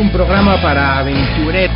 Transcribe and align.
Un 0.00 0.10
programa 0.10 0.60
para 0.62 0.98
aventureros. 0.98 1.69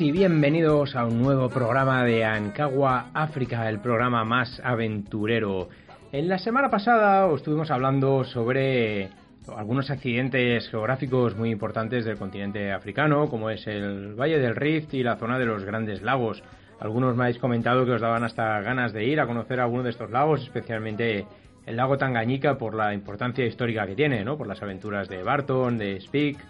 Y 0.00 0.12
bienvenidos 0.12 0.96
a 0.96 1.04
un 1.04 1.20
nuevo 1.20 1.50
programa 1.50 2.04
de 2.04 2.24
Ancagua 2.24 3.10
África, 3.12 3.68
el 3.68 3.80
programa 3.80 4.24
más 4.24 4.58
aventurero. 4.64 5.68
En 6.10 6.26
la 6.26 6.38
semana 6.38 6.70
pasada 6.70 7.26
os 7.26 7.40
estuvimos 7.40 7.70
hablando 7.70 8.24
sobre 8.24 9.10
algunos 9.54 9.90
accidentes 9.90 10.70
geográficos 10.70 11.36
muy 11.36 11.50
importantes 11.50 12.06
del 12.06 12.16
continente 12.16 12.72
africano, 12.72 13.28
como 13.28 13.50
es 13.50 13.66
el 13.66 14.14
Valle 14.18 14.38
del 14.38 14.56
Rift 14.56 14.94
y 14.94 15.02
la 15.02 15.16
zona 15.16 15.38
de 15.38 15.44
los 15.44 15.64
Grandes 15.64 16.00
Lagos. 16.00 16.42
Algunos 16.78 17.14
me 17.14 17.24
habéis 17.24 17.38
comentado 17.38 17.84
que 17.84 17.92
os 17.92 18.00
daban 18.00 18.24
hasta 18.24 18.60
ganas 18.62 18.94
de 18.94 19.04
ir 19.04 19.20
a 19.20 19.26
conocer 19.26 19.60
alguno 19.60 19.82
de 19.82 19.90
estos 19.90 20.10
lagos, 20.10 20.42
especialmente 20.42 21.26
el 21.66 21.76
lago 21.76 21.98
Tangañica 21.98 22.56
por 22.56 22.74
la 22.74 22.94
importancia 22.94 23.44
histórica 23.44 23.86
que 23.86 23.96
tiene, 23.96 24.24
¿no? 24.24 24.38
Por 24.38 24.46
las 24.46 24.62
aventuras 24.62 25.10
de 25.10 25.22
Barton, 25.22 25.76
de 25.76 26.00
Speke, 26.00 26.40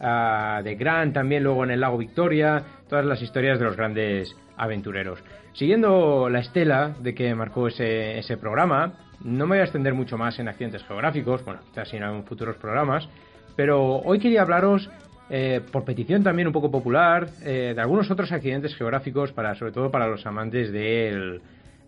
uh, 0.00 0.62
de 0.62 0.76
Grant, 0.76 1.12
también 1.12 1.42
luego 1.42 1.62
en 1.64 1.72
el 1.72 1.80
lago 1.80 1.98
Victoria, 1.98 2.64
todas 2.88 3.04
las 3.04 3.22
historias 3.22 3.58
de 3.58 3.64
los 3.64 3.76
grandes 3.76 4.36
aventureros. 4.56 5.22
Siguiendo 5.52 6.28
la 6.28 6.40
estela 6.40 6.94
de 7.00 7.14
que 7.14 7.34
marcó 7.34 7.68
ese, 7.68 8.18
ese 8.18 8.36
programa, 8.36 8.94
no 9.24 9.46
me 9.46 9.56
voy 9.56 9.58
a 9.58 9.64
extender 9.64 9.94
mucho 9.94 10.18
más 10.18 10.38
en 10.38 10.48
accidentes 10.48 10.84
geográficos, 10.84 11.44
bueno, 11.44 11.60
quizás 11.68 11.92
en 11.94 12.24
futuros 12.24 12.56
programas, 12.56 13.08
pero 13.56 13.96
hoy 13.98 14.18
quería 14.18 14.42
hablaros 14.42 14.90
eh, 15.30 15.60
por 15.72 15.84
petición 15.84 16.22
también 16.22 16.46
un 16.48 16.52
poco 16.52 16.70
popular, 16.70 17.28
eh, 17.42 17.72
de 17.74 17.80
algunos 17.80 18.10
otros 18.10 18.30
accidentes 18.30 18.76
geográficos, 18.76 19.32
para, 19.32 19.54
sobre 19.54 19.72
todo 19.72 19.90
para 19.90 20.06
los 20.06 20.24
amantes 20.26 20.70
del 20.70 21.40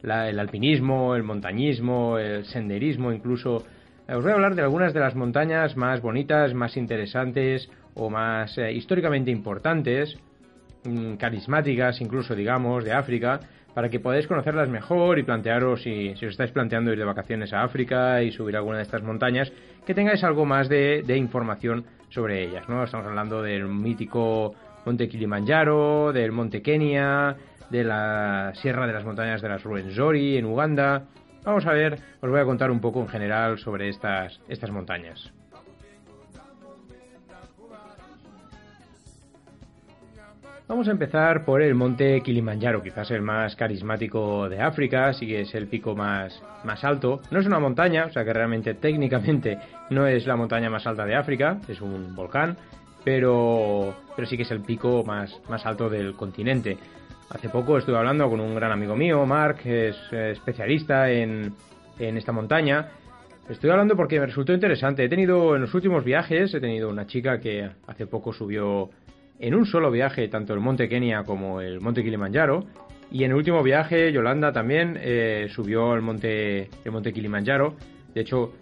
el 0.02 0.38
alpinismo, 0.38 1.14
el 1.14 1.22
montañismo, 1.22 2.18
el 2.18 2.44
senderismo 2.46 3.12
incluso. 3.12 3.64
Eh, 4.06 4.14
os 4.14 4.22
voy 4.22 4.32
a 4.32 4.34
hablar 4.34 4.54
de 4.54 4.62
algunas 4.62 4.94
de 4.94 5.00
las 5.00 5.14
montañas 5.14 5.76
más 5.76 6.00
bonitas, 6.00 6.54
más 6.54 6.76
interesantes 6.76 7.68
o 7.94 8.10
más 8.10 8.56
eh, 8.58 8.72
históricamente 8.72 9.30
importantes, 9.30 10.16
mmm, 10.88 11.16
carismáticas 11.16 12.00
incluso, 12.00 12.34
digamos, 12.34 12.84
de 12.84 12.92
África, 12.92 13.40
para 13.74 13.88
que 13.88 14.00
podáis 14.00 14.26
conocerlas 14.26 14.68
mejor 14.68 15.18
y 15.18 15.22
plantearos, 15.22 15.82
si, 15.82 16.10
os 16.10 16.22
estáis 16.22 16.50
planteando 16.50 16.92
ir 16.92 16.98
de 16.98 17.04
vacaciones 17.04 17.52
a 17.52 17.62
África 17.62 18.22
y 18.22 18.32
subir 18.32 18.56
alguna 18.56 18.78
de 18.78 18.82
estas 18.82 19.02
montañas, 19.02 19.52
que 19.86 19.94
tengáis 19.94 20.24
algo 20.24 20.44
más 20.44 20.68
de, 20.68 21.02
de 21.06 21.16
información 21.16 21.84
sobre 22.08 22.42
ellas, 22.42 22.68
¿no? 22.68 22.82
Estamos 22.82 23.06
hablando 23.06 23.42
del 23.42 23.68
mítico 23.68 24.54
Monte 24.84 25.08
Kilimanjaro, 25.08 26.12
del 26.12 26.32
Monte 26.32 26.62
Kenia, 26.62 27.36
de 27.70 27.84
la 27.84 28.52
Sierra 28.54 28.86
de 28.86 28.92
las 28.92 29.04
Montañas 29.04 29.42
de 29.42 29.48
las 29.48 29.62
Ruwenzori 29.62 30.38
en 30.38 30.46
Uganda. 30.46 31.04
Vamos 31.44 31.66
a 31.66 31.72
ver, 31.72 31.98
os 32.20 32.30
voy 32.30 32.40
a 32.40 32.44
contar 32.44 32.70
un 32.70 32.80
poco 32.80 33.00
en 33.00 33.08
general 33.08 33.58
sobre 33.58 33.88
estas, 33.88 34.40
estas 34.48 34.70
montañas. 34.70 35.32
Vamos 40.68 40.86
a 40.86 40.90
empezar 40.90 41.46
por 41.46 41.62
el 41.62 41.74
monte 41.74 42.20
Kilimanjaro, 42.20 42.82
quizás 42.82 43.10
el 43.10 43.22
más 43.22 43.56
carismático 43.56 44.50
de 44.50 44.60
África, 44.60 45.14
sí 45.14 45.26
que 45.26 45.40
es 45.40 45.54
el 45.54 45.66
pico 45.66 45.96
más, 45.96 46.42
más 46.62 46.84
alto. 46.84 47.22
No 47.30 47.40
es 47.40 47.46
una 47.46 47.58
montaña, 47.58 48.04
o 48.04 48.12
sea 48.12 48.22
que 48.22 48.34
realmente 48.34 48.74
técnicamente 48.74 49.58
no 49.88 50.06
es 50.06 50.26
la 50.26 50.36
montaña 50.36 50.68
más 50.68 50.86
alta 50.86 51.06
de 51.06 51.16
África, 51.16 51.58
es 51.68 51.80
un 51.80 52.14
volcán, 52.14 52.58
pero, 53.02 53.94
pero 54.14 54.28
sí 54.28 54.36
que 54.36 54.42
es 54.42 54.50
el 54.50 54.60
pico 54.60 55.02
más, 55.06 55.40
más 55.48 55.64
alto 55.64 55.88
del 55.88 56.12
continente. 56.12 56.76
Hace 57.30 57.48
poco 57.48 57.78
estuve 57.78 57.96
hablando 57.96 58.28
con 58.28 58.38
un 58.38 58.54
gran 58.54 58.70
amigo 58.70 58.94
mío, 58.94 59.24
Mark, 59.24 59.60
que 59.62 59.88
es 59.88 60.12
especialista 60.12 61.10
en, 61.10 61.54
en 61.98 62.18
esta 62.18 62.32
montaña. 62.32 62.88
Estoy 63.48 63.70
hablando 63.70 63.96
porque 63.96 64.20
me 64.20 64.26
resultó 64.26 64.52
interesante. 64.52 65.02
He 65.02 65.08
tenido 65.08 65.56
en 65.56 65.62
los 65.62 65.72
últimos 65.72 66.04
viajes, 66.04 66.52
he 66.52 66.60
tenido 66.60 66.90
una 66.90 67.06
chica 67.06 67.40
que 67.40 67.70
hace 67.86 68.06
poco 68.06 68.34
subió 68.34 68.90
en 69.38 69.54
un 69.54 69.66
solo 69.66 69.90
viaje 69.90 70.28
tanto 70.28 70.54
el 70.54 70.60
monte 70.60 70.88
Kenia 70.88 71.24
como 71.24 71.60
el 71.60 71.80
monte 71.80 72.02
Kilimanjaro. 72.02 72.64
Y 73.10 73.24
en 73.24 73.30
el 73.30 73.36
último 73.36 73.62
viaje, 73.62 74.12
Yolanda 74.12 74.52
también 74.52 74.98
eh, 75.00 75.48
subió 75.50 75.94
el 75.94 76.02
monte, 76.02 76.68
el 76.84 76.92
monte 76.92 77.12
Kilimanjaro. 77.12 77.74
De 78.14 78.20
hecho, 78.20 78.52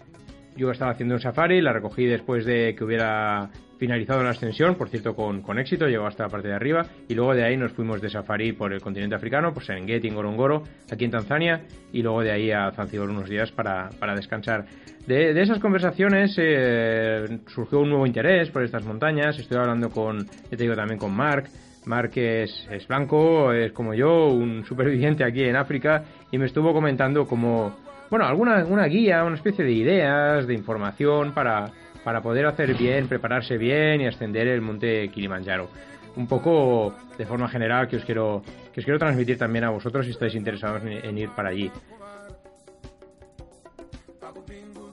yo 0.56 0.70
estaba 0.70 0.92
haciendo 0.92 1.14
un 1.14 1.20
safari, 1.20 1.60
la 1.60 1.72
recogí 1.72 2.06
después 2.06 2.44
de 2.44 2.74
que 2.74 2.84
hubiera 2.84 3.50
finalizado 3.78 4.22
la 4.22 4.30
ascensión, 4.30 4.74
por 4.76 4.88
cierto 4.88 5.14
con, 5.14 5.42
con, 5.42 5.58
éxito, 5.58 5.86
llegó 5.86 6.06
hasta 6.06 6.24
la 6.24 6.28
parte 6.30 6.48
de 6.48 6.54
arriba 6.54 6.86
y 7.08 7.14
luego 7.14 7.34
de 7.34 7.44
ahí 7.44 7.56
nos 7.56 7.72
fuimos 7.72 8.00
de 8.00 8.08
safari 8.08 8.52
por 8.52 8.72
el 8.72 8.80
continente 8.80 9.14
africano, 9.14 9.52
por 9.52 9.64
Serengeti, 9.64 10.10
Ngorongoro, 10.10 10.62
aquí 10.90 11.04
en 11.04 11.10
Tanzania 11.10 11.62
y 11.92 12.02
luego 12.02 12.22
de 12.22 12.32
ahí 12.32 12.50
a 12.50 12.70
Zanzibar 12.72 13.08
unos 13.08 13.28
días 13.28 13.52
para, 13.52 13.90
para 13.98 14.14
descansar. 14.14 14.66
De, 15.06 15.34
de, 15.34 15.42
esas 15.42 15.58
conversaciones 15.58 16.34
eh, 16.38 17.40
surgió 17.46 17.80
un 17.80 17.90
nuevo 17.90 18.06
interés 18.06 18.50
por 18.50 18.62
estas 18.62 18.84
montañas, 18.84 19.38
estoy 19.38 19.58
hablando 19.58 19.90
con, 19.90 20.26
te 20.26 20.56
digo 20.56 20.74
también 20.74 20.98
con 20.98 21.14
Mark, 21.14 21.48
Mark 21.86 22.10
es, 22.16 22.66
es 22.70 22.86
blanco, 22.88 23.52
es 23.52 23.72
como 23.72 23.94
yo, 23.94 24.26
un 24.26 24.64
superviviente 24.64 25.24
aquí 25.24 25.44
en 25.44 25.54
África 25.54 26.04
y 26.32 26.38
me 26.38 26.46
estuvo 26.46 26.72
comentando 26.72 27.26
como, 27.26 27.76
bueno, 28.10 28.26
alguna 28.26 28.64
una 28.64 28.86
guía, 28.86 29.24
una 29.24 29.36
especie 29.36 29.64
de 29.64 29.72
ideas, 29.72 30.46
de 30.46 30.54
información 30.54 31.32
para 31.32 31.72
para 32.06 32.22
poder 32.22 32.46
hacer 32.46 32.72
bien, 32.76 33.08
prepararse 33.08 33.58
bien 33.58 34.00
y 34.00 34.06
ascender 34.06 34.46
el 34.46 34.60
monte 34.60 35.08
Kilimanjaro. 35.08 35.68
Un 36.14 36.28
poco 36.28 36.94
de 37.18 37.26
forma 37.26 37.48
general 37.48 37.88
que 37.88 37.96
os 37.96 38.04
quiero, 38.04 38.44
que 38.72 38.78
os 38.78 38.84
quiero 38.84 38.96
transmitir 38.96 39.36
también 39.36 39.64
a 39.64 39.70
vosotros 39.70 40.06
si 40.06 40.12
estáis 40.12 40.36
interesados 40.36 40.82
en, 40.84 41.18
ir 41.18 41.30
para 41.30 41.48
allí. 41.48 41.68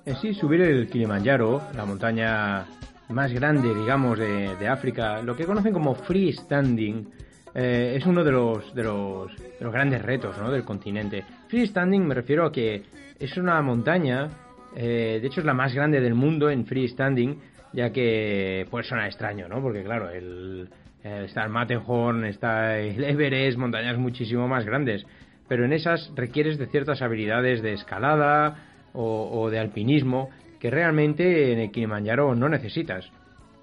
En 0.08 0.16
sí, 0.16 0.34
subir 0.34 0.62
el 0.62 0.90
Kilimanjaro, 0.90 1.62
la 1.76 1.86
montaña 1.86 2.66
más 3.10 3.32
grande, 3.32 3.76
digamos, 3.76 4.18
de, 4.18 4.68
África, 4.68 5.22
lo 5.22 5.36
que 5.36 5.46
conocen 5.46 5.72
como 5.72 5.94
freestanding, 5.94 7.12
eh, 7.56 7.96
es 7.98 8.06
uno 8.06 8.24
de 8.24 8.32
los, 8.32 8.74
de 8.74 8.84
los, 8.84 9.36
de 9.38 9.58
los 9.60 9.74
grandes 9.74 10.02
retos 10.02 10.38
¿no? 10.38 10.52
del 10.52 10.64
continente. 10.64 11.24
Freestanding 11.48 12.06
me 12.06 12.16
refiero 12.16 12.46
a 12.46 12.52
que 12.52 12.84
es 13.20 13.38
una 13.38 13.62
montaña 13.62 14.30
eh, 14.76 15.20
de 15.22 15.28
hecho, 15.28 15.42
es 15.42 15.46
la 15.46 15.54
más 15.54 15.74
grande 15.74 16.02
del 16.02 16.16
mundo 16.16 16.50
en 16.50 16.66
freestanding, 16.66 17.40
ya 17.74 17.92
que 17.92 18.68
puede 18.70 18.84
sonar 18.86 19.08
extraño, 19.08 19.48
¿no? 19.48 19.62
Porque, 19.62 19.84
claro, 19.84 20.10
el, 20.10 20.70
está 21.04 21.44
el 21.44 21.50
Matterhorn, 21.50 22.26
está 22.26 22.80
el 22.80 23.04
Everest, 23.04 23.58
montañas 23.58 23.98
muchísimo 23.98 24.48
más 24.48 24.66
grandes. 24.66 25.06
Pero 25.48 25.66
en 25.66 25.74
esas 25.74 26.12
requieres 26.16 26.58
de 26.58 26.68
ciertas 26.68 27.02
habilidades 27.02 27.62
de 27.62 27.74
escalada 27.74 28.56
o, 28.94 29.50
de 29.50 29.60
alpinismo 29.60 30.30
que 30.60 30.70
realmente 30.70 31.52
en 31.52 31.60
el 31.60 31.72
Kilimanjaro 31.72 32.36
no 32.36 32.48
necesitas. 32.48 33.10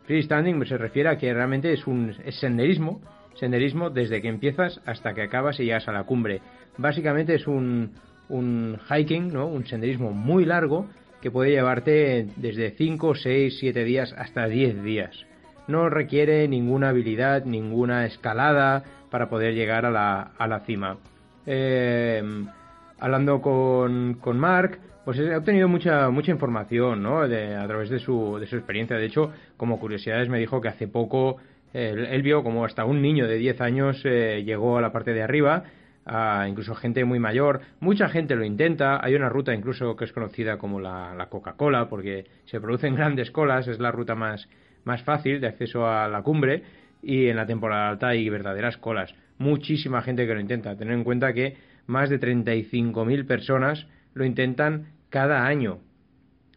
Freestanding 0.05 0.65
se 0.67 0.77
refiere 0.77 1.09
a 1.09 1.17
que 1.17 1.33
realmente 1.33 1.73
es 1.73 1.87
un 1.87 2.15
senderismo, 2.31 3.01
senderismo 3.41 3.91
desde 3.91 4.23
que 4.23 4.29
empiezas 4.29 4.81
hasta 4.87 5.15
que 5.15 5.23
acabas 5.23 5.59
y 5.59 5.65
llegas 5.65 5.89
a 5.89 5.93
la 5.93 6.05
cumbre. 6.05 6.41
Básicamente 6.77 7.35
es 7.35 7.47
un, 7.47 7.91
un 8.29 8.79
hiking, 8.89 9.33
¿no? 9.33 9.47
un 9.47 9.67
senderismo 9.67 10.13
muy 10.13 10.45
largo 10.45 10.87
que 11.21 11.31
puede 11.31 11.51
llevarte 11.51 12.29
desde 12.37 12.71
5, 12.71 13.15
6, 13.15 13.57
7 13.59 13.85
días 13.85 14.15
hasta 14.17 14.47
10 14.47 14.83
días. 14.83 15.27
No 15.67 15.89
requiere 15.89 16.47
ninguna 16.49 16.91
habilidad, 16.91 17.45
ninguna 17.45 18.07
escalada 18.07 18.85
para 19.11 19.29
poder 19.29 19.55
llegar 19.55 19.85
a 19.85 19.91
la, 19.91 20.33
a 20.39 20.47
la 20.47 20.61
cima. 20.61 20.99
Eh, 21.47 22.23
hablando 22.99 23.41
con, 23.41 24.15
con 24.15 24.39
Mark, 24.39 24.79
pues 25.05 25.19
he 25.19 25.35
obtenido 25.35 25.69
mucha, 25.69 26.11
mucha 26.11 26.31
información 26.31 27.03
¿no? 27.03 27.21
a 27.21 27.29
través 27.67 27.91
de 27.91 27.99
su, 27.99 28.39
de 28.39 28.47
su 28.47 28.57
experiencia. 28.57 28.97
De 28.97 29.07
hecho, 29.07 29.33
como 29.57 29.81
curiosidades, 29.81 30.29
me 30.29 30.39
dijo 30.39 30.61
que 30.61 30.69
hace 30.69 30.89
poco 30.89 31.37
él, 31.73 32.23
vio 32.23 32.43
como 32.43 32.65
hasta 32.65 32.85
un 32.85 33.01
niño 33.01 33.27
de 33.27 33.37
10 33.37 33.61
años 33.61 34.01
eh, 34.05 34.43
llegó 34.45 34.79
a 34.79 34.81
la 34.81 34.93
parte 34.93 35.13
de 35.13 35.23
arriba 35.23 35.65
incluso 36.49 36.75
gente 36.75 37.05
muy 37.05 37.19
mayor. 37.19 37.61
Mucha 37.81 38.09
gente 38.09 38.35
lo 38.35 38.45
intenta. 38.45 39.05
Hay 39.05 39.15
una 39.15 39.29
ruta 39.29 39.55
incluso 39.55 39.97
que 39.97 40.05
es 40.05 40.13
conocida 40.13 40.59
como 40.59 40.81
la, 40.81 41.27
Coca-Cola 41.31 41.89
porque 41.89 42.27
se 42.47 42.61
producen 42.61 42.95
grandes 42.97 43.31
colas. 43.31 43.69
Es 43.69 43.79
la 43.79 43.93
ruta 43.93 44.15
más, 44.15 44.49
más 44.85 45.03
fácil 45.03 45.41
de 45.41 45.49
acceso 45.49 45.87
a 45.87 46.09
la 46.09 46.23
cumbre 46.23 46.63
y 47.03 47.29
en 47.29 47.37
la 47.37 47.47
temporada 47.47 47.91
alta 47.91 48.09
hay 48.09 48.29
verdaderas 48.29 48.77
colas. 48.77 49.15
Muchísima 49.39 50.03
gente 50.03 50.27
que 50.27 50.35
lo 50.35 50.41
intenta. 50.41 50.77
Tener 50.77 50.95
en 50.95 51.05
cuenta 51.05 51.33
que 51.33 51.57
más 51.87 52.11
de 52.11 52.21
35.000 52.21 53.27
personas 53.27 53.87
lo 54.15 54.25
intentan 54.25 54.89
cada 55.09 55.47
año. 55.47 55.79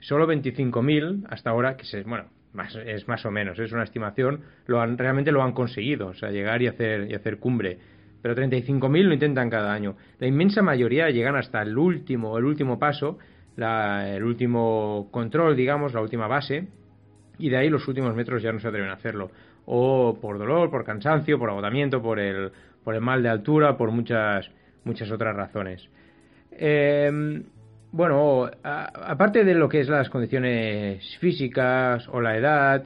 Solo 0.01 0.27
25.000 0.27 1.27
hasta 1.30 1.51
ahora, 1.51 1.77
que 1.77 1.86
se, 1.86 2.04
bueno, 2.04 2.25
más, 2.53 2.75
es 2.75 3.07
más 3.07 3.25
o 3.25 3.31
menos, 3.31 3.59
es 3.59 3.71
una 3.71 3.83
estimación, 3.83 4.41
lo 4.67 4.81
han, 4.81 4.97
realmente 4.97 5.31
lo 5.31 5.44
han 5.44 5.53
conseguido, 5.53 6.07
o 6.07 6.13
sea, 6.13 6.29
llegar 6.29 6.61
y 6.61 6.67
hacer, 6.67 7.09
y 7.09 7.15
hacer 7.15 7.38
cumbre 7.38 7.79
pero 8.23 8.35
35.000 8.35 9.03
lo 9.03 9.13
intentan 9.13 9.50
cada 9.50 9.73
año. 9.73 9.97
La 10.17 10.27
inmensa 10.27 10.61
mayoría 10.61 11.09
llegan 11.09 11.35
hasta 11.35 11.61
el 11.61 11.77
último, 11.77 12.38
el 12.38 12.45
último 12.45 12.79
paso, 12.79 13.19
el 13.57 14.23
último 14.23 15.09
control, 15.11 15.57
digamos, 15.57 15.94
la 15.94 16.00
última 16.00 16.25
base, 16.25 16.69
y 17.38 17.50
de 17.50 17.57
ahí 17.57 17.69
los 17.69 17.85
últimos 17.85 18.15
metros 18.15 18.41
ya 18.41 18.53
no 18.53 18.61
se 18.61 18.69
atreven 18.69 18.89
a 18.89 18.94
hacerlo. 18.94 19.29
O 19.65 20.17
por 20.21 20.39
dolor, 20.39 20.71
por 20.71 20.85
cansancio, 20.85 21.38
por 21.38 21.50
agotamiento, 21.50 22.01
por 22.01 22.17
el, 22.17 22.50
por 22.81 22.95
el 22.95 23.01
mal 23.01 23.21
de 23.21 23.27
altura, 23.27 23.75
por 23.75 23.91
muchas, 23.91 24.50
muchas 24.85 25.11
otras 25.11 25.35
razones. 25.35 25.89
Em, 26.51 27.44
bueno, 27.93 28.49
aparte 28.63 29.43
de 29.43 29.53
lo 29.53 29.69
que 29.69 29.79
es 29.79 29.87
las 29.87 30.09
condiciones 30.09 31.15
físicas 31.19 32.07
o 32.09 32.19
la 32.21 32.35
edad, 32.35 32.83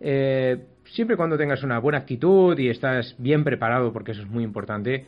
eh, 0.00 0.56
siempre 0.86 1.14
cuando 1.14 1.36
tengas 1.36 1.62
una 1.62 1.78
buena 1.78 1.98
actitud 1.98 2.58
y 2.58 2.70
estás 2.70 3.14
bien 3.18 3.44
preparado, 3.44 3.92
porque 3.92 4.12
eso 4.12 4.22
es 4.22 4.28
muy 4.28 4.42
importante, 4.44 5.04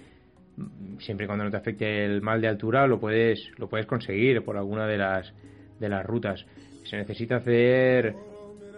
siempre 0.99 1.27
cuando 1.27 1.45
no 1.45 1.51
te 1.51 1.57
afecte 1.57 2.05
el 2.05 2.21
mal 2.21 2.43
de 2.43 2.49
altura, 2.49 2.87
lo 2.87 3.01
puedes, 3.01 3.51
lo 3.57 3.71
puedes 3.71 3.87
conseguir 3.87 4.45
por 4.45 4.59
alguna 4.59 4.87
de 4.87 4.99
las, 4.99 5.33
de 5.81 5.89
las 5.89 6.05
rutas. 6.05 6.45
Se 6.85 6.99
necesita 6.99 7.37
hacer 7.37 8.15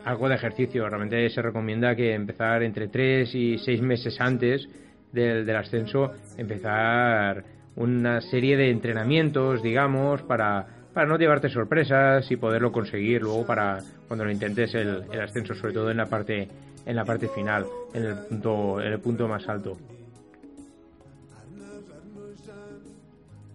algo 0.04 0.28
de 0.28 0.36
ejercicio. 0.36 0.88
Realmente 0.88 1.28
se 1.30 1.42
recomienda 1.42 1.96
que 1.96 2.14
empezar 2.14 2.62
entre 2.62 2.86
3 2.86 3.34
y 3.34 3.58
6 3.58 3.82
meses 3.82 4.20
antes 4.20 4.68
del, 5.10 5.44
del 5.44 5.56
ascenso, 5.56 6.12
empezar 6.38 7.44
una 7.76 8.20
serie 8.20 8.56
de 8.56 8.70
entrenamientos, 8.70 9.62
digamos, 9.62 10.22
para, 10.22 10.66
para 10.92 11.06
no 11.06 11.16
llevarte 11.16 11.48
sorpresas 11.48 12.30
y 12.30 12.36
poderlo 12.36 12.72
conseguir 12.72 13.22
luego 13.22 13.46
para 13.46 13.78
cuando 14.08 14.24
lo 14.24 14.30
intentes 14.30 14.74
el, 14.74 15.04
ascenso, 15.20 15.54
sobre 15.54 15.72
todo 15.72 15.90
en 15.90 15.96
la 15.96 16.06
parte 16.06 16.48
en 16.86 16.96
la 16.96 17.04
parte 17.04 17.28
final, 17.28 17.66
en 17.92 18.04
el 18.04 18.16
punto, 18.26 18.80
en 18.80 18.92
el 18.92 19.00
punto 19.00 19.28
más 19.28 19.46
alto. 19.48 19.76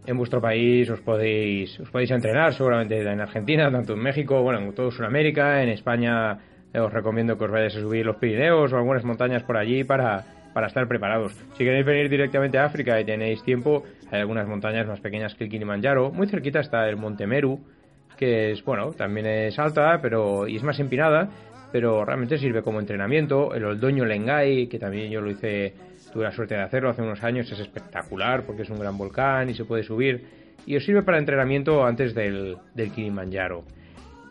En 0.05 0.17
vuestro 0.17 0.39
país 0.39 0.87
os 0.91 1.01
podéis, 1.01 1.79
os 1.79 1.89
podéis 1.89 2.11
entrenar, 2.11 2.53
seguramente 2.53 3.01
en 3.01 3.19
Argentina, 3.19 3.71
tanto 3.71 3.93
en 3.93 3.99
México, 3.99 4.43
bueno, 4.43 4.59
en 4.59 4.73
todo 4.73 4.91
Sudamérica, 4.91 5.63
en 5.63 5.69
España 5.69 6.37
eh, 6.71 6.79
os 6.79 6.93
recomiendo 6.93 7.37
que 7.37 7.45
os 7.45 7.51
vayáis 7.51 7.75
a 7.75 7.79
subir 7.79 8.05
los 8.05 8.17
Pirineos 8.17 8.71
o 8.71 8.77
algunas 8.77 9.03
montañas 9.03 9.41
por 9.41 9.57
allí 9.57 9.83
para, 9.83 10.34
para 10.55 10.67
estar 10.67 10.87
preparados. 10.87 11.33
Si 11.57 11.65
queréis 11.65 11.85
venir 11.85 12.09
directamente 12.09 12.57
a 12.57 12.63
África 12.63 12.97
y 12.97 13.03
tenéis 13.03 13.43
tiempo, 13.43 13.83
hay 14.09 14.21
algunas 14.21 14.47
montañas 14.47 14.87
más 14.87 15.01
pequeñas 15.01 15.35
que 15.35 15.43
el 15.43 15.49
Kilimanjaro. 15.49 16.11
Muy 16.11 16.27
cerquita 16.27 16.61
está 16.61 16.87
el 16.87 16.95
Monte 16.95 17.27
Meru, 17.27 17.59
que 18.15 18.53
es, 18.53 18.63
bueno, 18.63 18.93
también 18.93 19.25
es 19.25 19.59
alta, 19.59 19.99
pero 20.01 20.47
y 20.47 20.55
es 20.55 20.63
más 20.63 20.79
empinada, 20.79 21.27
pero 21.73 22.05
realmente 22.05 22.37
sirve 22.37 22.61
como 22.61 22.79
entrenamiento. 22.79 23.53
El 23.53 23.65
Oldoño 23.65 24.05
Lengai, 24.05 24.67
que 24.67 24.79
también 24.79 25.11
yo 25.11 25.19
lo 25.19 25.29
hice, 25.29 25.73
tuve 26.13 26.23
la 26.23 26.31
suerte 26.31 26.55
de 26.55 26.61
hacerlo 26.61 26.89
hace 26.89 27.01
unos 27.01 27.21
años, 27.21 27.51
es 27.51 27.59
espectacular 27.59 28.43
porque 28.43 28.61
es 28.61 28.69
un 28.69 28.79
gran 28.79 28.97
volcán 28.97 29.49
y 29.49 29.55
se 29.55 29.65
puede 29.65 29.83
subir. 29.83 30.23
Y 30.65 30.77
os 30.77 30.85
sirve 30.85 31.03
para 31.03 31.17
entrenamiento 31.17 31.83
antes 31.83 32.15
del, 32.15 32.55
del 32.73 32.91
Kilimanjaro. 32.91 33.65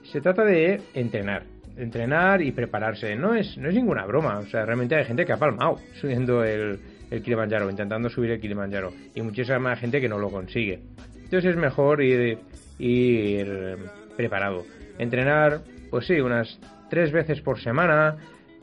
Se 0.04 0.22
trata 0.22 0.42
de 0.42 0.80
entrenar, 0.94 1.42
entrenar 1.76 2.42
y 2.42 2.52
prepararse. 2.52 3.16
No 3.16 3.34
es, 3.34 3.56
no 3.58 3.68
es 3.68 3.74
ninguna 3.74 4.06
broma, 4.06 4.38
o 4.38 4.46
sea, 4.46 4.64
realmente 4.64 4.94
hay 4.94 5.04
gente 5.04 5.24
que 5.24 5.32
ha 5.32 5.36
palmado 5.36 5.78
subiendo 6.00 6.44
el, 6.44 6.80
Kilimanjaro, 7.10 7.70
intentando 7.70 8.08
subir 8.08 8.32
el 8.32 8.40
Kilimanjaro. 8.40 8.92
Y 9.14 9.22
muchísima 9.22 9.76
gente 9.76 10.00
que 10.00 10.08
no 10.08 10.18
lo 10.18 10.30
consigue. 10.30 10.80
Entonces 11.22 11.52
es 11.52 11.56
mejor 11.56 12.02
ir, 12.02 12.38
ir 12.78 13.76
preparado. 14.16 14.64
Entrenar, 14.98 15.60
pues 15.90 16.06
sí, 16.06 16.20
unas 16.20 16.58
tres 16.90 17.12
veces 17.12 17.40
por 17.40 17.60
semana, 17.60 18.16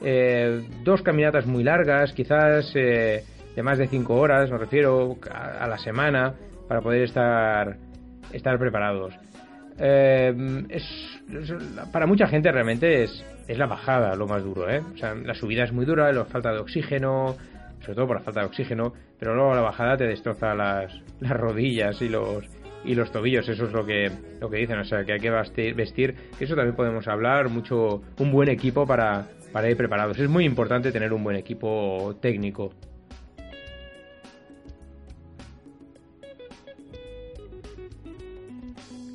eh, 0.03 0.61
dos 0.83 1.01
caminatas 1.01 1.45
muy 1.45 1.63
largas, 1.63 2.11
quizás 2.13 2.71
eh, 2.75 3.23
de 3.55 3.63
más 3.63 3.77
de 3.77 3.87
cinco 3.87 4.15
horas, 4.15 4.49
me 4.49 4.57
refiero 4.57 5.17
a, 5.29 5.67
la 5.67 5.77
semana, 5.77 6.33
para 6.67 6.81
poder 6.81 7.03
estar, 7.03 7.77
estar 8.31 8.57
preparados. 8.57 9.13
Eh, 9.79 10.33
para 11.91 12.05
mucha 12.05 12.27
gente 12.27 12.51
realmente 12.51 13.03
es, 13.03 13.25
es 13.47 13.57
la 13.57 13.67
bajada 13.67 14.15
lo 14.15 14.27
más 14.27 14.43
duro, 14.43 14.69
¿eh? 14.69 14.81
O 14.93 14.97
sea, 14.97 15.15
la 15.15 15.33
subida 15.33 15.63
es 15.63 15.71
muy 15.71 15.85
dura, 15.85 16.11
la 16.11 16.25
falta 16.25 16.51
de 16.51 16.59
oxígeno, 16.59 17.35
sobre 17.81 17.95
todo 17.95 18.07
por 18.07 18.17
la 18.17 18.23
falta 18.23 18.41
de 18.41 18.47
oxígeno, 18.47 18.93
pero 19.19 19.35
luego 19.35 19.55
la 19.55 19.61
bajada 19.61 19.97
te 19.97 20.05
destroza 20.05 20.53
las, 20.53 20.93
las 21.19 21.33
rodillas 21.33 22.01
y 22.01 22.09
los, 22.09 22.45
y 22.83 22.95
los 22.95 23.11
tobillos, 23.11 23.47
eso 23.47 23.65
es 23.65 23.71
lo 23.71 23.85
que, 23.85 24.11
lo 24.39 24.49
que 24.49 24.57
dicen, 24.57 24.79
o 24.79 24.85
sea, 24.85 25.03
que 25.03 25.13
hay 25.13 25.19
que 25.19 25.29
vestir, 25.29 25.75
vestir, 25.75 26.15
eso 26.39 26.55
también 26.55 26.75
podemos 26.75 27.07
hablar, 27.07 27.49
mucho, 27.49 28.01
un 28.19 28.31
buen 28.31 28.49
equipo 28.49 28.85
para, 28.85 29.27
para 29.51 29.69
ir 29.69 29.77
preparados. 29.77 30.17
Es 30.19 30.29
muy 30.29 30.45
importante 30.45 30.91
tener 30.91 31.13
un 31.13 31.23
buen 31.23 31.35
equipo 31.35 32.15
técnico. 32.21 32.73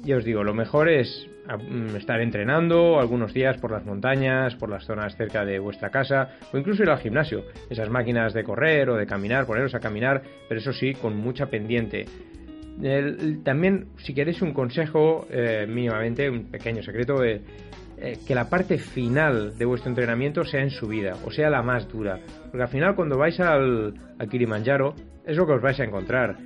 Ya 0.06 0.16
os 0.16 0.24
digo, 0.24 0.44
lo 0.44 0.54
mejor 0.54 0.88
es 0.88 1.28
mm, 1.46 1.96
estar 1.96 2.20
entrenando 2.20 3.00
algunos 3.00 3.34
días 3.34 3.58
por 3.58 3.72
las 3.72 3.84
montañas, 3.84 4.54
por 4.54 4.70
las 4.70 4.84
zonas 4.84 5.16
cerca 5.16 5.44
de 5.44 5.58
vuestra 5.58 5.90
casa 5.90 6.30
o 6.52 6.56
incluso 6.56 6.84
ir 6.84 6.90
al 6.90 6.98
gimnasio. 6.98 7.44
Esas 7.68 7.90
máquinas 7.90 8.32
de 8.32 8.44
correr 8.44 8.88
o 8.88 8.96
de 8.96 9.06
caminar, 9.06 9.46
poneros 9.46 9.74
a 9.74 9.80
caminar, 9.80 10.22
pero 10.48 10.60
eso 10.60 10.72
sí, 10.72 10.94
con 10.94 11.16
mucha 11.16 11.46
pendiente. 11.46 12.06
también, 13.42 13.88
si 13.96 14.14
queréis 14.14 14.40
un 14.42 14.52
consejo, 14.52 15.26
eh, 15.30 15.66
mínimamente, 15.68 16.30
un 16.30 16.50
pequeño 16.50 16.82
secreto, 16.82 17.24
eh, 17.24 17.40
que 18.26 18.34
la 18.34 18.48
parte 18.48 18.78
final 18.78 19.56
de 19.58 19.64
vuestro 19.64 19.90
entrenamiento 19.90 20.44
sea 20.44 20.60
en 20.60 20.70
subida, 20.70 21.16
o 21.24 21.30
sea 21.32 21.50
la 21.50 21.62
más 21.62 21.88
dura. 21.88 22.20
Porque 22.50 22.62
al 22.62 22.68
final 22.68 22.94
cuando 22.94 23.18
vais 23.18 23.40
al, 23.40 23.94
al 24.18 24.28
Kilimanjaro 24.28 24.94
es 25.24 25.36
lo 25.36 25.46
que 25.46 25.54
os 25.54 25.62
vais 25.62 25.80
a 25.80 25.84
encontrar 25.84 26.36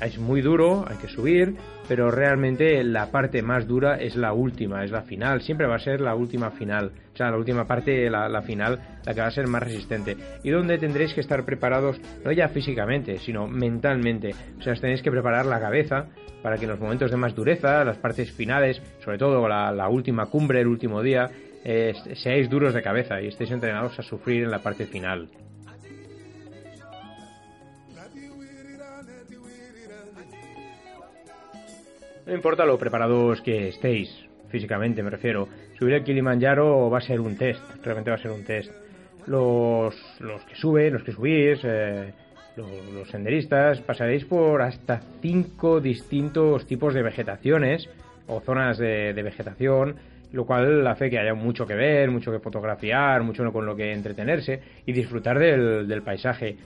es 0.00 0.18
muy 0.18 0.40
duro, 0.40 0.84
hay 0.88 0.96
que 0.98 1.08
subir, 1.08 1.56
pero 1.88 2.10
realmente 2.10 2.82
la 2.84 3.10
parte 3.10 3.42
más 3.42 3.66
dura 3.66 3.96
es 3.96 4.16
la 4.16 4.32
última, 4.32 4.84
es 4.84 4.90
la 4.90 5.02
final, 5.02 5.42
siempre 5.42 5.66
va 5.66 5.76
a 5.76 5.80
ser 5.80 6.00
la 6.00 6.14
última 6.14 6.50
final, 6.50 6.92
o 7.12 7.16
sea, 7.16 7.30
la 7.30 7.36
última 7.36 7.66
parte, 7.66 8.10
la, 8.10 8.28
la 8.28 8.42
final, 8.42 8.78
la 9.04 9.14
que 9.14 9.20
va 9.20 9.26
a 9.26 9.30
ser 9.30 9.46
más 9.46 9.62
resistente, 9.62 10.16
y 10.42 10.50
donde 10.50 10.78
tendréis 10.78 11.14
que 11.14 11.20
estar 11.20 11.44
preparados, 11.44 12.00
no 12.24 12.32
ya 12.32 12.48
físicamente, 12.48 13.18
sino 13.18 13.46
mentalmente, 13.46 14.30
o 14.58 14.62
sea, 14.62 14.72
os 14.72 14.80
tenéis 14.80 15.02
que 15.02 15.10
preparar 15.10 15.46
la 15.46 15.60
cabeza 15.60 16.06
para 16.44 16.58
que 16.58 16.64
en 16.64 16.70
los 16.72 16.80
momentos 16.80 17.10
de 17.10 17.16
más 17.16 17.34
dureza, 17.34 17.82
las 17.84 17.96
partes 17.96 18.30
finales, 18.30 18.80
sobre 19.02 19.16
todo 19.16 19.48
la, 19.48 19.88
última 19.88 20.26
cumbre, 20.26 20.60
el 20.60 20.66
último 20.66 21.02
día, 21.02 21.30
eh, 21.64 21.94
seáis 22.16 22.50
duros 22.50 22.74
de 22.74 22.82
cabeza 22.82 23.18
y 23.22 23.28
estéis 23.28 23.50
entrenados 23.50 23.98
a 23.98 24.02
sufrir 24.02 24.42
en 24.42 24.50
la 24.50 24.58
parte 24.58 24.84
final. 24.84 25.30
No 32.26 32.32
importa 32.32 32.64
lo 32.64 32.78
preparados 32.78 33.42
que 33.42 33.68
estéis, 33.68 34.08
físicamente 34.48 35.02
me 35.02 35.10
refiero. 35.10 35.46
Subir 35.78 35.94
el 35.94 36.04
Kilimanjaro 36.04 36.88
va 36.88 36.98
a 36.98 37.02
ser 37.02 37.20
un 37.20 37.36
test, 37.36 37.62
realmente 37.82 38.10
va 38.10 38.16
a 38.16 38.20
ser 38.20 38.30
un 38.30 38.44
test. 38.44 38.72
Los, 39.26 39.94
los 40.20 40.42
que 40.44 40.54
suben, 40.54 40.94
los 40.94 41.02
que 41.02 41.12
subís, 41.12 41.60
eh, 41.64 42.14
los, 42.56 43.08
senderistas, 43.10 43.80
pasaréis 43.80 44.24
por 44.24 44.62
hasta 44.62 45.02
cinco 45.20 45.80
distintos 45.80 46.66
tipos 46.66 46.94
de 46.94 47.02
vegetaciones 47.02 47.90
o 48.26 48.40
zonas 48.40 48.78
de, 48.78 49.12
vegetación, 49.12 49.96
lo 50.32 50.46
cual 50.46 50.86
hace 50.86 51.10
que 51.10 51.18
haya 51.18 51.34
mucho 51.34 51.66
que 51.66 51.74
ver, 51.74 52.10
mucho 52.10 52.32
que 52.32 52.38
fotografiar, 52.38 53.22
mucho 53.22 53.52
con 53.52 53.66
lo 53.66 53.76
que 53.76 53.92
entretenerse 53.92 54.60
y 54.86 54.92
disfrutar 54.92 55.38
del, 55.38 55.86
del 55.86 56.02
paisaje 56.02 56.56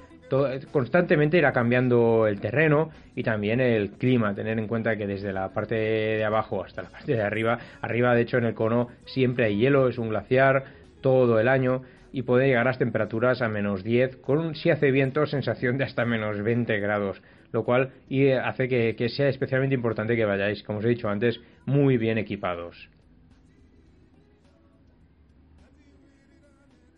constantemente 0.70 1.38
irá 1.38 1.52
cambiando 1.52 2.26
el 2.26 2.40
terreno 2.40 2.90
y 3.14 3.22
también 3.22 3.60
el 3.60 3.92
clima. 3.92 4.34
Tener 4.34 4.58
en 4.58 4.66
cuenta 4.66 4.96
que 4.96 5.06
desde 5.06 5.32
la 5.32 5.52
parte 5.52 5.74
de 5.74 6.24
abajo 6.24 6.64
hasta 6.64 6.82
la 6.82 6.90
parte 6.90 7.12
de 7.12 7.22
arriba, 7.22 7.58
arriba 7.80 8.14
de 8.14 8.22
hecho 8.22 8.38
en 8.38 8.44
el 8.44 8.54
cono 8.54 8.88
siempre 9.06 9.46
hay 9.46 9.58
hielo, 9.58 9.88
es 9.88 9.98
un 9.98 10.08
glaciar 10.08 10.64
todo 11.00 11.38
el 11.40 11.48
año 11.48 11.82
y 12.12 12.22
puede 12.22 12.46
llegar 12.46 12.62
a 12.62 12.70
las 12.70 12.78
temperaturas 12.78 13.42
a 13.42 13.48
menos 13.48 13.84
10 13.84 14.16
con 14.16 14.54
si 14.54 14.70
hace 14.70 14.90
viento 14.90 15.26
sensación 15.26 15.78
de 15.78 15.84
hasta 15.84 16.04
menos 16.04 16.42
20 16.42 16.80
grados 16.80 17.22
lo 17.52 17.64
cual 17.64 17.90
hace 18.42 18.68
que 18.68 19.08
sea 19.10 19.28
especialmente 19.28 19.74
importante 19.74 20.16
que 20.16 20.24
vayáis 20.24 20.62
como 20.62 20.78
os 20.78 20.84
he 20.86 20.88
dicho 20.88 21.08
antes 21.08 21.38
muy 21.66 21.98
bien 21.98 22.18
equipados 22.18 22.88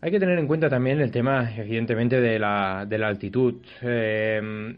Hay 0.03 0.09
que 0.09 0.19
tener 0.19 0.39
en 0.39 0.47
cuenta 0.47 0.67
también 0.67 0.99
el 0.99 1.11
tema, 1.11 1.55
evidentemente, 1.55 2.19
de 2.19 2.39
la, 2.39 2.85
de 2.89 2.97
la 2.97 3.07
altitud. 3.07 3.61
Eh, 3.83 4.75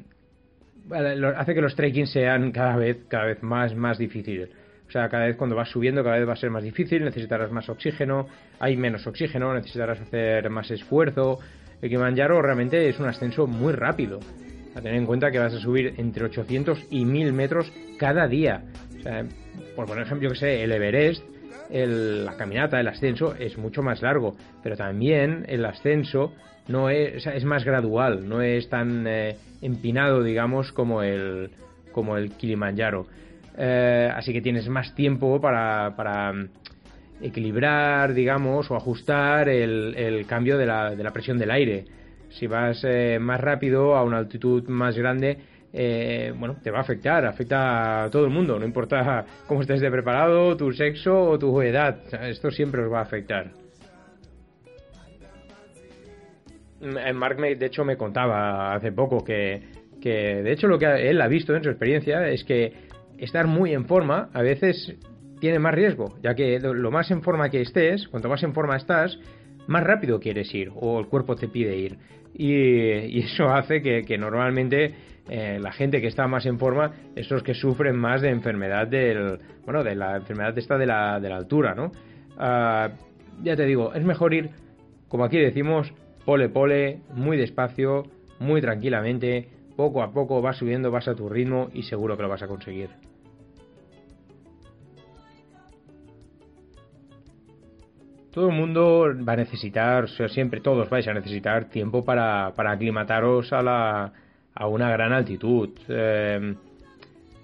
hace 1.37 1.53
que 1.53 1.61
los 1.61 1.75
trekking 1.75 2.07
sean 2.07 2.51
cada 2.51 2.75
vez, 2.75 3.05
cada 3.07 3.25
vez 3.25 3.41
más, 3.41 3.73
más 3.73 3.97
difíciles. 3.97 4.49
O 4.85 4.91
sea, 4.91 5.07
cada 5.07 5.25
vez 5.25 5.37
cuando 5.37 5.55
vas 5.55 5.69
subiendo, 5.69 6.03
cada 6.03 6.17
vez 6.17 6.27
va 6.27 6.33
a 6.33 6.35
ser 6.35 6.49
más 6.49 6.63
difícil, 6.63 7.05
necesitarás 7.05 7.51
más 7.51 7.69
oxígeno, 7.69 8.27
hay 8.59 8.75
menos 8.75 9.07
oxígeno, 9.07 9.53
necesitarás 9.53 10.01
hacer 10.01 10.49
más 10.49 10.69
esfuerzo. 10.71 11.39
El 11.81 11.89
Kilimanjaro 11.89 12.41
realmente 12.41 12.89
es 12.89 12.99
un 12.99 13.07
ascenso 13.07 13.47
muy 13.47 13.71
rápido. 13.71 14.19
A 14.75 14.81
tener 14.81 14.95
en 14.95 15.05
cuenta 15.05 15.31
que 15.31 15.39
vas 15.39 15.53
a 15.53 15.59
subir 15.59 15.93
entre 15.97 16.25
800 16.25 16.87
y 16.89 17.05
1000 17.05 17.31
metros 17.31 17.71
cada 17.97 18.27
día. 18.27 18.65
O 18.99 19.01
sea, 19.01 19.25
por 19.73 19.85
poner 19.85 20.05
ejemplo, 20.05 20.29
que 20.29 20.35
sé, 20.35 20.63
el 20.63 20.71
Everest 20.73 21.32
la 21.73 22.37
caminata, 22.37 22.79
el 22.79 22.87
ascenso 22.87 23.35
es 23.35 23.57
mucho 23.57 23.81
más 23.81 24.01
largo, 24.01 24.35
pero 24.61 24.77
también 24.77 25.45
el 25.47 25.65
ascenso 25.65 26.33
no 26.67 26.89
es, 26.89 27.25
más 27.45 27.65
gradual, 27.65 28.27
no 28.27 28.41
es 28.41 28.69
tan 28.69 29.05
eh, 29.07 29.35
empinado, 29.61 30.23
digamos, 30.23 30.71
como 30.71 31.01
el, 31.01 31.49
como 31.91 32.17
el 32.17 32.31
Kilimanjaro. 32.31 33.07
Eh, 33.57 34.09
así 34.15 34.33
que 34.33 34.41
tienes 34.41 34.67
más 34.69 34.95
tiempo 34.95 35.39
para, 35.41 35.95
para 35.95 36.33
equilibrar, 37.21 38.13
digamos, 38.13 38.69
o 38.71 38.75
ajustar 38.75 39.49
el, 39.49 39.95
el 39.95 40.25
cambio 40.25 40.57
de 40.57 40.65
la, 40.65 40.95
de 40.95 41.03
la, 41.03 41.11
presión 41.11 41.37
del 41.37 41.51
aire. 41.51 41.85
Si 42.29 42.47
vas 42.47 42.83
eh, 42.83 43.19
más 43.19 43.39
rápido 43.39 43.95
a 43.95 44.03
una 44.03 44.17
altitud 44.17 44.67
más 44.67 44.97
grande, 44.97 45.37
eh, 45.73 46.31
bueno, 46.37 46.57
te 46.61 46.69
va 46.69 46.77
a 46.77 46.81
afectar, 46.81 47.25
afecta 47.25 48.03
a 48.03 48.09
todo 48.11 48.25
el 48.25 48.31
mundo, 48.31 48.59
no 48.59 48.65
importa 48.65 49.25
cómo 49.47 49.61
estés 49.61 49.81
de 49.81 49.89
preparado, 49.89 50.55
tu 50.55 50.71
sexo 50.71 51.19
o 51.19 51.39
tu 51.39 51.59
edad, 51.61 51.97
esto 52.25 52.51
siempre 52.51 52.83
os 52.83 52.93
va 52.93 52.99
a 52.99 53.01
afectar. 53.01 53.51
Mm, 56.79 57.15
Mark, 57.15 57.37
de 57.37 57.65
hecho, 57.65 57.83
me 57.83 57.97
contaba 57.97 58.75
hace 58.75 58.91
poco 58.91 59.23
que, 59.23 59.63
que, 59.99 60.43
de 60.43 60.51
hecho, 60.51 60.67
lo 60.67 60.77
que 60.77 61.09
él 61.09 61.19
ha 61.19 61.27
visto 61.27 61.55
en 61.55 61.63
su 61.63 61.69
experiencia 61.69 62.27
es 62.27 62.43
que 62.43 62.73
estar 63.17 63.47
muy 63.47 63.73
en 63.73 63.85
forma 63.85 64.29
a 64.33 64.41
veces 64.41 64.95
tiene 65.39 65.59
más 65.59 65.73
riesgo, 65.73 66.17
ya 66.21 66.35
que 66.35 66.59
lo 66.59 66.91
más 66.91 67.09
en 67.09 67.21
forma 67.21 67.49
que 67.49 67.61
estés, 67.61 68.07
cuanto 68.07 68.29
más 68.29 68.43
en 68.43 68.53
forma 68.53 68.75
estás, 68.75 69.17
más 69.67 69.83
rápido 69.83 70.19
quieres 70.19 70.53
ir 70.53 70.71
o 70.75 70.99
el 70.99 71.07
cuerpo 71.07 71.35
te 71.35 71.47
pide 71.47 71.77
ir. 71.77 71.97
Y, 72.35 73.19
eso 73.19 73.49
hace 73.49 73.81
que 73.81 74.17
normalmente 74.17 74.93
eh, 75.29 75.57
la 75.61 75.71
gente 75.71 76.01
que 76.01 76.07
está 76.07 76.27
más 76.27 76.45
en 76.45 76.59
forma, 76.59 76.91
esos 77.15 77.43
que 77.43 77.53
sufren 77.53 77.95
más 77.95 78.21
de 78.21 78.29
enfermedad 78.29 78.87
del, 78.87 79.39
bueno, 79.63 79.83
de 79.83 79.95
la 79.95 80.17
enfermedad 80.17 80.57
esta 80.57 80.77
de 80.77 80.85
la, 80.85 81.19
de 81.19 81.29
la 81.29 81.37
altura, 81.37 81.73
¿no? 81.73 81.91
Ah, 82.37 82.89
ya 83.41 83.55
te 83.55 83.65
digo, 83.65 83.93
es 83.93 84.03
mejor 84.03 84.33
ir, 84.33 84.49
como 85.07 85.23
aquí 85.23 85.37
decimos, 85.37 85.93
pole 86.25 86.49
pole, 86.49 86.99
muy 87.13 87.37
despacio, 87.37 88.03
muy 88.39 88.59
tranquilamente, 88.59 89.47
poco 89.77 90.03
a 90.03 90.11
poco 90.11 90.41
vas 90.41 90.57
subiendo, 90.57 90.91
vas 90.91 91.07
a 91.07 91.15
tu 91.15 91.29
ritmo 91.29 91.69
y 91.73 91.83
seguro 91.83 92.17
que 92.17 92.23
lo 92.23 92.29
vas 92.29 92.43
a 92.43 92.47
conseguir. 92.47 92.89
Todo 98.33 98.49
el 98.49 98.55
mundo 98.55 99.13
va 99.27 99.33
a 99.33 99.35
necesitar, 99.35 100.05
o 100.05 100.07
sea, 100.07 100.27
siempre 100.27 100.59
todos 100.59 100.89
vais 100.89 101.07
a 101.07 101.13
necesitar 101.13 101.65
tiempo 101.65 102.03
para, 102.03 102.51
para 102.55 102.71
aclimataros 102.71 103.53
a 103.53 103.61
la, 103.61 104.11
a 104.55 104.67
una 104.67 104.89
gran 104.89 105.13
altitud. 105.13 105.69
Eh, 105.87 106.55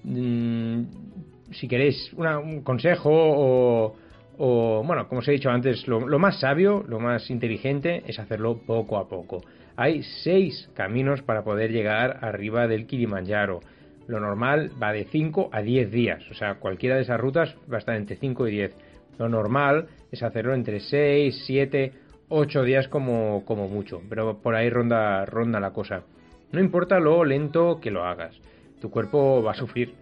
mm, 0.03 0.81
si 1.51 1.67
queréis 1.67 2.11
un 2.13 2.63
consejo 2.63 3.11
o, 4.41 4.83
bueno, 4.83 5.07
como 5.07 5.19
os 5.19 5.27
he 5.27 5.33
dicho 5.33 5.51
antes, 5.51 5.87
lo, 5.87 5.99
más 6.17 6.39
sabio, 6.39 6.83
lo 6.87 6.99
más 6.99 7.29
inteligente 7.29 8.03
es 8.07 8.17
hacerlo 8.17 8.57
poco 8.65 8.97
a 8.97 9.07
poco. 9.07 9.41
Hay 9.75 10.01
seis 10.23 10.71
caminos 10.73 11.21
para 11.21 11.43
poder 11.43 11.71
llegar 11.71 12.17
arriba 12.21 12.67
del 12.67 12.87
Kilimanjaro. 12.87 13.59
Lo 14.07 14.19
normal 14.19 14.71
va 14.81 14.91
de 14.91 15.03
5 15.03 15.49
a 15.51 15.61
10 15.61 15.91
días, 15.91 16.23
o 16.31 16.33
sea, 16.33 16.55
cualquiera 16.55 16.95
de 16.95 17.03
esas 17.03 17.19
rutas 17.19 17.55
va 17.71 17.75
a 17.75 17.79
estar 17.79 17.95
entre 17.95 18.15
5 18.15 18.47
y 18.47 18.51
10. 18.51 18.75
Lo 19.19 19.29
normal 19.29 19.87
es 20.11 20.23
hacerlo 20.23 20.53
entre 20.53 20.79
6, 20.79 21.43
7, 21.45 21.93
8 22.29 22.63
días 22.63 22.87
como, 22.87 23.43
como 23.45 23.67
mucho, 23.67 24.01
pero 24.09 24.39
por 24.41 24.55
ahí 24.55 24.69
ronda, 24.69 25.25
ronda 25.25 25.59
la 25.59 25.71
cosa. 25.71 26.03
No 26.51 26.59
importa 26.59 26.99
lo 26.99 27.23
lento 27.25 27.79
que 27.81 27.91
lo 27.91 28.05
hagas, 28.05 28.39
tu 28.81 28.89
cuerpo 28.89 29.43
va 29.43 29.51
a 29.51 29.55
sufrir. 29.55 29.93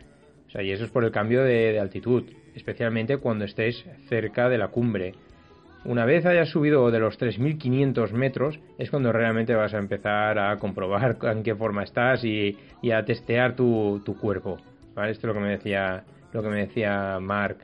O 0.47 0.49
sea, 0.49 0.63
y 0.63 0.71
eso 0.71 0.85
es 0.85 0.91
por 0.91 1.03
el 1.03 1.11
cambio 1.11 1.43
de, 1.43 1.79
altitud, 1.79 2.23
especialmente 2.55 3.17
cuando 3.17 3.45
estés 3.45 3.85
cerca 4.07 4.47
de 4.49 4.57
la 4.57 4.69
cumbre. 4.69 5.13
Una 5.83 6.05
vez 6.05 6.25
hayas 6.25 6.49
subido 6.49 6.89
de 6.89 6.99
los 6.99 7.19
3.500 7.19 8.11
metros, 8.11 8.59
es 8.77 8.89
cuando 8.89 9.11
realmente 9.11 9.53
vas 9.55 9.73
a 9.73 9.77
empezar 9.77 10.39
a 10.39 10.57
comprobar 10.57 11.17
en 11.23 11.43
qué 11.43 11.55
forma 11.55 11.83
estás 11.83 12.23
y, 12.23 12.57
a 12.91 13.03
testear 13.03 13.55
tu, 13.55 14.01
cuerpo. 14.19 14.57
¿vale? 14.95 15.11
Esto 15.11 15.27
es 15.27 15.33
lo 15.33 15.39
que 15.39 15.45
me 15.45 15.51
decía, 15.51 16.03
lo 16.31 16.41
que 16.41 16.49
me 16.49 16.65
decía 16.65 17.19
Mark. 17.19 17.57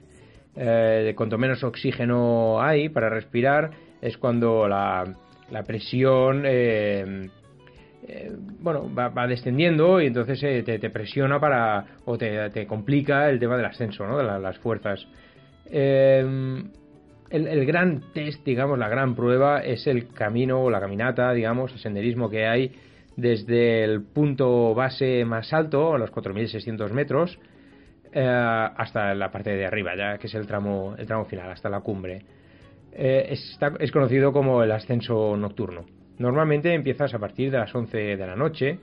Eh, 0.55 1.13
cuanto 1.15 1.38
menos 1.38 1.63
oxígeno 1.63 2.62
hay 2.62 2.89
para 2.89 3.10
respirar, 3.10 3.72
es 4.01 4.17
cuando 4.17 4.67
la, 4.67 5.15
presión 5.65 6.43
eh, 6.45 7.29
eh, 8.05 8.31
bueno, 8.60 8.89
va, 8.93 9.27
descendiendo 9.27 10.01
y 10.01 10.07
entonces 10.07 10.41
eh, 10.43 10.63
te, 10.63 10.89
presiona 10.89 11.39
para 11.39 11.86
o 12.05 12.17
te, 12.17 12.65
complica 12.67 13.29
el 13.29 13.39
tema 13.39 13.55
del 13.55 13.65
ascenso, 13.65 14.05
¿no? 14.05 14.17
De 14.17 14.24
las 14.24 14.57
fuerzas. 14.57 15.07
Eh, 15.67 16.63
el, 17.29 17.65
gran 17.65 18.01
test, 18.13 18.43
digamos, 18.45 18.77
la 18.77 18.89
gran 18.89 19.15
prueba 19.15 19.60
es 19.63 19.88
el 19.88 20.10
camino 20.10 20.63
o 20.63 20.69
la 20.69 20.81
caminata, 20.81 21.31
digamos, 21.31 21.72
el 21.72 21.79
senderismo 21.79 22.29
que 22.29 22.45
hay 22.45 22.72
desde 23.15 23.83
el 23.83 24.01
punto 24.01 24.74
base 24.75 25.24
más 25.24 25.53
alto, 25.53 25.93
a 25.93 25.98
los 25.98 26.12
4.600 26.12 26.91
metros, 26.91 27.39
eh, 28.13 28.72
hasta 28.77 29.13
la 29.15 29.32
parte 29.32 29.51
de 29.55 29.65
arriba, 29.65 29.96
ya 29.96 30.17
que 30.17 30.27
es 30.27 30.36
el 30.36 30.48
tramo, 30.48 30.96
el 30.98 31.05
tramo 31.05 31.25
final, 31.25 31.51
hasta 31.51 31.70
la 31.70 31.82
cumbre. 31.82 32.22
Eh, 32.91 33.36
es 33.79 33.91
conocido 33.91 34.32
como 34.32 34.63
el 34.63 34.72
ascenso 34.72 35.36
nocturno. 35.36 35.86
Normalmente 36.20 36.74
empiezas 36.74 37.13
a 37.13 37.20
partir 37.20 37.51
de 37.51 37.58
las 37.58 37.74
11 37.74 37.98
de 38.17 38.27
la 38.27 38.36
noche 38.36 38.79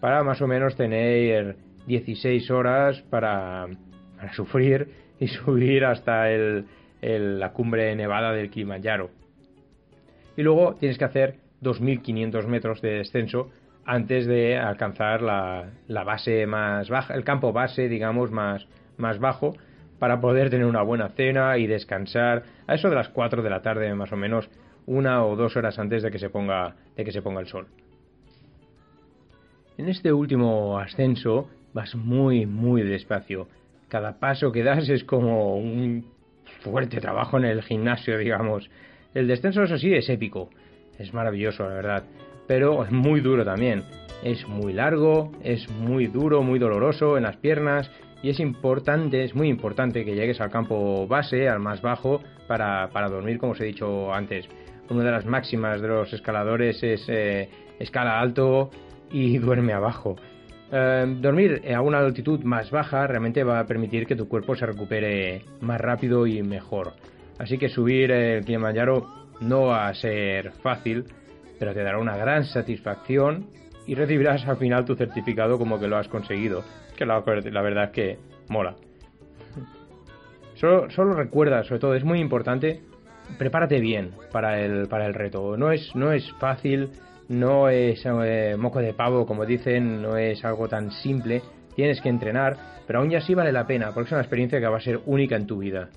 para 0.00 0.22
más 0.22 0.42
o 0.42 0.46
menos 0.46 0.76
tener 0.76 1.56
16 1.86 2.50
horas 2.50 3.00
para, 3.08 3.66
sufrir 4.32 4.88
y 5.18 5.28
subir 5.44 5.84
hasta 5.84 6.26
la 7.00 7.52
cumbre 7.52 7.94
nevada 7.96 8.32
del 8.32 8.50
Kilimanjaro. 8.50 9.10
Y 10.36 10.42
luego 10.42 10.74
tienes 10.74 10.98
que 10.98 11.04
hacer 11.04 11.36
2.500 11.62 12.46
metros 12.46 12.82
de 12.82 12.98
descenso 12.98 13.50
antes 13.86 14.26
de 14.26 14.56
alcanzar 14.56 15.22
la, 15.22 16.04
base 16.04 16.46
más 16.46 16.88
baja, 16.88 17.14
el 17.14 17.24
campo 17.24 17.52
base, 17.52 17.88
digamos, 17.88 18.30
más, 18.30 18.66
más 18.96 19.18
bajo, 19.18 19.54
para 19.98 20.20
poder 20.20 20.50
tener 20.50 20.66
una 20.66 20.82
buena 20.82 21.08
cena 21.10 21.56
y 21.58 21.66
descansar 21.66 22.44
a 22.66 22.74
eso 22.74 22.88
de 22.88 22.96
las 22.96 23.08
4 23.08 23.42
de 23.42 23.50
la 23.50 23.62
tarde 23.62 23.94
más 23.94 24.12
o 24.12 24.16
menos 24.16 24.50
una 24.86 25.24
o 25.24 25.36
dos 25.36 25.56
horas 25.56 25.78
antes 25.78 26.02
de 26.02 26.10
que 26.10 26.18
se 26.18 26.28
ponga, 26.30 26.76
de 26.96 27.04
que 27.04 27.12
se 27.12 27.22
ponga 27.22 27.40
el 27.40 27.46
sol. 27.46 27.66
En 29.78 29.88
este 29.88 30.12
último 30.12 30.78
ascenso 30.78 31.48
vas 31.72 31.94
muy, 31.94 32.46
muy 32.46 32.82
despacio. 32.82 33.48
Cada 33.88 34.18
paso 34.18 34.52
que 34.52 34.62
das 34.62 34.88
es 34.88 35.04
como 35.04 35.56
un 35.56 36.06
fuerte 36.60 37.00
trabajo 37.00 37.38
en 37.38 37.44
el 37.44 37.62
gimnasio, 37.62 38.18
digamos. 38.18 38.70
El 39.14 39.26
descenso, 39.26 39.62
eso 39.62 39.78
sí, 39.78 39.92
es 39.92 40.08
épico. 40.08 40.50
Es 40.98 41.12
maravilloso, 41.12 41.68
la 41.68 41.74
verdad. 41.74 42.04
Pero 42.46 42.84
es 42.84 42.90
muy 42.90 43.20
duro 43.20 43.44
también. 43.44 43.84
Es 44.22 44.46
muy 44.48 44.72
largo, 44.72 45.32
es 45.42 45.68
muy 45.70 46.06
duro, 46.06 46.42
muy 46.42 46.58
doloroso 46.58 47.16
en 47.16 47.24
las 47.24 47.36
piernas. 47.36 47.90
Y 48.22 48.30
es 48.30 48.40
importante, 48.40 49.22
es 49.22 49.34
muy 49.34 49.48
importante 49.48 50.04
que 50.04 50.14
llegues 50.14 50.40
al 50.40 50.50
campo 50.50 51.06
base, 51.06 51.48
al 51.48 51.60
más 51.60 51.82
bajo, 51.82 52.22
para, 52.46 52.88
para 52.88 53.08
dormir, 53.08 53.38
como 53.38 53.52
os 53.52 53.60
he 53.60 53.64
dicho 53.64 54.12
antes 54.14 54.48
una 54.90 55.04
de 55.04 55.10
las 55.10 55.26
máximas 55.26 55.80
de 55.80 55.88
los 55.88 56.12
escaladores 56.12 56.82
es 56.82 57.04
eh, 57.08 57.48
escala 57.78 58.20
alto 58.20 58.70
y 59.10 59.38
duerme 59.38 59.72
abajo. 59.72 60.16
Eh, 60.72 61.16
dormir 61.20 61.62
a 61.74 61.80
una 61.80 61.98
altitud 61.98 62.42
más 62.42 62.70
baja 62.70 63.06
realmente 63.06 63.44
va 63.44 63.60
a 63.60 63.66
permitir 63.66 64.06
que 64.06 64.16
tu 64.16 64.28
cuerpo 64.28 64.56
se 64.56 64.66
recupere 64.66 65.42
más 65.60 65.80
rápido 65.80 66.26
y 66.26 66.42
mejor. 66.42 66.92
Así 67.38 67.58
que 67.58 67.68
subir 67.68 68.10
el 68.10 68.44
Kilimanjaro 68.44 69.06
no 69.40 69.66
va 69.66 69.88
a 69.88 69.94
ser 69.94 70.52
fácil, 70.62 71.04
pero 71.64 71.72
te 71.72 71.82
dará 71.82 71.98
una 71.98 72.14
gran 72.14 72.44
satisfacción 72.44 73.46
y 73.86 73.94
recibirás 73.94 74.46
al 74.46 74.58
final 74.58 74.84
tu 74.84 74.96
certificado 74.96 75.56
como 75.56 75.80
que 75.80 75.88
lo 75.88 75.96
has 75.96 76.08
conseguido. 76.08 76.62
Que 76.94 77.06
la, 77.06 77.20
verdad 77.20 77.84
es 77.84 77.90
que 77.90 78.18
mola. 78.50 78.76
Solo, 80.56 81.14
recuerda, 81.14 81.64
sobre 81.64 81.80
todo, 81.80 81.94
es 81.94 82.04
muy 82.04 82.20
importante 82.20 82.82
prepárate 83.38 83.80
bien 83.80 84.10
para 84.30 84.60
el, 84.60 84.88
para 84.88 85.06
el 85.06 85.14
reto. 85.14 85.56
No 85.56 85.72
es, 85.72 85.90
no 85.96 86.12
es 86.12 86.30
fácil, 86.32 86.90
no 87.30 87.70
es 87.70 88.04
eh, 88.04 88.56
moco 88.58 88.80
de 88.80 88.92
pavo, 88.92 89.24
como 89.24 89.46
dicen, 89.46 90.02
no 90.02 90.18
es 90.18 90.44
algo 90.44 90.68
tan 90.68 90.90
simple. 90.90 91.40
Tienes 91.74 92.02
que 92.02 92.10
entrenar, 92.10 92.58
pero 92.86 92.98
aún 92.98 93.14
así 93.16 93.34
vale 93.34 93.52
la 93.52 93.66
pena, 93.66 93.92
porque 93.94 94.08
es 94.08 94.12
una 94.12 94.20
experiencia 94.20 94.60
que 94.60 94.66
va 94.66 94.76
a 94.76 94.82
ser 94.82 95.00
única 95.06 95.34
en 95.34 95.46
tu 95.46 95.56
vida. 95.60 95.88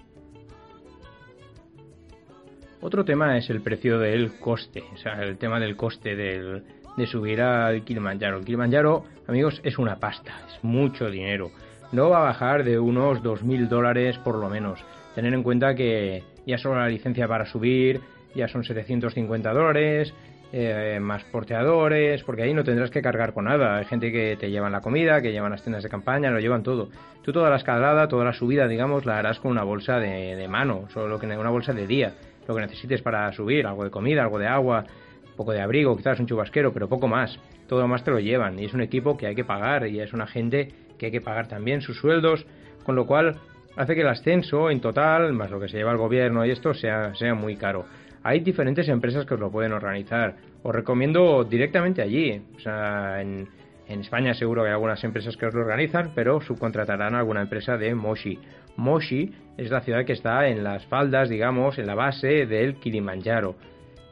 Otro 2.79 3.03
tema 3.03 3.37
es 3.37 3.49
el 3.49 3.61
precio 3.61 3.97
del 3.99 4.37
coste, 4.39 4.83
o 4.93 4.97
sea, 4.97 5.23
el 5.23 5.37
tema 5.37 5.59
del 5.59 5.75
coste 5.75 6.15
del, 6.15 6.63
de 6.95 7.07
subir 7.07 7.41
al 7.41 7.83
Kilimanjaro. 7.83 8.37
El 8.37 8.45
Kilimanjaro, 8.45 9.03
amigos, 9.27 9.59
es 9.63 9.77
una 9.79 9.97
pasta, 9.99 10.33
es 10.47 10.63
mucho 10.63 11.09
dinero. 11.09 11.51
No 11.91 12.09
va 12.09 12.19
a 12.19 12.25
bajar 12.25 12.63
de 12.63 12.77
unos 12.77 13.23
2.000 13.23 13.67
dólares 13.67 14.17
por 14.19 14.35
lo 14.35 14.49
menos. 14.49 14.79
Tener 15.15 15.33
en 15.33 15.41
cuenta 15.41 15.73
que 15.73 16.23
ya 16.45 16.57
solo 16.57 16.75
la 16.79 16.87
licencia 16.87 17.27
para 17.27 17.45
subir 17.45 18.01
ya 18.35 18.47
son 18.47 18.63
750 18.63 19.51
dólares, 19.51 20.13
eh, 20.53 20.99
más 21.01 21.23
porteadores, 21.25 22.23
porque 22.23 22.43
ahí 22.43 22.53
no 22.53 22.63
tendrás 22.63 22.89
que 22.89 23.01
cargar 23.01 23.33
con 23.33 23.45
nada. 23.45 23.77
Hay 23.77 23.85
gente 23.85 24.11
que 24.11 24.37
te 24.39 24.49
llevan 24.49 24.71
la 24.71 24.81
comida, 24.81 25.21
que 25.21 25.31
llevan 25.31 25.51
las 25.51 25.61
tiendas 25.63 25.83
de 25.83 25.89
campaña, 25.89 26.31
lo 26.31 26.39
llevan 26.39 26.63
todo. 26.63 26.89
Tú 27.21 27.33
toda 27.33 27.49
la 27.49 27.57
escalada, 27.57 28.07
toda 28.07 28.23
la 28.23 28.33
subida, 28.33 28.67
digamos, 28.67 29.05
la 29.05 29.17
harás 29.17 29.39
con 29.39 29.51
una 29.51 29.63
bolsa 29.63 29.99
de, 29.99 30.47
mano, 30.47 30.85
solo 30.93 31.19
que 31.19 31.25
una 31.25 31.49
bolsa 31.49 31.73
de 31.73 31.85
día, 31.85 32.13
lo 32.47 32.55
que 32.55 32.61
necesites 32.61 33.01
para 33.01 33.31
subir, 33.33 33.65
algo 33.65 33.83
de 33.83 33.89
comida, 33.89 34.23
algo 34.23 34.39
de 34.39 34.47
agua, 34.47 34.85
un 35.25 35.35
poco 35.35 35.51
de 35.51 35.61
abrigo, 35.61 35.95
quizás 35.95 36.19
un 36.19 36.27
chubasquero, 36.27 36.73
pero 36.73 36.87
poco 36.87 37.07
más. 37.07 37.39
Todo 37.67 37.81
lo 37.81 37.87
más 37.87 38.03
te 38.03 38.11
lo 38.11 38.19
llevan 38.19 38.57
y 38.59 38.65
es 38.65 38.73
un 38.73 38.81
equipo 38.81 39.17
que 39.17 39.27
hay 39.27 39.35
que 39.35 39.43
pagar 39.43 39.87
y 39.87 39.99
es 39.99 40.13
una 40.13 40.27
gente 40.27 40.69
que 40.97 41.07
hay 41.07 41.11
que 41.11 41.21
pagar 41.21 41.47
también 41.47 41.81
sus 41.81 41.97
sueldos, 41.97 42.45
con 42.83 42.95
lo 42.95 43.05
cual 43.05 43.37
hace 43.75 43.93
que 43.93 44.01
el 44.01 44.07
ascenso 44.07 44.69
en 44.69 44.79
total, 44.79 45.33
más 45.33 45.51
lo 45.51 45.59
que 45.59 45.67
se 45.67 45.77
lleva 45.77 45.91
el 45.91 45.97
gobierno 45.97 46.45
y 46.45 46.51
esto, 46.51 46.73
sea, 46.73 47.13
sea 47.15 47.33
muy 47.35 47.55
caro. 47.55 47.85
Hay 48.23 48.39
diferentes 48.39 48.89
empresas 48.89 49.25
que 49.25 49.35
os 49.35 49.39
lo 49.39 49.51
pueden 49.51 49.71
organizar. 49.71 50.35
Os 50.63 50.75
recomiendo 50.75 51.43
directamente 51.43 52.01
allí. 52.01 52.41
O 52.57 52.59
sea, 52.59 53.21
en, 53.21 53.47
en 53.87 54.01
España 54.01 54.33
seguro 54.33 54.63
que 54.63 54.69
hay 54.69 54.73
algunas 54.73 55.03
empresas 55.03 55.37
que 55.37 55.45
os 55.45 55.53
lo 55.53 55.61
organizan, 55.61 56.11
pero 56.13 56.41
subcontratarán 56.41 57.15
a 57.15 57.19
alguna 57.19 57.41
empresa 57.41 57.77
de 57.77 57.95
Moshi. 57.95 58.39
Moshi 58.77 59.31
es 59.57 59.69
la 59.69 59.81
ciudad 59.81 60.05
que 60.05 60.13
está 60.13 60.47
en 60.47 60.63
las 60.63 60.85
faldas, 60.85 61.29
digamos, 61.29 61.77
en 61.77 61.87
la 61.87 61.95
base 61.95 62.45
del 62.45 62.75
Kilimanjaro. 62.75 63.55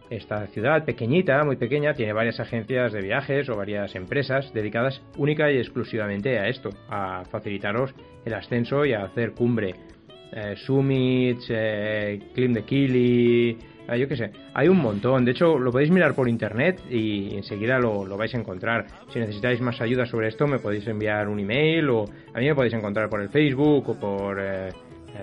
Esta 0.10 0.45
ciudad 0.47 0.86
pequeñita, 0.86 1.43
muy 1.43 1.56
pequeña, 1.56 1.93
tiene 1.93 2.13
varias 2.13 2.39
agencias 2.39 2.93
de 2.93 3.01
viajes 3.01 3.49
o 3.49 3.56
varias 3.56 3.95
empresas 3.95 4.54
dedicadas 4.54 5.01
única 5.17 5.51
y 5.51 5.58
exclusivamente 5.58 6.38
a 6.38 6.47
esto, 6.47 6.69
a 6.89 7.23
facilitaros 7.32 7.93
el 8.23 8.34
ascenso 8.34 8.86
y 8.86 8.93
a 8.93 9.06
hacer 9.06 9.32
cumbre. 9.32 9.73
Eh, 10.32 10.56
summits, 10.58 11.47
eh, 11.49 12.19
Climb 12.34 12.54
de 12.54 12.63
Kili, 12.63 13.58
eh, 13.89 14.00
yo 14.00 14.08
qué 14.08 14.15
sé, 14.15 14.32
hay 14.54 14.67
un 14.67 14.78
montón. 14.78 15.26
De 15.26 15.32
hecho, 15.32 15.58
lo 15.58 15.71
podéis 15.71 15.91
mirar 15.91 16.13
por 16.13 16.30
internet 16.30 16.82
y 16.89 17.36
enseguida 17.36 17.80
lo, 17.80 18.06
lo, 18.06 18.17
vais 18.17 18.34
a 18.34 18.38
encontrar. 18.38 18.86
Si 19.12 19.19
necesitáis 19.19 19.62
más 19.62 19.82
ayuda 19.82 20.06
sobre 20.06 20.28
esto, 20.28 20.48
me 20.48 20.60
podéis 20.60 20.88
enviar 20.88 21.28
un 21.28 21.39
email 21.39 21.89
o 21.89 22.06
a 22.34 22.39
mí 22.39 22.48
me 22.48 22.56
podéis 22.56 22.74
encontrar 22.74 23.10
por 23.10 23.21
el 23.21 23.30
Facebook 23.30 23.89
o 23.89 24.00
por 24.00 24.39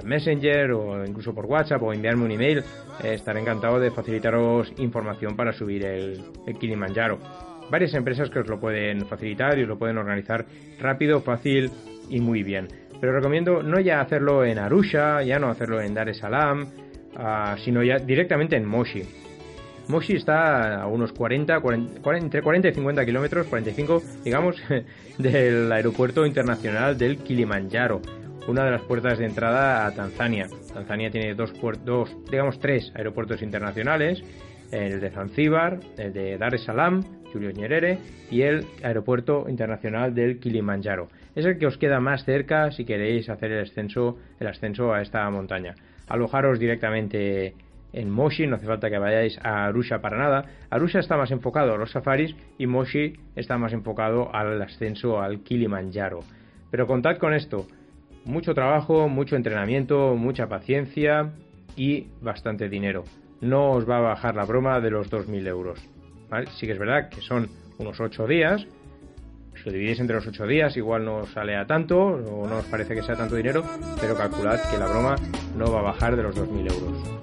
Messenger 0.04 0.72
o 0.72 1.04
incluso 1.04 1.34
por 1.34 1.46
WhatsApp 1.46 1.82
o 1.82 1.92
enviarme 1.92 2.24
un 2.24 2.30
email. 2.30 2.58
Eh, 3.02 3.14
estaré 3.14 3.40
encantado 3.40 3.78
de 3.78 3.90
facilitaros 3.90 4.72
información 4.78 5.36
para 5.36 5.52
subir 5.52 5.84
el, 5.84 6.22
Kilimanjaro. 6.58 7.18
Varias 7.70 7.94
empresas 7.94 8.30
que 8.30 8.40
os 8.40 8.48
lo 8.48 8.58
pueden 8.60 9.06
facilitar 9.06 9.58
y 9.58 9.62
os 9.62 9.68
lo 9.68 9.78
pueden 9.78 9.98
organizar 9.98 10.44
rápido, 10.80 11.20
fácil 11.20 11.70
y 12.08 12.20
muy 12.20 12.42
bien. 12.42 12.68
Pero 13.00 13.12
recomiendo 13.12 13.62
no 13.62 13.80
ya 13.80 14.00
hacerlo 14.00 14.44
en 14.44 14.58
Arusha, 14.58 15.22
ya 15.22 15.38
no 15.38 15.48
hacerlo 15.48 15.80
en 15.80 15.94
Dar 15.94 16.08
es 16.08 16.18
Salaam, 16.18 16.68
ah, 17.16 17.56
sino 17.64 17.82
ya 17.82 17.98
directamente 17.98 18.56
en 18.56 18.64
Moshi. 18.64 19.02
Moshi 19.88 20.14
está 20.14 20.82
a 20.82 20.86
unos 20.86 21.12
40, 21.12 21.60
40, 21.60 22.16
entre 22.16 22.42
40 22.42 22.68
y 22.68 22.74
50 22.74 23.04
kilómetros, 23.04 23.46
45 23.48 24.02
digamos, 24.24 24.56
del 25.18 25.70
aeropuerto 25.72 26.24
internacional 26.24 26.96
del 26.96 27.18
Kilimanjaro 27.18 28.00
una 28.48 28.64
de 28.64 28.70
las 28.72 28.82
puertas 28.82 29.18
de 29.18 29.26
entrada 29.26 29.86
a 29.86 29.92
Tanzania. 29.92 30.48
Tanzania 30.72 31.10
tiene 31.10 31.34
dos, 31.34 31.52
dos 31.84 32.10
digamos 32.30 32.58
tres 32.58 32.92
aeropuertos 32.94 33.42
internacionales, 33.42 34.22
el 34.70 35.00
de 35.00 35.10
Zanzíbar, 35.10 35.78
el 35.96 36.12
de 36.12 36.38
Dar 36.38 36.54
es 36.54 36.64
Salaam, 36.64 37.02
Julius 37.32 37.54
Nyerere 37.54 37.98
y 38.30 38.42
el 38.42 38.66
aeropuerto 38.82 39.46
internacional 39.48 40.14
del 40.14 40.38
Kilimanjaro. 40.38 41.08
Es 41.34 41.44
el 41.44 41.58
que 41.58 41.66
os 41.66 41.78
queda 41.78 42.00
más 42.00 42.24
cerca 42.24 42.70
si 42.72 42.84
queréis 42.84 43.28
hacer 43.28 43.52
el 43.52 43.62
ascenso, 43.62 44.18
el 44.40 44.46
ascenso 44.46 44.92
a 44.92 45.02
esta 45.02 45.28
montaña. 45.30 45.74
Alojaros 46.12 46.58
directamente 46.58 47.54
en 47.94 48.10
Moshi, 48.10 48.46
no 48.46 48.56
hace 48.56 48.66
falta 48.66 48.90
que 48.90 48.98
vayáis 48.98 49.38
a 49.42 49.64
Arusha 49.64 50.02
para 50.02 50.18
nada. 50.18 50.44
Arusha 50.68 50.98
está 50.98 51.16
más 51.16 51.30
enfocado 51.30 51.72
a 51.72 51.78
los 51.78 51.90
safaris 51.90 52.36
y 52.58 52.66
Moshi 52.66 53.14
está 53.34 53.56
más 53.56 53.72
enfocado 53.72 54.34
al 54.34 54.60
ascenso 54.60 55.22
al 55.22 55.40
Kilimanjaro. 55.40 56.20
Pero 56.70 56.86
contad 56.86 57.16
con 57.16 57.32
esto, 57.32 57.66
mucho 58.26 58.52
trabajo, 58.52 59.08
mucho 59.08 59.36
entrenamiento, 59.36 60.14
mucha 60.14 60.50
paciencia 60.50 61.32
y 61.76 62.08
bastante 62.20 62.68
dinero. 62.68 63.04
No 63.40 63.70
os 63.70 63.88
va 63.88 63.96
a 63.96 64.00
bajar 64.00 64.36
la 64.36 64.44
broma 64.44 64.80
de 64.80 64.90
los 64.90 65.10
2.000 65.10 65.46
euros. 65.46 65.80
Sí 66.58 66.66
que 66.66 66.72
es 66.72 66.78
verdad 66.78 67.08
que 67.08 67.22
son 67.22 67.48
unos 67.78 67.98
8 67.98 68.26
días. 68.26 68.66
Si 69.62 69.70
lo 69.70 69.74
dividís 69.74 70.00
entre 70.00 70.16
los 70.16 70.26
8 70.26 70.44
días, 70.48 70.76
igual 70.76 71.04
no 71.04 71.18
os 71.18 71.30
sale 71.30 71.56
a 71.56 71.64
tanto 71.64 71.96
o 72.00 72.48
no 72.48 72.58
os 72.58 72.64
parece 72.64 72.96
que 72.96 73.02
sea 73.02 73.14
tanto 73.14 73.36
dinero, 73.36 73.62
pero 74.00 74.16
calculad 74.16 74.58
que 74.68 74.76
la 74.76 74.88
broma 74.88 75.14
no 75.56 75.70
va 75.70 75.78
a 75.78 75.82
bajar 75.82 76.16
de 76.16 76.24
los 76.24 76.34
2.000 76.34 76.72
euros. 76.72 77.22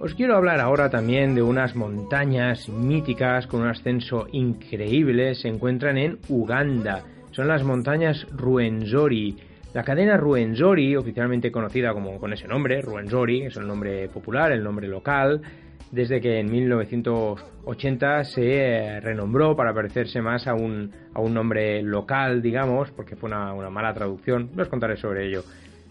Os 0.00 0.14
quiero 0.14 0.36
hablar 0.36 0.60
ahora 0.60 0.88
también 0.88 1.34
de 1.34 1.42
unas 1.42 1.76
montañas 1.76 2.70
míticas 2.70 3.46
con 3.46 3.60
un 3.60 3.68
ascenso 3.68 4.28
increíble. 4.32 5.34
Se 5.34 5.48
encuentran 5.48 5.98
en 5.98 6.20
Uganda. 6.28 7.04
Son 7.32 7.48
las 7.48 7.62
montañas 7.64 8.26
Ruenzori. 8.32 9.36
La 9.74 9.82
cadena 9.82 10.16
Ruenzori, 10.16 10.94
oficialmente 10.94 11.50
conocida 11.50 11.92
como 11.92 12.20
con 12.20 12.32
ese 12.32 12.46
nombre, 12.46 12.80
Ruenzori, 12.80 13.42
es 13.42 13.56
el 13.56 13.66
nombre 13.66 14.08
popular, 14.08 14.52
el 14.52 14.62
nombre 14.62 14.86
local, 14.86 15.42
desde 15.90 16.20
que 16.20 16.38
en 16.38 16.48
1980 16.48 18.22
se 18.22 19.00
renombró 19.00 19.56
para 19.56 19.74
parecerse 19.74 20.22
más 20.22 20.46
a 20.46 20.54
un, 20.54 20.92
a 21.12 21.20
un 21.20 21.34
nombre 21.34 21.82
local, 21.82 22.40
digamos, 22.40 22.92
porque 22.92 23.16
fue 23.16 23.28
una, 23.28 23.52
una 23.52 23.68
mala 23.68 23.92
traducción. 23.92 24.48
os 24.56 24.68
contaré 24.68 24.96
sobre 24.96 25.26
ello. 25.26 25.42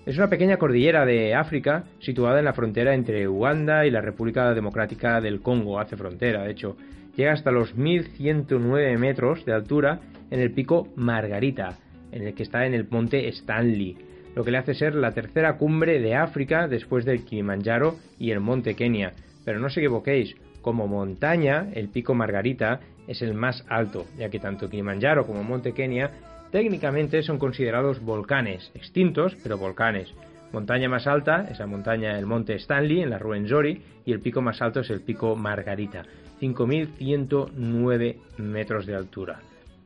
Es 0.06 0.18
una 0.18 0.30
pequeña 0.30 0.56
cordillera 0.56 1.06
de 1.06 1.36
África 1.36 1.84
situada 2.00 2.40
en 2.40 2.46
la 2.46 2.54
frontera 2.54 2.94
entre 2.94 3.28
Uganda 3.28 3.86
y 3.86 3.92
la 3.92 4.00
República 4.00 4.54
Democrática 4.54 5.20
del 5.20 5.42
Congo, 5.42 5.78
hace 5.78 5.98
frontera, 5.98 6.44
de 6.44 6.52
hecho. 6.52 6.78
Llega 7.18 7.34
hasta 7.34 7.52
los 7.52 7.76
1109 7.76 8.98
metros 8.98 9.44
de 9.44 9.52
altura 9.52 10.00
en 10.32 10.40
el 10.40 10.52
pico 10.52 10.88
Margarita, 10.96 11.80
en 12.14 12.28
el 12.28 12.34
que 12.34 12.44
está 12.44 12.66
en 12.66 12.74
el 12.74 12.88
monte 12.90 13.28
Stanley, 13.28 13.98
lo 14.36 14.44
que 14.44 14.52
le 14.52 14.58
hace 14.58 14.74
ser 14.74 14.96
la 14.96 15.12
tercera 15.12 15.58
cumbre 15.58 16.00
de 16.00 16.16
África 16.16 16.68
después 16.68 17.06
del 17.06 17.26
Kilimanjaro 17.26 17.98
y 18.18 18.32
el 18.32 18.40
monte 18.40 18.76
Kenia. 18.76 19.14
Pero 19.44 19.60
no 19.60 19.68
os 19.68 19.78
equivoquéis, 19.78 20.36
como 20.62 20.88
montaña, 20.88 21.68
el 21.74 21.90
pico 21.90 22.16
Margarita 22.16 22.80
es 23.08 23.22
el 23.22 23.34
más 23.34 23.66
alto, 23.68 24.06
ya 24.18 24.30
que 24.30 24.40
tanto 24.40 24.70
Kilimanjaro 24.70 25.28
como 25.28 25.44
Monte 25.44 25.74
Kenia 25.74 26.12
Técnicamente 26.54 27.24
son 27.24 27.40
considerados 27.40 28.00
volcanes, 28.00 28.70
extintos, 28.76 29.36
pero 29.42 29.58
volcanes. 29.58 30.14
Montaña 30.52 30.88
más 30.88 31.08
alta 31.08 31.48
es 31.50 31.58
la 31.58 31.66
montaña 31.66 32.14
del 32.14 32.28
monte 32.28 32.54
Stanley 32.54 33.02
en 33.02 33.10
la 33.10 33.18
Ruenzori 33.18 33.82
y 34.06 34.12
el 34.12 34.20
pico 34.20 34.40
más 34.40 34.62
alto 34.62 34.82
es 34.82 34.92
el 34.92 35.02
pico 35.02 35.36
Margarita, 35.36 36.04
5.109 36.40 38.18
metros 38.38 38.86
de 38.86 38.96
altura. 38.96 39.40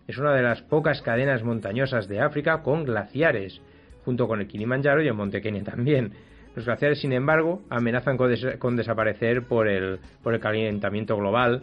Es 0.08 0.17
una 0.17 0.34
de 0.34 0.41
las 0.41 0.62
pocas 0.62 1.02
cadenas 1.02 1.43
montañosas 1.43 2.08
de 2.08 2.22
África 2.22 2.62
con 2.62 2.86
glaciares, 2.86 3.62
junto 4.06 4.28
con 4.28 4.39
el 4.39 4.48
Kilimanjaro 4.48 5.02
y 5.04 5.08
el 5.08 5.13
monte 5.13 5.41
Kenia 5.41 5.63
también. 5.63 6.13
Los 6.56 6.65
glaciares, 6.65 7.02
sin 7.02 7.13
embargo, 7.13 7.62
amenazan 7.70 8.17
con, 8.17 8.76
desaparecer 8.76 9.43
por 9.43 9.67
el, 9.67 10.00
por 10.24 10.34
el 10.34 10.39
calentamiento 10.39 11.17
global 11.17 11.62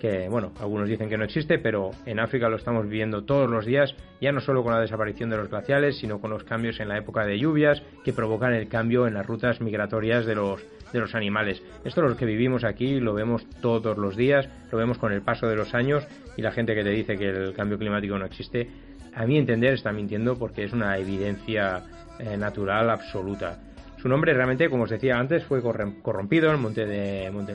que, 0.00 0.28
bueno, 0.28 0.52
algunos 0.60 0.88
dicen 0.88 1.08
que 1.08 1.16
no 1.16 1.24
existe, 1.24 1.58
pero 1.58 1.90
en 2.04 2.20
África 2.20 2.48
lo 2.48 2.56
estamos 2.56 2.84
viviendo 2.84 3.24
todos 3.24 3.48
los 3.48 3.64
días, 3.64 3.94
ya 4.20 4.32
no 4.32 4.40
solo 4.40 4.62
con 4.62 4.74
la 4.74 4.80
desaparición 4.80 5.30
de 5.30 5.36
los 5.36 5.48
glaciales, 5.48 5.98
sino 5.98 6.20
con 6.20 6.30
los 6.30 6.44
cambios 6.44 6.80
en 6.80 6.88
la 6.88 6.98
época 6.98 7.24
de 7.24 7.38
lluvias 7.38 7.82
que 8.04 8.12
provocan 8.12 8.52
el 8.52 8.68
cambio 8.68 9.06
en 9.06 9.14
las 9.14 9.26
rutas 9.26 9.60
migratorias 9.60 10.26
de 10.26 10.34
los, 10.34 10.62
de 10.92 11.00
los 11.00 11.14
animales. 11.14 11.62
Esto 11.84 12.02
es 12.02 12.10
lo 12.10 12.16
que 12.16 12.26
vivimos 12.26 12.64
aquí, 12.64 13.00
lo 13.00 13.14
vemos 13.14 13.46
todos 13.60 13.96
los 13.98 14.16
días, 14.16 14.48
lo 14.70 14.78
vemos 14.78 14.98
con 14.98 15.12
el 15.12 15.22
paso 15.22 15.46
de 15.46 15.56
los 15.56 15.74
años 15.74 16.06
y 16.36 16.42
la 16.42 16.52
gente 16.52 16.74
que 16.74 16.82
te 16.82 16.90
dice 16.90 17.16
que 17.16 17.28
el 17.28 17.52
cambio 17.54 17.78
climático 17.78 18.18
no 18.18 18.26
existe, 18.26 18.68
a 19.14 19.26
mi 19.26 19.38
entender 19.38 19.74
está 19.74 19.92
mintiendo 19.92 20.38
porque 20.38 20.64
es 20.64 20.72
una 20.72 20.98
evidencia 20.98 21.82
eh, 22.18 22.36
natural 22.36 22.90
absoluta. 22.90 23.58
Su 24.06 24.08
nombre 24.08 24.34
realmente, 24.34 24.68
como 24.68 24.84
os 24.84 24.90
decía 24.90 25.18
antes, 25.18 25.42
fue 25.44 25.62
corrompido 25.62 26.50
el 26.52 26.58
monte 26.58 26.84
de 26.84 27.30
Monte 27.30 27.54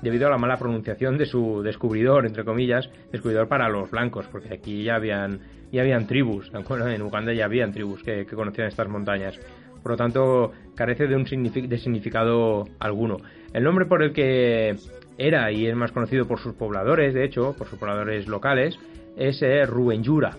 debido 0.00 0.28
a 0.28 0.30
la 0.30 0.38
mala 0.38 0.56
pronunciación 0.56 1.18
de 1.18 1.26
su 1.26 1.62
descubridor, 1.62 2.26
entre 2.26 2.44
comillas, 2.44 2.88
descubridor 3.10 3.48
para 3.48 3.68
los 3.68 3.90
blancos, 3.90 4.26
porque 4.30 4.54
aquí 4.54 4.84
ya 4.84 4.94
habían, 4.94 5.40
ya 5.72 5.82
habían 5.82 6.06
tribus, 6.06 6.50
en 6.54 7.02
Uganda 7.02 7.32
ya 7.32 7.44
habían 7.46 7.72
tribus 7.72 8.02
que, 8.02 8.24
conocían 8.24 8.68
estas 8.68 8.88
montañas. 8.88 9.38
Por 9.82 9.92
lo 9.92 9.96
tanto, 9.96 10.52
carece 10.74 11.06
de 11.06 11.16
un 11.16 11.26
significado 11.26 12.64
alguno. 12.78 13.18
El 13.52 13.64
nombre 13.64 13.86
por 13.86 14.02
el 14.02 14.12
que 14.12 14.76
era 15.18 15.50
y 15.52 15.66
es 15.66 15.74
más 15.74 15.92
conocido 15.92 16.26
por 16.26 16.38
sus 16.38 16.54
pobladores, 16.54 17.14
de 17.14 17.24
hecho, 17.24 17.54
por 17.56 17.68
sus 17.68 17.78
pobladores 17.78 18.26
locales, 18.26 18.78
es 19.16 19.40
eh, 19.42 19.64
Ruenyura. 19.64 20.36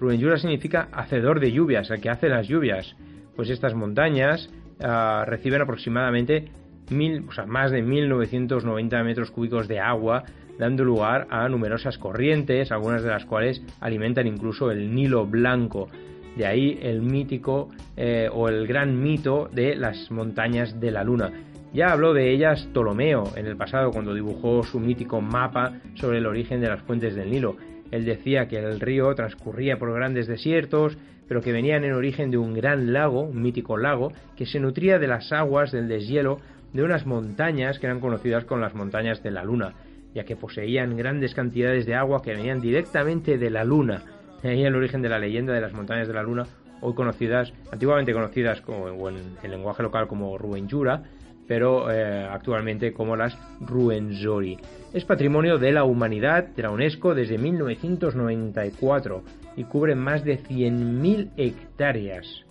Ruenyura 0.00 0.38
significa 0.38 0.88
hacedor 0.92 1.40
de 1.40 1.52
lluvias, 1.52 1.90
el 1.90 2.00
que 2.00 2.10
hace 2.10 2.28
las 2.28 2.48
lluvias 2.48 2.96
pues 3.36 3.50
estas 3.50 3.74
montañas 3.74 4.48
ah, 4.82 5.24
reciben 5.26 5.62
aproximadamente 5.62 6.48
o 6.90 7.46
más 7.46 7.70
de 7.70 7.82
1990 7.82 9.02
metros 9.04 9.30
cúbicos 9.30 9.68
de 9.68 9.80
agua, 9.80 10.24
dando 10.58 10.84
lugar 10.84 11.26
a 11.30 11.48
numerosas 11.48 11.96
corrientes, 11.98 12.70
algunas 12.72 13.02
de 13.02 13.08
las 13.08 13.24
cuales 13.24 13.62
alimentan 13.80 14.26
incluso 14.26 14.70
el 14.70 14.94
Nilo 14.94 15.26
Blanco. 15.26 15.88
De 16.36 16.46
ahí 16.46 16.78
el 16.82 17.00
mítico 17.02 17.68
eh, 17.96 18.28
o 18.32 18.48
el 18.48 18.66
gran 18.66 19.00
mito 19.00 19.48
de 19.52 19.76
las 19.76 20.10
montañas 20.10 20.80
de 20.80 20.90
la 20.90 21.04
luna. 21.04 21.30
Ya 21.72 21.92
habló 21.92 22.14
de 22.14 22.30
ellas 22.30 22.68
Ptolomeo 22.72 23.32
en 23.36 23.46
el 23.46 23.56
pasado 23.56 23.90
cuando 23.90 24.14
dibujó 24.14 24.62
su 24.62 24.78
mítico 24.78 25.20
mapa 25.20 25.72
sobre 25.94 26.18
el 26.18 26.26
origen 26.26 26.60
de 26.60 26.68
las 26.68 26.82
fuentes 26.82 27.16
del 27.16 27.30
Nilo. 27.30 27.56
Él 27.90 28.04
decía 28.04 28.46
que 28.48 28.58
el 28.58 28.80
río 28.80 29.14
transcurría 29.14 29.76
por 29.78 29.92
grandes 29.92 30.26
desiertos, 30.26 30.96
pero 31.26 31.40
que 31.40 31.52
venían 31.52 31.84
en 31.84 31.92
origen 31.92 32.30
de 32.30 32.38
un 32.38 32.54
gran 32.54 32.92
lago, 32.92 33.22
un 33.22 33.42
mítico 33.42 33.76
lago, 33.76 34.12
que 34.36 34.46
se 34.46 34.60
nutría 34.60 34.98
de 34.98 35.08
las 35.08 35.32
aguas 35.32 35.72
del 35.72 35.88
deshielo 35.88 36.38
de 36.72 36.82
unas 36.82 37.06
montañas 37.06 37.78
que 37.78 37.86
eran 37.86 38.00
conocidas 38.00 38.44
como 38.44 38.60
las 38.60 38.74
montañas 38.74 39.22
de 39.22 39.30
la 39.30 39.44
Luna, 39.44 39.74
ya 40.14 40.24
que 40.24 40.36
poseían 40.36 40.96
grandes 40.96 41.34
cantidades 41.34 41.86
de 41.86 41.94
agua 41.94 42.22
que 42.22 42.34
venían 42.34 42.60
directamente 42.60 43.38
de 43.38 43.50
la 43.50 43.64
Luna. 43.64 44.02
El 44.44 44.76
origen 44.76 45.00
de 45.00 45.08
la 45.08 45.18
leyenda 45.18 45.54
de 45.54 45.60
las 45.62 45.72
montañas 45.72 46.06
de 46.06 46.12
la 46.12 46.22
Luna, 46.22 46.46
hoy 46.82 46.92
conocidas, 46.92 47.50
antiguamente 47.72 48.12
conocidas 48.12 48.60
como, 48.60 49.08
en 49.08 49.16
el 49.42 49.50
lenguaje 49.50 49.82
local 49.82 50.06
como 50.06 50.36
Ruenjura, 50.36 51.02
pero 51.48 51.90
eh, 51.90 52.28
actualmente 52.30 52.92
como 52.92 53.16
las 53.16 53.38
Ruenzori. 53.60 54.58
Es 54.92 55.06
patrimonio 55.06 55.56
de 55.56 55.72
la 55.72 55.84
humanidad 55.84 56.44
de 56.44 56.62
la 56.62 56.70
UNESCO 56.70 57.14
desde 57.14 57.38
1994 57.38 59.22
y 59.56 59.64
cubre 59.64 59.94
más 59.94 60.24
de 60.24 60.38
100.000 60.38 61.30
hectáreas. 61.38 62.43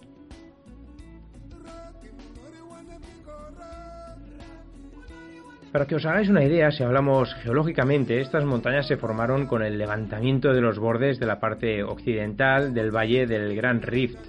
Para 5.74 5.88
que 5.88 5.96
os 5.96 6.06
hagáis 6.06 6.30
una 6.30 6.44
idea, 6.44 6.70
si 6.70 6.84
hablamos 6.84 7.34
geológicamente, 7.42 8.22
estas 8.22 8.46
montañas 8.46 8.86
se 8.86 8.96
formaron 8.96 9.48
con 9.48 9.64
el 9.64 9.80
levantamiento 9.80 10.54
de 10.54 10.62
los 10.62 10.78
bordes 10.78 11.20
de 11.20 11.26
la 11.26 11.40
parte 11.40 11.82
occidental 11.82 12.76
del 12.76 12.96
valle 12.96 13.26
del 13.26 13.56
Gran 13.56 13.82
Rift, 13.82 14.20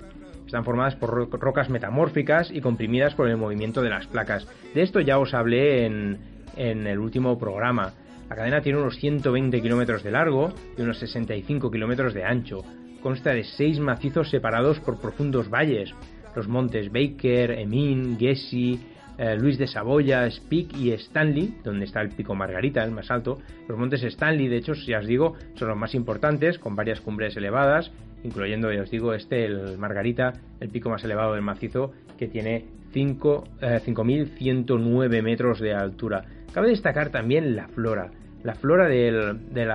están 0.46 0.64
formadas 0.64 0.96
por 0.96 1.28
rocas 1.38 1.68
metamórficas 1.68 2.50
y 2.50 2.62
comprimidas 2.62 3.14
por 3.14 3.28
el 3.28 3.36
movimiento 3.36 3.82
de 3.82 3.90
las 3.90 4.06
placas. 4.06 4.48
De 4.72 4.80
esto 4.80 5.00
ya 5.00 5.18
os 5.18 5.34
hablé 5.34 5.84
en, 5.84 6.18
en 6.56 6.86
el 6.86 6.98
último 6.98 7.38
programa. 7.38 7.92
La 8.30 8.36
cadena 8.36 8.62
tiene 8.62 8.78
unos 8.78 8.96
120 8.96 9.60
kilómetros 9.60 10.02
de 10.02 10.12
largo 10.12 10.54
y 10.78 10.80
unos 10.80 10.98
65 10.98 11.70
kilómetros 11.70 12.14
de 12.14 12.24
ancho. 12.24 12.64
Consta 13.02 13.34
de 13.34 13.44
seis 13.44 13.78
macizos 13.80 14.30
separados 14.30 14.80
por 14.80 14.98
profundos 14.98 15.50
valles. 15.50 15.92
Los 16.34 16.48
montes 16.48 16.90
Baker, 16.90 17.50
Emin, 17.50 18.18
Gessi, 18.18 18.80
eh, 19.18 19.36
Luis 19.36 19.58
de 19.58 19.66
Saboya, 19.66 20.30
Speak 20.30 20.76
y 20.76 20.92
Stanley, 20.92 21.58
donde 21.64 21.84
está 21.84 22.00
el 22.00 22.10
pico 22.10 22.34
Margarita, 22.34 22.84
el 22.84 22.90
más 22.90 23.10
alto. 23.10 23.38
Los 23.68 23.78
montes 23.78 24.02
Stanley, 24.02 24.48
de 24.48 24.56
hecho, 24.56 24.74
ya 24.74 24.98
os 24.98 25.06
digo, 25.06 25.34
son 25.54 25.68
los 25.68 25.76
más 25.76 25.94
importantes, 25.94 26.58
con 26.58 26.76
varias 26.76 27.00
cumbres 27.00 27.36
elevadas 27.36 27.90
incluyendo, 28.24 28.72
ya 28.72 28.82
os 28.82 28.90
digo, 28.90 29.14
este, 29.14 29.44
el 29.44 29.78
Margarita, 29.78 30.32
el 30.58 30.70
pico 30.70 30.90
más 30.90 31.04
elevado 31.04 31.34
del 31.34 31.42
macizo, 31.42 31.92
que 32.18 32.26
tiene 32.26 32.64
5.109 32.92 35.14
eh, 35.14 35.22
metros 35.22 35.60
de 35.60 35.74
altura. 35.74 36.24
Cabe 36.52 36.70
destacar 36.70 37.10
también 37.10 37.54
la 37.54 37.68
flora, 37.68 38.10
la 38.42 38.54
flora 38.54 38.88
de, 38.88 39.36
de 39.52 39.68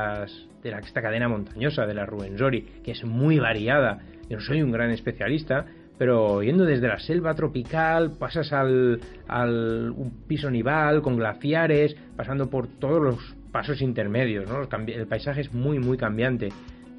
esta 0.63 1.02
cadena 1.02 1.30
montañosa, 1.30 1.86
de 1.86 1.93
la 1.93 2.06
Ruenzori, 2.06 2.63
que 2.84 2.91
es 2.91 3.06
muy 3.06 3.39
variada. 3.39 3.99
Yo 4.30 4.36
no 4.38 4.43
soy 4.43 4.62
un 4.62 4.71
gran 4.71 4.91
especialista, 4.91 5.65
pero 5.99 6.41
yendo 6.41 6.65
desde 6.65 6.88
la 6.88 6.97
selva 6.97 7.35
tropical, 7.35 8.13
pasas 8.17 8.51
al, 8.53 8.99
al 9.27 9.91
un 9.95 10.23
piso 10.27 10.49
nival 10.49 11.03
con 11.03 11.17
glaciares, 11.17 11.95
pasando 12.15 12.49
por 12.49 12.67
todos 12.67 13.03
los 13.03 13.35
pasos 13.51 13.81
intermedios, 13.81 14.49
¿no? 14.49 14.62
El 14.88 15.07
paisaje 15.07 15.41
es 15.41 15.53
muy, 15.53 15.77
muy 15.77 15.97
cambiante 15.97 16.49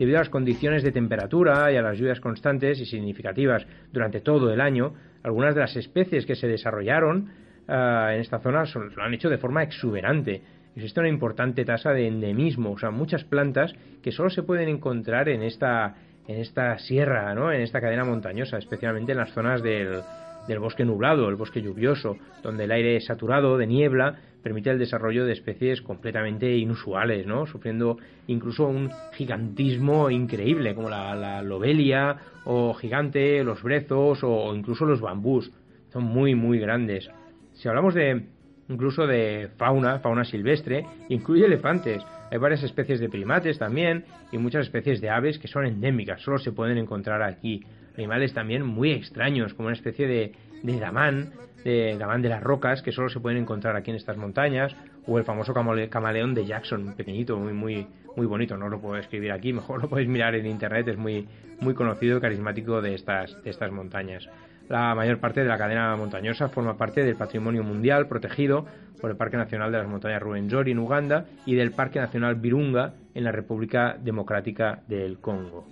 debido 0.01 0.17
a 0.17 0.21
las 0.21 0.31
condiciones 0.31 0.83
de 0.83 0.93
temperatura 0.93 1.71
y 1.71 1.77
a 1.77 1.83
las 1.83 1.99
lluvias 1.99 2.21
constantes 2.21 2.81
y 2.81 2.87
significativas 2.87 3.67
durante 3.93 4.21
todo 4.21 4.51
el 4.51 4.61
año, 4.63 4.95
algunas 5.23 5.55
de 5.55 5.61
las 5.61 5.77
especies 5.77 6.25
que 6.25 6.37
se 6.37 6.47
desarrollaron 6.47 7.29
ah, 7.69 8.09
en 8.15 8.21
esta 8.21 8.39
zona 8.39 8.65
lo 8.75 9.03
han 9.03 9.13
hecho 9.13 9.29
de 9.29 9.37
forma 9.37 9.63
exuberante. 9.63 10.41
Existe 10.75 11.01
una 11.01 11.11
importante 11.11 11.67
tasa 11.67 11.93
de 11.93 12.07
endemismo, 12.07 12.73
o 12.73 12.79
sea, 12.79 12.91
muchas 12.91 13.25
plantas 13.25 13.75
que 14.03 14.11
solo 14.11 14.31
se 14.31 14.43
pueden 14.43 14.71
encontrar 14.71 15.29
en 15.29 15.43
esta, 15.43 15.97
en 16.27 16.41
esta 16.41 16.79
sierra, 16.79 17.35
¿no? 17.35 17.53
en 17.53 17.61
esta 17.61 17.81
cadena 17.81 18.05
montañosa, 18.05 18.59
especialmente 18.59 19.13
en 19.13 19.19
las 19.19 19.33
zonas 19.33 19.63
del, 19.63 20.01
del 20.47 20.59
bosque 20.59 20.85
nublado, 20.85 21.29
el 21.29 21.37
bosque 21.37 21.63
lluvioso, 21.63 22.17
donde 22.43 22.65
el 22.65 22.73
aire 22.73 22.97
es 22.97 23.07
saturado 23.07 23.59
de 23.59 23.67
niebla 23.67 24.19
permite 24.43 24.71
el 24.71 24.79
desarrollo 24.79 25.25
de 25.25 25.33
especies 25.33 25.83
completamente 25.83 26.57
inusuales, 26.57 27.27
¿no? 27.27 27.47
Sufriendo 27.47 27.99
incluso 28.27 28.67
un 28.67 28.91
gigantismo 29.13 30.11
increíble, 30.11 30.75
como 30.75 30.89
la, 30.89 31.43
lobelia 31.43 32.17
o 32.45 32.75
gigante, 32.75 33.45
los 33.45 33.63
brezos 33.63 34.21
o 34.23 34.55
incluso 34.55 34.85
los 34.85 35.01
bambús. 35.01 35.51
Son 35.93 36.05
muy, 36.05 36.35
muy 36.35 36.59
grandes. 36.59 37.11
Si 37.55 37.69
hablamos 37.69 37.95
de 37.95 38.25
incluso 38.69 39.07
de 39.07 39.51
fauna, 39.57 39.99
fauna 39.99 40.25
silvestre, 40.25 40.87
incluye 41.09 41.45
elefantes. 41.45 42.03
Hay 42.31 42.39
varias 42.39 42.63
especies 42.63 43.01
de 43.01 43.09
primates 43.09 43.59
también 43.59 44.05
y 44.31 44.39
muchas 44.39 44.67
especies 44.67 45.01
de 45.01 45.11
aves 45.11 45.39
que 45.39 45.49
son 45.49 45.67
endémicas, 45.67 46.23
solo 46.23 46.39
se 46.39 46.53
pueden 46.53 46.79
encontrar 46.79 47.23
aquí. 47.23 47.65
animales 47.97 48.33
también 48.33 48.65
muy 48.65 48.93
extraños, 48.93 49.53
como 49.55 49.67
una 49.67 49.77
especie 49.77 50.07
de, 50.07 50.33
de 50.63 50.79
damán, 50.79 51.33
de 51.65 51.97
damán 51.99 52.23
de 52.23 52.29
las 52.29 52.43
rocas, 52.43 52.83
que 52.83 52.93
solo 52.93 53.09
se 53.09 53.21
pueden 53.21 53.39
encontrar 53.39 53.77
aquí 53.77 53.91
en 53.91 53.97
estas 53.97 54.17
montañas, 54.17 54.75
o 55.07 55.19
el 55.19 55.25
famoso 55.25 55.53
camaleón 55.53 56.35
de 56.35 56.47
Jackson, 56.47 56.95
pequeñito, 56.97 57.37
muy, 57.37 57.53
muy, 57.53 57.87
muy 58.17 58.27
bonito, 58.27 58.57
no 58.57 58.69
lo 58.69 58.81
puedo 58.81 58.97
escribir 58.97 59.33
aquí, 59.33 59.53
mejor 59.53 59.83
lo 59.83 59.89
podéis 59.89 60.09
mirar 60.09 60.35
en 60.35 60.47
internet, 60.47 60.87
es 60.89 60.97
muy, 60.97 61.27
muy 61.61 61.75
conocido 61.75 62.19
y 62.19 62.21
carismático 62.21 62.81
de 62.81 62.95
estas, 62.95 63.43
de 63.43 63.51
estas 63.51 63.73
montañas. 63.73 64.29
La 64.69 64.95
mayor 64.95 65.19
parte 65.19 65.41
de 65.41 65.49
la 65.49 65.59
cadena 65.59 65.97
montañosa 65.97 66.49
forma 66.49 66.77
parte 66.77 67.03
del 67.03 67.17
patrimonio 67.17 67.65
mundial 67.65 68.07
protegido 68.07 68.67
por 69.01 69.11
el 69.11 69.17
Parque 69.17 69.37
Nacional 69.37 69.73
de 69.73 69.79
las 69.79 69.89
Montañas 69.89 70.23
Ruwenzori 70.23 70.73
en 70.73 70.79
Uganda 70.79 71.27
y 71.47 71.55
del 71.55 71.73
Parque 71.73 71.99
Nacional 71.99 72.37
Virunga 72.37 72.95
en 73.15 73.25
la 73.25 73.33
República 73.33 73.97
Democrática 74.01 74.83
del 74.87 75.19
Congo. 75.19 75.67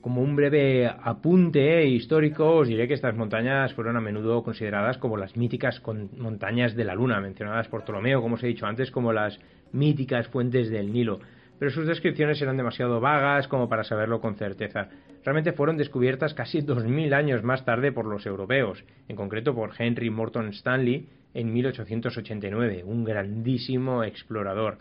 Como 0.00 0.22
un 0.22 0.34
breve 0.34 0.86
apunte 0.86 1.86
histórico, 1.86 2.56
os 2.56 2.68
diré 2.68 2.88
que 2.88 2.94
estas 2.94 3.14
montañas 3.14 3.74
fueron 3.74 3.96
a 3.96 4.00
menudo 4.00 4.42
consideradas 4.42 4.96
como 4.96 5.18
las 5.18 5.36
míticas 5.36 5.82
montañas 6.16 6.74
de 6.74 6.84
la 6.84 6.94
Luna, 6.94 7.20
mencionadas 7.20 7.68
por 7.68 7.84
Ptolomeo, 7.84 8.22
como 8.22 8.36
os 8.36 8.42
he 8.42 8.46
dicho 8.46 8.66
antes, 8.66 8.90
como 8.90 9.12
las 9.12 9.38
míticas 9.72 10.28
fuentes 10.28 10.70
del 10.70 10.92
Nilo 10.92 11.20
pero 11.60 11.70
sus 11.70 11.86
descripciones 11.86 12.40
eran 12.40 12.56
demasiado 12.56 13.00
vagas 13.00 13.46
como 13.46 13.68
para 13.68 13.84
saberlo 13.84 14.18
con 14.22 14.34
certeza. 14.34 14.88
Realmente 15.24 15.52
fueron 15.52 15.76
descubiertas 15.76 16.32
casi 16.34 16.60
2.000 16.60 17.12
años 17.14 17.42
más 17.42 17.64
tarde 17.64 17.92
por 17.92 18.06
los 18.06 18.24
europeos, 18.24 18.84
en 19.08 19.16
concreto 19.16 19.54
por 19.54 19.72
Henry 19.78 20.08
Morton 20.08 20.48
Stanley 20.48 21.08
en 21.34 21.52
1889, 21.52 22.84
un 22.84 23.04
grandísimo 23.04 24.02
explorador. 24.02 24.78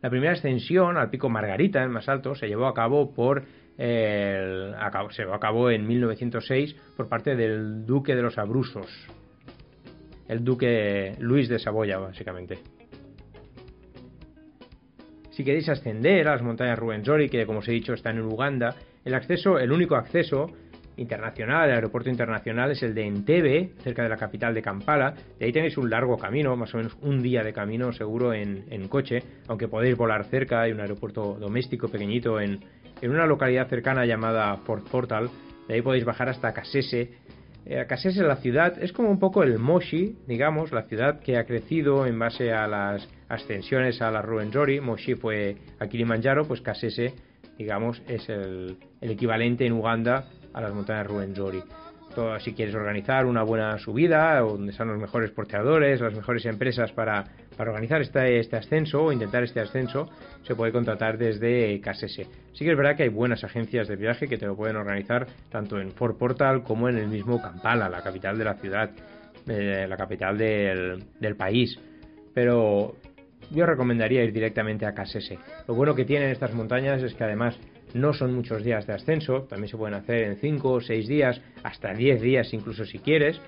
La 0.00 0.08
primera 0.08 0.32
ascensión 0.32 0.96
al 0.96 1.10
pico 1.10 1.28
Margarita, 1.28 1.82
el 1.82 1.90
más 1.90 2.08
alto, 2.08 2.34
se 2.34 2.46
llevó 2.46 2.66
a 2.66 2.74
cabo 2.74 3.12
por 3.12 3.42
se 3.76 5.22
en 5.22 5.86
1906 5.86 6.76
por 6.96 7.08
parte 7.08 7.34
del 7.34 7.86
duque 7.86 8.14
de 8.14 8.22
los 8.22 8.36
Abrusos, 8.38 8.88
el 10.28 10.44
duque 10.44 11.16
Luis 11.18 11.48
de 11.48 11.58
Saboya, 11.58 11.98
básicamente. 11.98 12.58
Si 15.30 15.44
queréis 15.44 15.68
ascender 15.70 16.28
a 16.28 16.32
las 16.32 16.42
montañas 16.42 16.78
Ruwenzori, 16.78 17.30
que 17.30 17.46
como 17.46 17.60
os 17.60 17.68
he 17.68 17.72
dicho 17.72 17.94
están 17.94 18.18
en 18.18 18.24
Uganda, 18.24 18.76
el 19.04 19.14
acceso, 19.14 19.58
el 19.58 19.72
único 19.72 19.96
acceso 19.96 20.46
internacional, 21.00 21.70
el 21.70 21.76
aeropuerto 21.76 22.10
internacional 22.10 22.70
es 22.72 22.82
el 22.82 22.94
de 22.94 23.06
Entebbe, 23.06 23.70
cerca 23.82 24.02
de 24.02 24.08
la 24.10 24.16
capital 24.16 24.52
de 24.54 24.60
Kampala. 24.60 25.14
De 25.38 25.46
ahí 25.46 25.52
tenéis 25.52 25.78
un 25.78 25.88
largo 25.88 26.18
camino, 26.18 26.54
más 26.56 26.74
o 26.74 26.76
menos 26.76 26.96
un 27.00 27.22
día 27.22 27.42
de 27.42 27.52
camino 27.52 27.92
seguro 27.92 28.34
en, 28.34 28.88
coche, 28.88 29.22
aunque 29.48 29.66
podéis 29.66 29.96
volar 29.96 30.24
cerca, 30.24 30.60
hay 30.62 30.72
un 30.72 30.80
aeropuerto 30.80 31.38
doméstico 31.40 31.88
pequeñito 31.88 32.40
en, 32.40 32.60
una 33.02 33.24
localidad 33.24 33.68
cercana 33.68 34.04
llamada 34.04 34.54
Fort 34.58 34.86
Portal. 34.90 35.30
De 35.66 35.74
ahí 35.74 35.82
podéis 35.82 36.04
bajar 36.04 36.28
hasta 36.28 36.52
Kasese. 36.52 37.12
Eh, 37.64 37.86
Kasese, 37.88 38.22
la 38.22 38.36
ciudad, 38.36 38.82
es 38.82 38.92
como 38.92 39.10
un 39.10 39.18
poco 39.18 39.42
el 39.42 39.58
Moshi, 39.58 40.16
digamos, 40.26 40.70
la 40.72 40.82
ciudad 40.82 41.20
que 41.20 41.38
ha 41.38 41.44
crecido 41.44 42.06
en 42.06 42.18
base 42.18 42.52
a 42.52 42.66
las 42.66 43.08
ascensiones 43.28 44.02
a 44.02 44.10
la 44.10 44.20
Ruwenzori, 44.20 44.80
Moshi 44.80 45.14
fue 45.14 45.56
a 45.78 45.86
Kilimanjaro, 45.86 46.46
pues 46.46 46.60
Kasese, 46.60 47.14
digamos, 47.60 48.02
es 48.08 48.26
el, 48.30 48.78
equivalente 49.02 49.66
en 49.66 49.74
Uganda 49.74 50.24
a 50.54 50.62
las 50.62 50.72
montañas 50.72 51.06
Ruwenzori. 51.06 51.62
Todo, 52.14 52.40
si 52.40 52.54
quieres 52.54 52.74
organizar 52.74 53.26
una 53.26 53.42
buena 53.42 53.78
subida, 53.78 54.40
donde 54.40 54.72
están 54.72 54.88
los 54.88 54.98
mejores 54.98 55.30
porteadores, 55.30 56.00
las 56.00 56.14
mejores 56.14 56.46
empresas 56.46 56.90
para, 56.92 57.24
para 57.58 57.70
organizar 57.70 58.00
este, 58.00 58.40
este, 58.40 58.56
ascenso 58.56 59.04
o 59.04 59.12
intentar 59.12 59.44
este 59.44 59.60
ascenso, 59.60 60.08
se 60.42 60.54
puede 60.54 60.72
contratar 60.72 61.18
desde 61.18 61.78
Kasese. 61.82 62.26
Sí 62.54 62.64
que 62.64 62.70
es 62.70 62.76
verdad 62.76 62.96
que 62.96 63.02
hay 63.02 63.10
buenas 63.10 63.44
agencias 63.44 63.86
de 63.86 63.96
viaje 63.96 64.26
que 64.26 64.38
te 64.38 64.46
lo 64.46 64.56
pueden 64.56 64.76
organizar 64.76 65.26
tanto 65.50 65.78
en 65.78 65.92
Fort 65.92 66.18
Portal 66.18 66.64
como 66.64 66.88
en 66.88 66.96
el 66.96 67.08
mismo 67.08 67.40
Kampala, 67.42 67.90
la 67.90 68.02
capital 68.02 68.38
de 68.38 68.44
la 68.44 68.54
ciudad, 68.54 68.90
eh, 69.46 69.86
la 69.86 69.96
capital 69.98 70.38
del 70.38 71.36
país. 71.36 71.78
Pero 72.32 72.96
yo 73.50 73.66
recomendaría 73.66 74.24
ir 74.24 74.32
directamente 74.32 74.86
a 74.86 74.94
Casese. 74.94 75.38
Lo 75.66 75.74
bueno 75.74 75.94
que 75.94 76.04
tienen 76.04 76.30
estas 76.30 76.54
montañas 76.54 77.02
es 77.02 77.14
que 77.14 77.24
además 77.24 77.58
no 77.94 78.12
son 78.12 78.34
muchos 78.34 78.62
días 78.62 78.86
de 78.86 78.94
ascenso, 78.94 79.42
también 79.42 79.68
se 79.68 79.76
pueden 79.76 79.94
hacer 79.94 80.22
en 80.22 80.36
5 80.36 80.72
o 80.72 80.80
6 80.80 81.08
días, 81.08 81.40
hasta 81.62 81.92
10 81.92 82.20
días 82.20 82.52
incluso 82.54 82.84
si 82.84 82.98
quieres, 82.98 83.40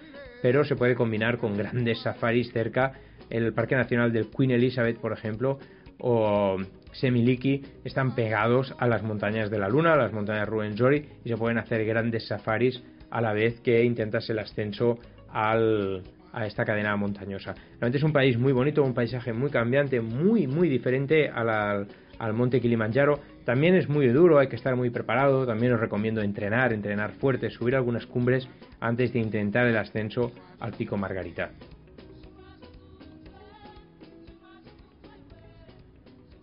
pero 0.43 0.65
se 0.65 0.77
puede 0.77 0.95
combinar 0.95 1.39
con 1.39 1.57
grandes 1.57 2.01
safaris 2.01 2.53
cerca. 2.53 2.93
El 3.31 3.53
Parque 3.55 3.77
Nacional 3.77 4.13
del 4.13 4.29
Queen 4.29 4.51
Elizabeth, 4.51 4.99
por 4.99 5.13
ejemplo, 5.13 5.59
o 5.99 6.57
Semiliki 6.93 7.63
están 7.85 8.15
pegados 8.15 8.75
a 8.79 8.87
las 8.89 9.03
montañas 9.03 9.51
de 9.51 9.59
la 9.59 9.69
Luna, 9.69 9.95
a 9.95 9.97
las 9.97 10.13
montañas 10.13 10.49
Ruwenzori, 10.49 11.09
y 11.25 11.29
se 11.29 11.37
pueden 11.37 11.59
hacer 11.59 11.85
grandes 11.87 12.27
safaris 12.27 12.83
a 13.11 13.21
la 13.21 13.33
vez 13.33 13.61
que 13.61 13.85
intentas 13.85 14.29
el 14.29 14.41
ascenso 14.41 14.99
al, 15.31 16.03
a 16.33 16.47
esta 16.47 16.65
cadena 16.65 16.97
montañosa. 16.97 17.55
Realmente 17.73 17.99
es 17.99 18.05
un 18.05 18.13
país 18.13 18.39
muy 18.39 18.53
bonito, 18.53 18.83
un 18.83 18.95
paisaje 18.95 19.33
muy 19.33 19.51
cambiante, 19.51 20.01
muy, 20.01 20.47
muy 20.47 20.69
diferente 20.69 21.29
al, 21.29 21.87
monte 22.35 22.61
Kilimanjaro. 22.61 23.21
También 23.45 23.75
es 23.75 23.89
muy 23.89 24.09
duro, 24.09 24.39
hay 24.39 24.49
que 24.49 24.57
estar 24.57 24.77
muy 24.77 24.91
preparado. 24.91 25.47
También 25.47 25.73
os 25.73 25.81
recomiendo 25.81 26.23
entrenar, 26.23 26.73
entrenar 26.73 27.13
fuerte, 27.13 27.51
subir 27.51 27.75
algunas 27.75 28.07
cumbres 28.07 28.49
antes 28.81 29.13
de 29.13 29.19
intentar 29.19 29.67
el 29.67 29.77
ascenso 29.77 30.33
al 30.61 30.73
pico 30.73 30.97
Margarita. 30.97 31.51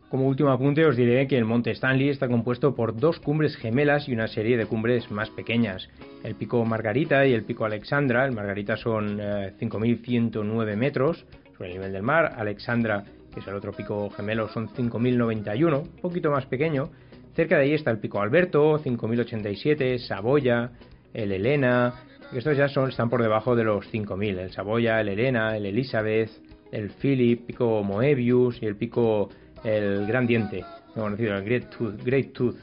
Como 0.10 0.28
último 0.28 0.50
apunte 0.50 0.84
os 0.86 0.98
diré 0.98 1.28
que 1.28 1.38
el 1.38 1.46
monte 1.46 1.70
Stanley 1.70 2.10
está 2.10 2.28
compuesto 2.28 2.74
por 2.74 2.96
dos 2.96 3.20
cumbres 3.20 3.56
gemelas 3.56 4.10
y 4.10 4.14
una 4.14 4.28
serie 4.28 4.58
de 4.58 4.66
cumbres 4.66 5.12
más 5.12 5.30
pequeñas. 5.30 5.88
El 6.24 6.34
pico 6.34 6.66
Margarita 6.66 7.28
y 7.28 7.34
el 7.34 7.44
pico 7.44 7.64
Alexandra. 7.64 8.26
El 8.26 8.32
Margarita 8.32 8.76
son 8.76 9.20
5.109 9.20 10.68
eh, 10.68 10.76
metros 10.76 11.28
sobre 11.56 11.70
el 11.70 11.76
nivel 11.76 11.94
del 11.94 12.02
mar. 12.02 12.34
Alexandra, 12.38 13.04
que 13.32 13.40
es 13.40 13.48
el 13.48 13.54
otro 13.54 13.72
pico 13.72 14.10
gemelo, 14.10 14.50
son 14.50 14.70
5.091, 14.70 15.80
un 15.80 16.02
poquito 16.02 16.32
más 16.32 16.48
pequeño. 16.48 16.90
Cerca 17.36 17.58
de 17.58 17.66
ahí 17.66 17.74
está 17.74 17.92
el 17.92 18.00
pico 18.00 18.20
Alberto, 18.20 18.80
5.087, 18.80 20.00
Saboya, 20.00 20.72
el 21.14 21.32
Elena. 21.32 21.94
Estos 22.34 22.58
ya 22.58 22.68
son, 22.68 22.90
están 22.90 23.12
por 23.12 23.22
debajo 23.22 23.56
de 23.56 23.64
los 23.64 23.86
5.000. 23.94 24.40
El 24.40 24.52
Saboya, 24.52 25.02
el 25.02 25.10
Elena, 25.10 25.56
el 25.56 25.68
Elizabeth, 25.68 26.32
el 26.72 26.90
Philip, 26.90 27.46
pico 27.46 27.84
Moebius 27.84 28.60
y 28.64 28.66
el 28.66 28.76
pico 28.76 29.30
el 29.64 30.06
gran 30.06 30.28
diente, 30.28 30.64
conocido, 30.94 31.36
el 31.36 31.44
Great 31.44 31.70
Tooth. 31.70 32.04
Great 32.04 32.34
Tooth. 32.34 32.58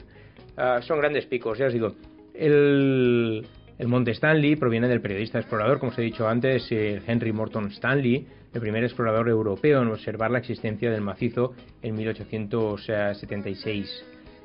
Ah, 0.56 0.80
son 0.82 0.98
grandes 0.98 1.26
picos, 1.26 1.58
ya 1.58 1.66
os 1.66 1.72
digo. 1.72 1.94
El, 2.34 3.46
el 3.78 3.88
monte 3.88 4.12
Stanley 4.12 4.56
proviene 4.56 4.88
del 4.88 5.02
periodista 5.02 5.38
explorador, 5.38 5.78
como 5.78 5.92
os 5.92 5.98
he 5.98 6.02
dicho 6.02 6.26
antes, 6.26 6.66
eh, 6.70 7.02
Henry 7.06 7.32
Morton 7.32 7.70
Stanley, 7.72 8.26
el 8.54 8.60
primer 8.60 8.84
explorador 8.84 9.28
europeo 9.28 9.82
en 9.82 9.88
observar 9.88 10.30
la 10.30 10.38
existencia 10.38 10.90
del 10.90 11.02
macizo 11.02 11.52
en 11.82 11.94
1876. 11.94 14.04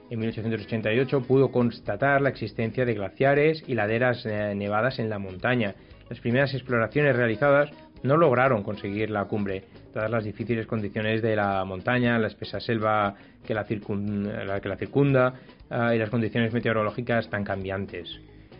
En 0.10 0.20
1888 0.20 1.22
pudo 1.22 1.52
constatar 1.52 2.22
la 2.22 2.30
existencia 2.30 2.84
de 2.84 2.94
glaciares 2.94 3.64
y 3.66 3.76
laderas 3.76 4.26
eh, 4.26 4.54
nevadas 4.54 5.00
en 5.00 5.10
la 5.10 5.20
montaña. 5.20 5.76
Las 6.10 6.20
primeras 6.20 6.54
exploraciones 6.54 7.16
realizadas 7.16 7.70
no 8.04 8.18
lograron 8.18 8.64
conseguir 8.64 9.10
la 9.10 9.26
cumbre, 9.26 9.64
dadas 9.94 10.12
las 10.12 10.24
difíciles 10.24 10.66
condiciones 10.68 11.22
de 11.22 11.36
la 11.36 11.64
montaña, 11.66 12.18
la 12.20 12.28
espesa 12.28 12.60
selva 12.60 13.16
que 13.46 13.54
la, 13.54 13.66
que 13.66 14.70
la 14.70 14.78
circunda 14.78 15.34
ah, 15.70 15.96
y 15.96 16.00
las 16.00 16.10
condiciones 16.10 16.54
meteorológicas 16.54 17.30
tan 17.30 17.44
cambiantes. 17.44 18.20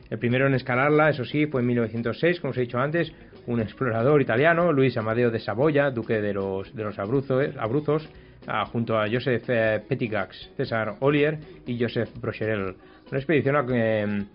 El 0.10 0.20
primero 0.20 0.46
en 0.46 0.54
escalarla, 0.54 1.10
eso 1.10 1.24
sí, 1.24 1.48
fue 1.48 1.62
en 1.62 1.68
1906, 1.68 2.42
como 2.42 2.52
os 2.52 2.58
he 2.58 2.62
dicho 2.62 2.78
antes, 2.78 3.14
un 3.48 3.62
explorador 3.62 4.22
italiano, 4.22 4.74
Luis 4.74 4.98
Amadeo 4.98 5.32
de 5.32 5.40
Saboya, 5.40 5.90
duque 5.90 6.22
de 6.22 6.34
los, 6.34 6.76
de 6.76 6.84
los 6.84 7.00
Abruzos, 7.00 8.10
ah, 8.46 8.66
junto 8.66 9.00
a 9.00 9.08
Joseph 9.10 9.46
eh, 9.48 9.82
Petigax, 9.88 10.52
César 10.58 10.96
Ollier 11.00 11.40
y 11.66 11.80
Joseph 11.82 12.10
Brocherel. 12.20 12.76
Una 13.10 13.20
expedición 13.20 13.56
a 13.56 13.66
que, 13.66 14.26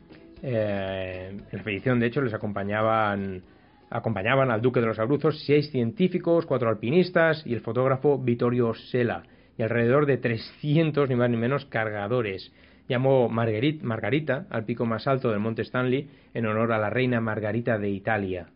eh, 0.43 1.33
la 1.35 1.59
expedición, 1.59 2.01
de 2.01 2.07
hecho, 2.07 2.23
les 2.23 2.33
acompañaban 2.33 3.43
Acompañaban 3.91 4.51
al 4.51 4.63
duque 4.63 4.81
de 4.81 4.87
los 4.87 4.99
Abruzos 4.99 5.45
seis 5.47 5.71
científicos, 5.71 6.45
cuatro 6.45 6.69
alpinistas 6.69 7.47
y 7.47 7.55
el 7.55 7.61
fotógrafo 7.61 8.19
Vittorio 8.19 8.75
Sela, 8.75 9.23
y 9.57 9.63
alrededor 9.63 10.07
de 10.07 10.19
300 10.19 11.09
ni 11.09 11.15
más 11.15 11.31
ni 11.31 11.37
menos 11.37 11.65
cargadores. 11.67 12.53
Llamó 12.89 13.29
Margarita 13.29 14.47
al 14.51 14.65
pico 14.65 14.87
más 14.87 15.07
alto 15.07 15.31
del 15.31 15.41
monte 15.41 15.63
Stanley 15.63 16.09
en 16.35 16.47
honor 16.47 16.73
a 16.73 16.79
la 16.79 16.91
reina 16.91 17.21
Margarita 17.21 17.79
de 17.79 17.91
Italia. 17.91 18.49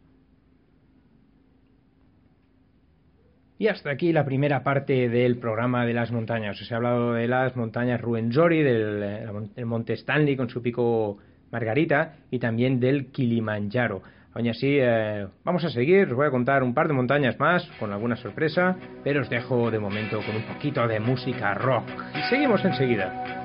Y 3.58 3.68
hasta 3.68 3.90
aquí 3.90 4.12
la 4.12 4.24
primera 4.24 4.62
parte 4.62 5.08
del 5.08 5.36
programa 5.36 5.84
de 5.84 5.92
las 5.92 6.10
montañas. 6.10 6.60
Os 6.60 6.70
he 6.70 6.74
hablado 6.74 7.12
de 7.12 7.28
las 7.28 7.56
montañas 7.56 8.00
Ruwenzori, 8.00 8.62
del, 8.62 9.50
del 9.54 9.66
monte 9.66 9.92
Stanley 9.92 10.34
con 10.34 10.48
su 10.48 10.62
pico 10.62 11.18
Margarita 11.52 12.16
y 12.30 12.38
también 12.38 12.80
del 12.80 13.08
Kilimanjaro. 13.08 14.02
Aún 14.32 14.48
así, 14.48 14.78
eh, 14.80 15.26
vamos 15.44 15.64
a 15.64 15.70
seguir, 15.70 16.08
os 16.08 16.14
voy 16.14 16.26
a 16.26 16.30
contar 16.30 16.62
un 16.62 16.72
par 16.72 16.86
de 16.86 16.94
montañas 16.94 17.38
más 17.38 17.64
con 17.80 17.92
alguna 17.92 18.16
sorpresa, 18.16 18.76
pero 19.02 19.22
os 19.22 19.30
dejo 19.30 19.70
de 19.70 19.80
momento 19.80 20.20
con 20.24 20.36
un 20.36 20.42
poquito 20.42 20.86
de 20.86 21.00
música 21.00 21.54
rock. 21.54 21.88
Y 22.14 22.22
seguimos 22.30 22.64
enseguida. 22.64 23.40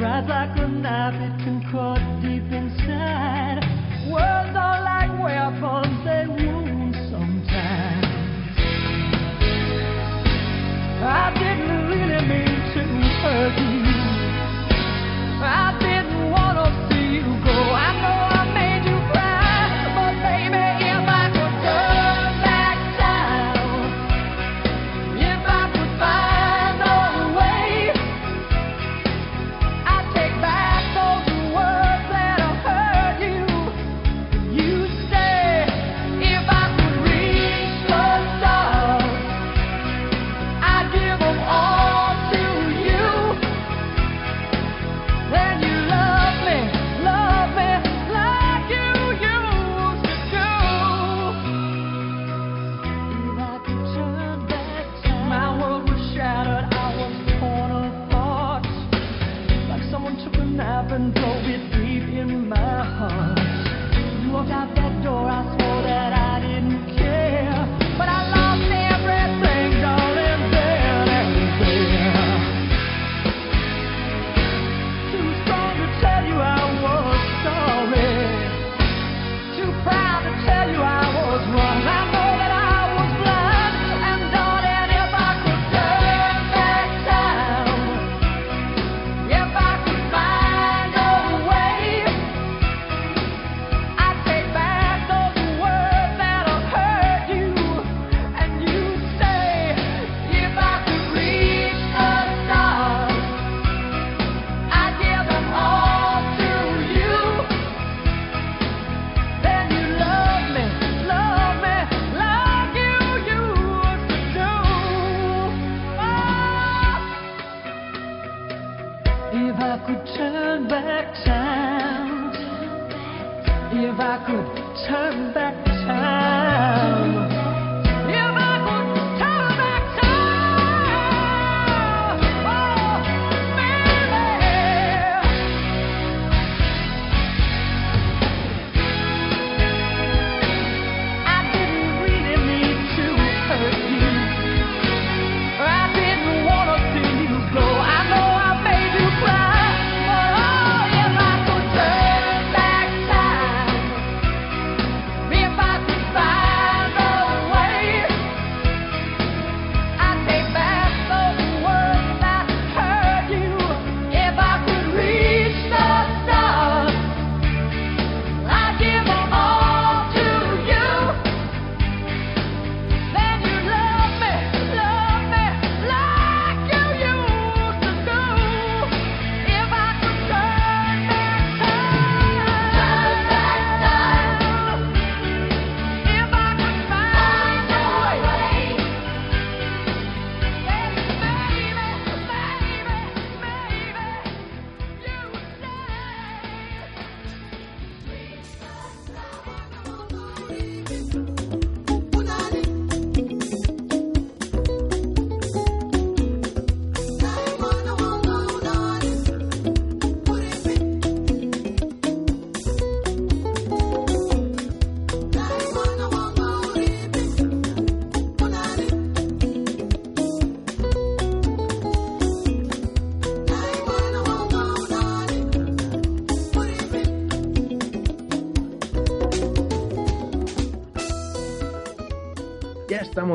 Rise 0.00 0.28
like 0.28 0.58
a 0.58 0.66
knife, 0.66 1.14
it 1.14 1.44
can 1.44 1.62
deep 2.20 2.50
inside. 2.50 3.62
Words 4.10 4.56
are 4.56 4.82
like 4.82 5.12
weapons, 5.22 6.04
they 6.04 6.26
wound 6.26 6.94
sometimes. 7.10 8.06
I 11.06 11.30
didn't 11.38 11.86
really 11.88 12.22
mean 12.26 12.54
to 12.74 12.82
hurt 13.22 13.58
you. 13.58 13.73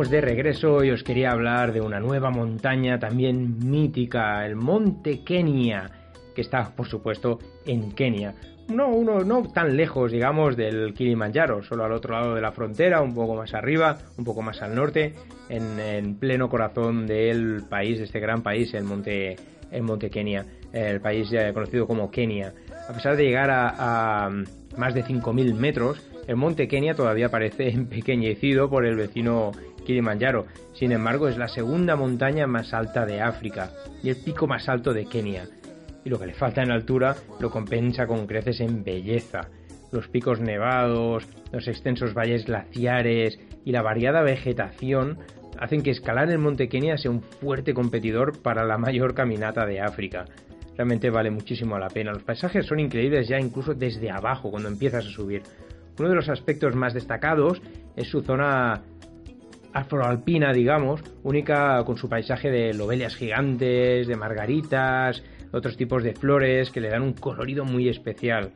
De 0.08 0.22
regreso 0.22 0.84
y 0.84 0.92
os 0.92 1.04
quería 1.04 1.32
hablar 1.32 1.74
de 1.74 1.82
una 1.82 2.00
nueva 2.00 2.30
montaña 2.30 2.98
también 3.00 3.58
mítica, 3.70 4.46
el 4.46 4.56
Monte 4.56 5.24
Kenia, 5.26 5.90
que 6.34 6.42
está, 6.42 6.74
por 6.74 6.88
supuesto, 6.88 7.40
en 7.66 7.92
Kenia. 7.92 8.34
No, 8.70 8.88
uno, 8.88 9.20
no 9.26 9.44
tan 9.52 9.76
lejos, 9.76 10.12
digamos, 10.12 10.56
del 10.56 10.94
Kilimanjaro, 10.94 11.64
solo 11.64 11.84
al 11.84 11.92
otro 11.92 12.14
lado 12.14 12.36
de 12.36 12.42
la 12.42 12.54
frontera, 12.54 13.02
un 13.02 13.14
poco 13.14 13.36
más 13.36 13.54
arriba, 13.54 13.98
un 14.18 14.24
poco 14.24 14.42
más 14.42 14.62
al 14.62 14.74
norte, 14.74 15.16
en, 15.50 16.16
pleno 16.16 16.48
corazón 16.48 17.06
del 17.06 17.64
país, 17.68 17.98
de 17.98 18.06
este 18.06 18.22
gran 18.22 18.42
país, 18.42 18.74
el 18.74 18.86
Monte, 18.86 19.36
el 19.72 19.82
Monte 19.82 20.10
Kenia, 20.10 20.46
el 20.72 21.02
país 21.02 21.30
conocido 21.54 21.88
como 21.88 22.10
Kenia. 22.10 22.54
A 22.88 22.94
pesar 22.94 23.18
de 23.18 23.24
llegar 23.26 23.50
a, 23.50 24.28
a 24.28 24.30
más 24.78 24.94
de 24.94 25.04
5.000 25.04 25.54
metros, 25.56 26.02
el 26.30 26.36
monte 26.36 26.68
Kenia 26.68 26.94
todavía 26.94 27.30
parece 27.30 27.70
empequeñecido 27.74 28.70
por 28.70 28.86
el 28.86 28.96
vecino 28.96 29.52
Kilimanjaro. 29.90 30.46
Sin 30.74 30.92
embargo, 30.92 31.28
es 31.28 31.38
la 31.40 31.48
segunda 31.48 31.96
montaña 31.96 32.46
más 32.46 32.76
alta 32.76 33.08
de 33.08 33.22
África 33.22 33.72
y 34.04 34.10
el 34.10 34.18
pico 34.18 34.46
más 34.46 34.70
alto 34.70 34.94
de 34.94 35.06
Kenia. 35.06 35.48
Y 36.06 36.12
lo 36.12 36.20
que 36.20 36.28
le 36.28 36.36
falta 36.36 36.62
en 36.62 36.70
altura 36.70 37.16
lo 37.40 37.50
compensa 37.50 38.06
con 38.06 38.28
creces 38.28 38.62
en 38.62 38.84
belleza. 38.84 39.50
los 39.92 40.08
picos 40.08 40.40
nevados, 40.40 41.28
los 41.52 41.68
extensos 41.68 42.14
valles 42.14 42.46
glaciares 42.46 43.40
y 43.66 43.72
la 43.72 43.82
variada 43.82 44.22
vegetación 44.22 45.18
hacen 45.58 45.82
que 45.82 45.90
escalar 45.90 46.30
el 46.30 46.38
Monte 46.38 46.70
Kenia 46.70 47.00
sea 47.00 47.10
un 47.10 47.24
fuerte 47.24 47.74
competidor 47.74 48.40
para 48.44 48.66
la 48.66 48.78
mayor 48.78 49.16
caminata 49.16 49.66
de 49.66 49.82
África. 49.82 50.26
Realmente 50.78 51.10
vale 51.10 51.32
muchísimo 51.32 51.80
la 51.80 51.88
pena. 51.88 52.14
Los 52.14 52.22
paisajes 52.22 52.68
son 52.68 52.80
increíbles 52.80 53.28
ya 53.28 53.40
incluso 53.40 53.74
desde 53.74 54.12
abajo 54.12 54.52
cuando 54.52 54.70
empiezas 54.70 55.08
a 55.08 55.10
subir. 55.10 55.42
Uno 55.98 56.10
de 56.10 56.16
los 56.16 56.30
aspectos 56.30 56.76
más 56.76 56.94
destacados 56.94 57.60
es 57.96 58.08
su 58.08 58.22
zona 58.22 58.84
afroalpina, 59.74 60.54
digamos, 60.54 61.02
única 61.24 61.84
con 61.86 61.98
su 61.98 62.10
paisaje 62.10 62.50
de 62.50 62.74
lobelias 62.74 63.16
gigantes, 63.16 64.08
de 64.08 64.16
margaritas, 64.16 65.24
otros 65.52 65.78
tipos 65.78 66.04
de 66.04 66.14
flores 66.14 66.72
que 66.72 66.82
le 66.82 66.90
dan 66.90 67.02
un 67.02 67.14
colorido 67.14 67.66
muy 67.66 67.90
especial. 67.90 68.52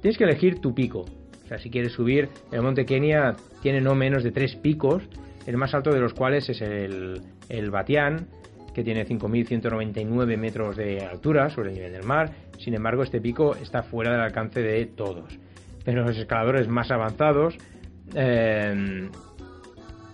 Tienes 0.00 0.18
que 0.18 0.24
elegir 0.24 0.60
tu 0.60 0.74
pico. 0.74 1.04
O 1.44 1.48
sea, 1.48 1.58
si 1.58 1.70
quieres 1.70 1.92
subir, 1.92 2.28
el 2.52 2.62
monte 2.62 2.86
Kenia 2.86 3.34
tiene 3.62 3.80
no 3.80 3.94
menos 3.94 4.22
de 4.22 4.30
tres 4.30 4.54
picos, 4.56 5.02
el 5.46 5.56
más 5.56 5.74
alto 5.74 5.90
de 5.90 6.00
los 6.00 6.14
cuales 6.14 6.48
es 6.48 6.60
el, 6.60 7.20
el 7.48 7.70
Batián, 7.70 8.28
que 8.74 8.84
tiene 8.84 9.06
5.199 9.06 10.36
metros 10.36 10.76
de 10.76 11.04
altura 11.04 11.50
sobre 11.50 11.70
el 11.70 11.74
nivel 11.74 11.92
del 11.92 12.04
mar. 12.04 12.30
Sin 12.58 12.74
embargo, 12.74 13.02
este 13.02 13.20
pico 13.20 13.56
está 13.56 13.82
fuera 13.82 14.12
del 14.12 14.20
alcance 14.20 14.62
de 14.62 14.86
todos. 14.86 15.38
Pero 15.84 16.04
los 16.04 16.16
escaladores 16.16 16.68
más 16.68 16.90
avanzados, 16.90 17.56
eh, 18.14 19.08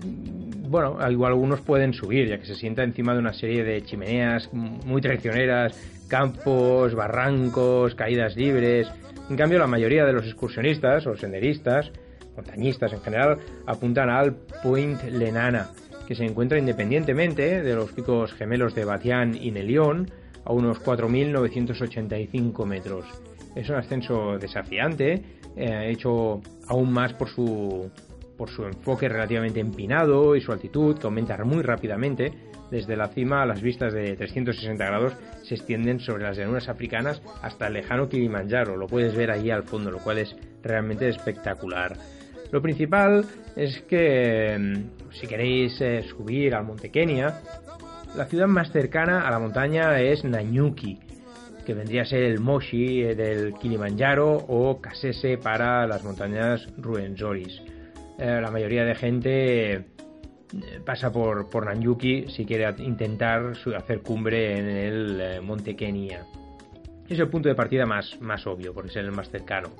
bueno, 0.02 0.98
igual 1.10 1.32
algunos 1.32 1.60
pueden 1.60 1.92
subir, 1.92 2.28
ya 2.28 2.38
que 2.38 2.46
se 2.46 2.54
sienta 2.54 2.82
encima 2.82 3.12
de 3.12 3.20
una 3.20 3.32
serie 3.32 3.64
de 3.64 3.82
chimeneas 3.82 4.52
muy 4.52 5.00
traicioneras, 5.00 5.78
campos, 6.08 6.94
barrancos, 6.94 7.94
caídas 7.94 8.36
libres. 8.36 8.88
En 9.30 9.36
cambio, 9.36 9.58
la 9.58 9.66
mayoría 9.66 10.04
de 10.04 10.12
los 10.12 10.24
excursionistas 10.24 11.06
o 11.06 11.16
senderistas, 11.16 11.90
montañistas 12.36 12.92
en 12.92 13.00
general, 13.00 13.38
apuntan 13.66 14.10
al 14.10 14.36
Point 14.62 15.02
Lenana, 15.04 15.70
que 16.06 16.14
se 16.14 16.24
encuentra 16.24 16.58
independientemente 16.58 17.62
de 17.62 17.74
los 17.74 17.92
picos 17.92 18.32
gemelos 18.34 18.74
de 18.74 18.84
Batián 18.84 19.36
y 19.40 19.50
Nelión, 19.50 20.10
a 20.44 20.52
unos 20.52 20.80
4.985 20.82 22.64
metros. 22.66 23.04
Es 23.56 23.68
un 23.68 23.76
ascenso 23.76 24.38
desafiante, 24.38 25.22
eh, 25.56 25.90
hecho 25.90 26.40
aún 26.68 26.92
más 26.92 27.14
por 27.14 27.28
su, 27.28 27.90
por 28.36 28.50
su 28.50 28.64
enfoque 28.64 29.08
relativamente 29.08 29.60
empinado 29.60 30.36
y 30.36 30.40
su 30.40 30.52
altitud, 30.52 30.98
que 30.98 31.06
aumenta 31.06 31.36
muy 31.44 31.62
rápidamente. 31.62 32.32
Desde 32.70 32.96
la 32.96 33.08
cima, 33.08 33.46
las 33.46 33.62
vistas 33.62 33.92
de 33.92 34.16
360 34.16 34.84
grados 34.84 35.14
se 35.42 35.54
extienden 35.54 36.00
sobre 36.00 36.24
las 36.24 36.36
llanuras 36.36 36.68
africanas 36.68 37.22
hasta 37.42 37.68
el 37.68 37.74
lejano 37.74 38.08
Kilimanjaro. 38.08 38.76
Lo 38.76 38.86
puedes 38.86 39.14
ver 39.14 39.30
allí 39.30 39.50
al 39.50 39.62
fondo, 39.62 39.90
lo 39.90 39.98
cual 39.98 40.18
es 40.18 40.36
realmente 40.62 41.08
espectacular. 41.08 41.96
Lo 42.50 42.62
principal 42.62 43.24
es 43.54 43.80
que 43.82 44.56
mm, 44.58 45.12
si 45.12 45.26
queréis 45.26 45.80
eh, 45.80 46.02
subir 46.02 46.54
al 46.54 46.64
Monte 46.64 46.90
Kenia, 46.90 47.40
la 48.16 48.26
ciudad 48.26 48.46
más 48.46 48.70
cercana 48.72 49.26
a 49.26 49.30
la 49.30 49.38
montaña 49.38 50.00
es 50.00 50.24
Nanyuki, 50.24 50.98
que 51.64 51.74
vendría 51.74 52.02
a 52.02 52.06
ser 52.06 52.22
el 52.22 52.40
Moshi 52.40 53.02
eh, 53.02 53.14
del 53.14 53.54
Kilimanjaro 53.54 54.36
o 54.48 54.80
Kasese 54.80 55.38
para 55.38 55.86
las 55.86 56.02
montañas 56.04 56.66
Ruenzoris. 56.78 57.60
Eh, 58.18 58.40
la 58.40 58.50
mayoría 58.50 58.84
de 58.84 58.94
gente 58.94 59.84
pasa 60.84 61.12
por, 61.12 61.50
por 61.50 61.66
Nanyuki 61.66 62.28
si 62.28 62.44
quiere 62.44 62.72
intentar 62.78 63.52
hacer 63.76 64.00
cumbre 64.00 64.58
en 64.58 64.66
el 64.68 65.42
Monte 65.42 65.76
Kenia. 65.76 66.24
Es 67.08 67.18
el 67.18 67.28
punto 67.28 67.48
de 67.48 67.54
partida 67.54 67.86
más, 67.86 68.20
más 68.20 68.46
obvio, 68.46 68.72
porque 68.72 68.90
es 68.90 68.96
el 68.96 69.12
más 69.12 69.30
cercano. 69.30 69.70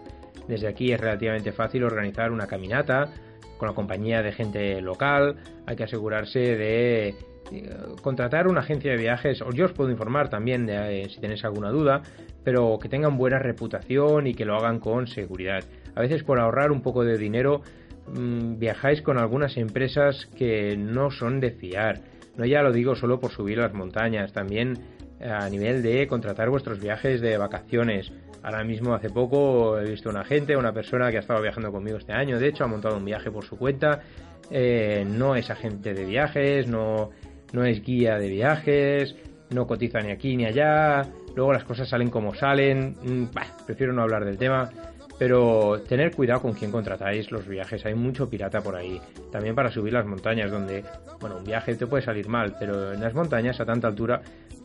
Desde 0.49 0.69
aquí 0.69 0.93
es 0.93 1.01
relativamente 1.01 1.53
fácil 1.53 1.85
organizar 1.85 2.31
una 2.31 2.47
caminata 2.47 3.11
con 3.59 3.69
la 3.69 3.75
compañía 3.75 4.23
de 4.23 4.33
gente 4.33 4.81
local. 4.81 5.37
Hay 5.67 5.77
que 5.77 5.85
asegurarse 5.85 6.39
de 6.39 7.09
eh, 7.09 7.77
contratar 8.03 8.47
una 8.47 8.61
agencia 8.61 8.93
de 8.93 8.97
viajes, 8.97 9.43
yo 9.55 9.65
os 9.65 9.73
puedo 9.73 9.91
informar 9.91 10.29
también 10.29 10.67
de, 10.67 11.03
eh, 11.03 11.09
si 11.09 11.21
tenéis 11.21 11.45
alguna 11.45 11.71
duda, 11.71 12.03
pero 12.45 12.79
que 12.81 12.89
tengan 12.89 13.17
buena 13.17 13.39
reputación 13.39 14.27
y 14.27 14.35
que 14.35 14.45
lo 14.45 14.57
hagan 14.57 14.79
con 14.79 15.07
seguridad. 15.07 15.65
A 15.95 16.01
veces 16.01 16.23
por 16.23 16.39
ahorrar 16.39 16.71
un 16.71 16.83
poco 16.83 17.05
de 17.05 17.19
dinero 17.19 17.63
mm, 18.09 18.59
viajáis 18.59 19.03
con 19.03 19.19
algunas 19.19 19.57
empresas 19.57 20.27
que 20.37 20.77
no 20.77 21.11
son 21.11 21.41
de 21.41 21.51
fiar. 21.53 22.01
No 22.37 22.45
ya 22.45 22.63
lo 22.63 22.73
digo 22.73 22.95
solo 22.95 23.19
por 23.19 23.31
subir 23.31 23.59
las 23.59 23.73
montañas, 23.73 24.33
también 24.33 24.79
eh, 25.21 25.31
a 25.31 25.49
nivel 25.49 25.83
de 25.83 26.07
contratar 26.07 26.51
vuestros 26.51 26.81
viajes 26.81 27.21
de 27.21 27.39
vacaciones. 27.39 28.13
Ahora 28.43 28.63
mismo, 28.63 28.95
hace 28.95 29.11
poco, 29.11 29.79
he 29.79 29.91
visto 29.91 30.11
una 30.11 30.25
gente, 30.25 30.57
una 30.57 30.73
persona 30.73 31.11
que 31.11 31.17
ha 31.17 31.21
estado 31.21 31.43
viajando 31.43 31.73
conmigo 31.73 31.97
este 31.97 32.13
año, 32.13 32.39
de 32.39 32.49
hecho, 32.49 32.65
ha 32.65 32.69
montado 32.69 32.97
un 32.97 33.05
viaje 33.05 33.31
por 33.31 33.45
su 33.45 33.57
cuenta. 33.57 34.03
Eh, 34.51 35.05
no 35.07 35.35
es 35.35 35.51
agente 35.51 35.95
de 35.95 36.05
viajes, 36.05 36.69
no, 36.69 37.11
no 37.53 37.65
es 37.65 37.83
guía 37.83 38.19
de 38.19 38.29
viajes, 38.29 39.17
no 39.51 39.67
cotiza 39.67 40.01
ni 40.01 40.11
aquí 40.11 40.37
ni 40.37 40.45
allá. 40.45 41.03
Luego 41.35 41.53
las 41.53 41.65
cosas 41.65 41.89
salen 41.89 42.11
como 42.11 42.35
salen. 42.35 42.97
Mm, 43.03 43.25
prefiero 43.67 43.93
no 43.93 44.03
hablar 44.03 44.25
del 44.25 44.39
tema. 44.39 44.71
Pero 45.19 45.81
tener 45.89 46.15
cuidado 46.15 46.43
con 46.43 46.53
quién 46.53 46.71
contratáis 46.71 47.31
los 47.31 47.47
viajes. 47.49 47.87
Hay 47.87 47.95
mucho 47.95 48.29
pirata 48.29 48.61
por 48.61 48.77
ahí. 48.77 49.01
También 49.33 49.55
para 49.55 49.71
subir 49.71 49.93
las 49.93 50.05
montañas, 50.05 50.51
donde, 50.51 50.85
bueno, 51.21 51.39
un 51.39 51.45
viaje 51.45 51.75
te 51.75 51.87
puede 51.87 52.05
salir 52.05 52.29
mal, 52.29 52.55
pero 52.59 52.93
en 52.93 53.01
las 53.01 53.15
montañas 53.15 53.59
a 53.61 53.65
tanta 53.65 53.89
altura 53.89 54.21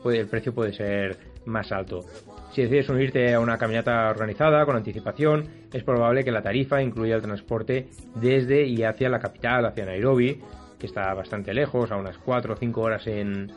el 0.05 0.27
precio 0.27 0.53
puede 0.53 0.73
ser 0.73 1.17
más 1.45 1.71
alto. 1.71 2.05
Si 2.53 2.63
decides 2.63 2.89
unirte 2.89 3.33
a 3.33 3.39
una 3.39 3.57
caminata 3.57 4.09
organizada 4.09 4.65
con 4.65 4.75
anticipación, 4.75 5.47
es 5.71 5.83
probable 5.83 6.23
que 6.23 6.31
la 6.31 6.41
tarifa 6.41 6.81
incluya 6.81 7.15
el 7.15 7.21
transporte 7.21 7.87
desde 8.15 8.65
y 8.65 8.83
hacia 8.83 9.09
la 9.09 9.19
capital, 9.19 9.65
hacia 9.65 9.85
Nairobi, 9.85 10.41
que 10.77 10.87
está 10.87 11.13
bastante 11.13 11.53
lejos, 11.53 11.91
a 11.91 11.97
unas 11.97 12.17
4 12.17 12.53
o 12.53 12.57
5 12.57 12.81
horas 12.81 13.07
en, 13.07 13.51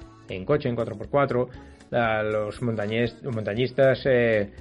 coche, 0.45 0.69
en 0.69 0.77
4x4. 0.77 1.49
los, 2.31 2.63
montañistas 2.63 4.03
eh, 4.05 4.53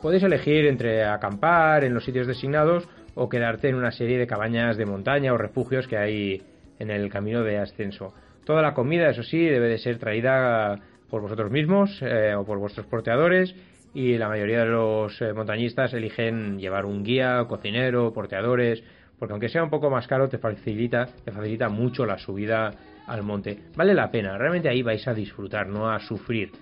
podéis 0.00 0.22
elegir 0.22 0.66
entre 0.66 1.04
acampar 1.04 1.84
en 1.84 1.94
los 1.94 2.04
sitios 2.04 2.26
designados 2.26 2.88
o 3.14 3.28
quedarte 3.28 3.68
en 3.68 3.74
una 3.74 3.90
serie 3.90 4.18
de 4.18 4.26
cabañas 4.26 4.76
de 4.76 4.86
montaña 4.86 5.32
o 5.32 5.38
refugios 5.38 5.88
que 5.88 5.96
hay 5.96 6.42
en 6.78 6.90
el 6.90 7.10
camino 7.10 7.42
de 7.42 7.58
ascenso. 7.58 8.14
Toda 8.44 8.62
la 8.62 8.74
comida, 8.74 9.10
eso 9.10 9.22
sí, 9.22 9.44
debe 9.44 9.68
de 9.68 9.78
ser 9.78 9.98
traída 9.98 10.78
por 11.10 11.22
vosotros 11.22 11.50
mismos 11.50 11.98
eh, 12.02 12.34
o 12.34 12.44
por 12.44 12.58
vuestros 12.58 12.86
porteadores 12.86 13.54
y 13.94 14.16
la 14.16 14.28
mayoría 14.28 14.60
de 14.60 14.70
los 14.70 15.20
eh, 15.20 15.32
montañistas 15.32 15.92
eligen 15.94 16.58
llevar 16.58 16.86
un 16.86 17.02
guía, 17.02 17.44
cocinero, 17.48 18.12
porteadores, 18.12 18.82
porque 19.18 19.32
aunque 19.32 19.48
sea 19.48 19.64
un 19.64 19.70
poco 19.70 19.90
más 19.90 20.06
caro 20.06 20.28
te 20.28 20.38
facilita, 20.38 21.08
te 21.24 21.32
facilita 21.32 21.68
mucho 21.68 22.06
la 22.06 22.18
subida 22.18 22.70
al 23.06 23.22
monte. 23.22 23.58
Vale 23.76 23.94
la 23.94 24.10
pena, 24.10 24.38
realmente 24.38 24.68
ahí 24.68 24.82
vais 24.82 25.06
a 25.08 25.14
disfrutar, 25.14 25.66
no 25.66 25.90
a 25.90 25.98
sufrir. 26.00 26.52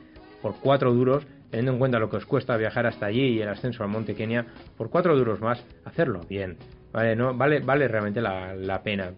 Por 0.41 0.55
cuatro 0.61 0.93
duros, 0.93 1.27
teniendo 1.51 1.73
en 1.73 1.79
cuenta 1.79 1.99
lo 1.99 2.11
que 2.11 2.17
os 2.17 2.27
cuesta 2.27 2.57
viajar 2.57 2.87
hasta 2.87 3.07
allí 3.07 3.35
y 3.35 3.41
el 3.41 3.49
ascenso 3.49 3.83
al 3.83 3.91
monte 3.91 4.15
Kenia, 4.15 4.47
por 4.77 4.91
cuatro 4.91 5.17
duros 5.17 5.41
más, 5.41 5.65
hacerlo 5.85 6.21
bien. 6.29 6.57
Vale, 6.93 7.15
vale, 7.15 7.61
vale 7.61 7.89
realmente 7.89 8.21
la, 8.21 8.81
pena. 8.83 9.13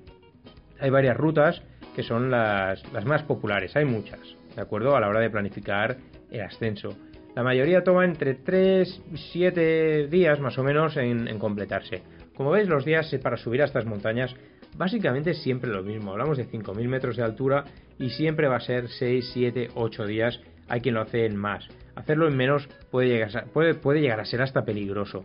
Hay 0.81 0.91
varias 0.91 1.17
rutas 1.17 1.63
que 1.95 2.03
son 2.03 2.31
las, 2.31 2.83
más 3.05 3.23
populares, 3.23 3.75
hay 3.77 3.85
muchas, 3.85 4.21
¿de 4.55 4.63
acuerdo? 4.63 4.97
A 4.97 5.01
la 5.01 5.09
hora 5.09 5.21
de 5.21 5.31
planificar 5.31 5.97
el 6.31 6.41
ascenso. 6.41 6.97
La 7.35 7.43
mayoría 7.43 7.85
toma 7.85 8.05
entre 8.05 8.35
3 8.35 9.03
y 9.13 9.17
7 9.33 10.09
días 10.09 10.41
más 10.41 10.59
o 10.59 10.65
menos 10.65 10.97
en, 10.97 11.39
completarse. 11.39 12.03
Como 12.35 12.51
veis, 12.51 12.69
los 12.69 12.85
días 12.85 13.15
para 13.23 13.37
subir 13.37 13.63
a 13.63 13.65
estas 13.65 13.85
montañas 13.85 14.35
básicamente 14.77 15.31
es 15.31 15.43
siempre 15.43 15.71
lo 15.71 15.83
mismo. 15.83 16.13
Hablamos 16.13 16.39
de 16.39 16.49
5.000 16.49 16.89
metros 16.89 17.17
de 17.17 17.23
altura 17.23 17.65
y 17.99 18.11
siempre 18.11 18.49
va 18.49 18.57
a 18.57 18.61
ser 18.61 18.89
6, 18.89 19.31
7, 19.33 19.69
8 19.75 20.07
días. 20.07 20.41
Hay 20.69 20.81
quien 20.81 20.95
lo 20.95 21.03
hace 21.03 21.27
en 21.27 21.37
más. 21.37 21.69
Hacerlo 21.99 22.29
en 22.29 22.37
menos 22.37 22.69
puede 22.91 23.09
llegar 23.09 24.21
a, 24.21 24.25
ser 24.25 24.43
hasta 24.43 24.63
peligroso. 24.63 25.25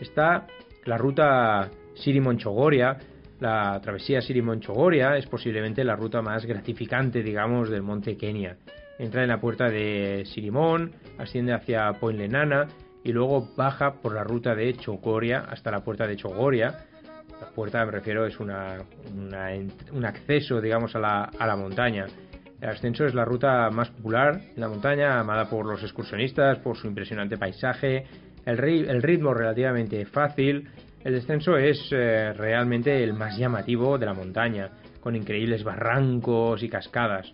Está 0.00 0.46
la 0.84 0.96
ruta 0.96 1.70
Siri-Monchogoria. 1.94 2.96
La 3.40 3.78
travesía 3.82 4.22
Siri-Monchogoria 4.22 5.16
es 5.16 5.26
posiblemente 5.26 5.84
la 5.84 5.94
ruta 5.94 6.22
más 6.22 6.46
gratificante, 6.46 7.22
digamos, 7.22 7.68
del 7.68 7.82
monte 7.82 8.16
Kenia 8.16 8.56
entra 8.98 9.22
en 9.22 9.28
la 9.28 9.40
puerta 9.40 9.68
de 9.68 10.24
Sirimón, 10.26 10.92
asciende 11.18 11.52
hacia 11.52 11.92
Point 11.94 12.18
Lenana 12.18 12.68
y 13.02 13.12
luego 13.12 13.48
baja 13.56 13.94
por 13.94 14.14
la 14.14 14.24
ruta 14.24 14.54
de 14.54 14.72
Chogoria 14.74 15.40
hasta 15.48 15.70
la 15.70 15.80
puerta 15.80 16.06
de 16.06 16.16
Chogoria. 16.16 16.86
La 17.40 17.48
puerta, 17.48 17.84
me 17.84 17.92
refiero, 17.92 18.26
es 18.26 18.38
un 18.38 18.50
acceso, 20.04 20.60
digamos, 20.60 20.94
a 20.94 21.46
la 21.46 21.56
montaña. 21.56 22.06
El 22.64 22.70
ascenso 22.70 23.04
es 23.04 23.14
la 23.14 23.26
ruta 23.26 23.68
más 23.68 23.90
popular 23.90 24.40
en 24.54 24.58
la 24.58 24.70
montaña, 24.70 25.20
amada 25.20 25.50
por 25.50 25.66
los 25.66 25.82
excursionistas, 25.82 26.60
por 26.60 26.78
su 26.78 26.86
impresionante 26.86 27.36
paisaje, 27.36 28.06
el, 28.46 29.02
ritmo 29.02 29.34
relativamente 29.34 30.06
fácil. 30.06 30.70
El 31.04 31.12
descenso 31.12 31.58
es 31.58 31.78
eh, 31.90 32.32
realmente 32.32 33.04
el 33.04 33.12
más 33.12 33.36
llamativo 33.36 33.98
de 33.98 34.06
la 34.06 34.14
montaña, 34.14 34.70
con 35.02 35.14
increíbles 35.14 35.62
barrancos 35.62 36.62
y 36.62 36.70
cascadas. 36.70 37.30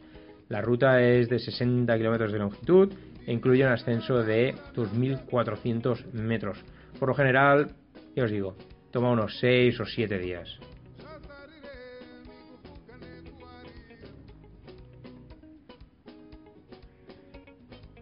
La 0.48 0.62
ruta 0.62 1.00
es 1.00 1.28
de 1.28 1.38
60 1.38 1.96
kilómetros 1.96 2.32
de 2.32 2.38
longitud 2.40 2.92
e 3.24 3.32
incluye 3.32 3.64
un 3.64 3.70
ascenso 3.70 4.24
de 4.24 4.56
2.400 4.74 6.10
metros. 6.12 6.58
Por 6.98 7.08
lo 7.08 7.14
general, 7.14 7.68
Ya 8.16 8.24
os 8.24 8.32
digo, 8.32 8.56
toma 8.90 9.12
unos 9.12 9.38
6 9.38 9.78
o 9.78 9.84
7 9.84 10.18
días. 10.18 10.58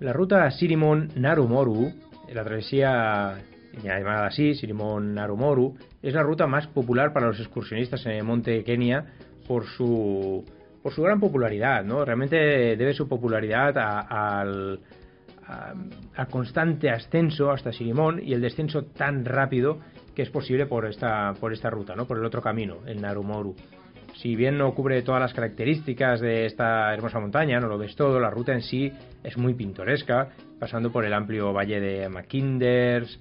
La 0.00 0.12
ruta 0.12 0.48
Sirimon-Narumoru, 0.50 1.92
la 2.32 2.44
travesía 2.44 3.36
llamada 3.82 4.26
así, 4.26 4.54
Sirimon-Narumoru, 4.54 5.74
es 6.02 6.14
la 6.14 6.22
ruta 6.22 6.46
más 6.46 6.68
popular 6.68 7.12
para 7.12 7.26
los 7.26 7.40
excursionistas 7.40 8.06
en 8.06 8.12
el 8.12 8.24
monte 8.24 8.62
Kenia 8.62 9.06
por 9.48 9.66
su, 9.66 10.44
por 10.82 10.92
su 10.92 11.02
gran 11.02 11.18
popularidad, 11.18 11.84
¿no? 11.84 12.04
Realmente 12.04 12.36
debe 12.36 12.94
su 12.94 13.08
popularidad 13.08 13.76
al, 13.76 14.80
constante 16.30 16.90
ascenso 16.90 17.50
hasta 17.50 17.72
Sirimón 17.72 18.20
y 18.22 18.34
el 18.34 18.40
descenso 18.40 18.84
tan 18.84 19.24
rápido 19.24 19.80
que 20.14 20.22
es 20.22 20.30
posible 20.30 20.66
por 20.66 20.86
esta, 20.86 21.34
por 21.40 21.52
esta 21.52 21.70
ruta, 21.70 21.96
¿no? 21.96 22.06
por 22.06 22.18
el 22.18 22.24
otro 22.24 22.42
camino, 22.42 22.78
el 22.86 23.00
Narumoru. 23.00 23.56
Si 24.20 24.34
bien 24.34 24.58
no 24.58 24.74
cubre 24.74 25.02
todas 25.02 25.20
las 25.20 25.32
características 25.32 26.20
de 26.20 26.46
esta 26.46 26.92
hermosa 26.92 27.20
montaña, 27.20 27.60
no 27.60 27.68
lo 27.68 27.78
ves 27.78 27.94
todo, 27.94 28.18
la 28.18 28.30
ruta 28.30 28.52
en 28.52 28.62
sí 28.62 28.92
es 29.22 29.36
muy 29.38 29.54
pintoresca, 29.54 30.30
pasando 30.58 30.90
por 30.90 31.04
el 31.04 31.14
amplio 31.14 31.52
valle 31.52 31.78
de 31.78 32.08
Mackinders, 32.08 33.20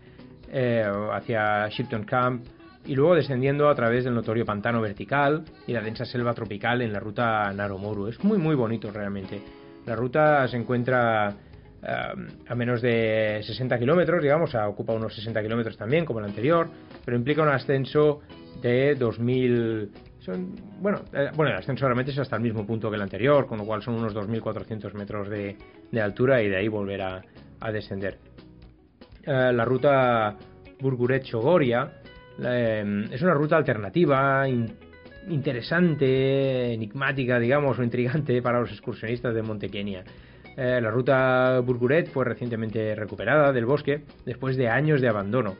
eh, 0.51 0.83
hacia 1.13 1.67
Shipton 1.69 2.03
Camp, 2.03 2.45
y 2.87 2.95
luego 2.95 3.13
descendiendo 3.13 3.69
a 3.69 3.75
través 3.75 4.05
del 4.05 4.15
notorio 4.15 4.43
pantano 4.43 4.81
vertical 4.81 5.43
y 5.67 5.73
la 5.73 5.81
densa 5.81 6.03
selva 6.03 6.33
tropical 6.33 6.81
en 6.81 6.91
la 6.91 6.99
ruta 6.99 7.53
Narumoru. 7.53 8.07
Es 8.07 8.23
muy 8.23 8.39
muy 8.39 8.55
bonito 8.55 8.89
realmente. 8.91 9.39
La 9.85 9.95
ruta 9.95 10.47
se 10.47 10.57
encuentra 10.57 11.29
eh, 11.29 12.27
a 12.47 12.55
menos 12.55 12.81
de 12.81 13.41
60 13.43 13.77
kilómetros, 13.77 14.23
digamos, 14.23 14.55
ocupa 14.55 14.93
unos 14.93 15.13
60 15.13 15.43
kilómetros 15.43 15.77
también 15.77 16.05
como 16.05 16.21
el 16.21 16.25
anterior, 16.25 16.67
pero 17.05 17.15
implica 17.15 17.43
un 17.43 17.49
ascenso 17.49 18.21
de 18.63 18.95
2000 18.95 19.91
bueno, 20.79 21.01
eh, 21.13 21.29
bueno, 21.35 21.51
el 21.51 21.57
ascenso 21.57 21.85
realmente 21.85 22.11
es 22.11 22.19
hasta 22.19 22.35
el 22.35 22.41
mismo 22.41 22.65
punto 22.65 22.89
que 22.89 22.95
el 22.95 23.01
anterior, 23.01 23.47
con 23.47 23.57
lo 23.57 23.65
cual 23.65 23.81
son 23.81 23.95
unos 23.95 24.13
2.400 24.15 24.93
metros 24.93 25.29
de, 25.29 25.55
altura 26.01 26.41
y 26.41 26.49
de 26.49 26.57
ahí 26.57 26.67
volver 26.67 27.01
a, 27.01 27.21
descender. 27.71 28.17
Eh, 29.23 29.51
la 29.53 29.65
ruta 29.65 30.35
Burguret-Chogoria 30.79 31.91
eh, 32.43 33.07
es 33.11 33.21
una 33.21 33.33
ruta 33.33 33.57
alternativa, 33.57 34.47
interesante, 35.29 36.73
enigmática, 36.73 37.39
digamos, 37.39 37.79
o 37.79 37.83
intrigante 37.83 38.41
para 38.43 38.59
los 38.59 38.71
excursionistas 38.71 39.33
de 39.33 39.41
Monte 39.41 39.69
Kenia. 39.69 40.03
la 40.55 40.91
ruta 40.91 41.59
Burguret 41.59 42.09
fue 42.09 42.25
recientemente 42.25 42.95
recuperada 42.95 43.51
del 43.51 43.65
bosque 43.65 44.03
después 44.25 44.57
de 44.57 44.69
años 44.69 45.01
de 45.01 45.09
abandono. 45.09 45.55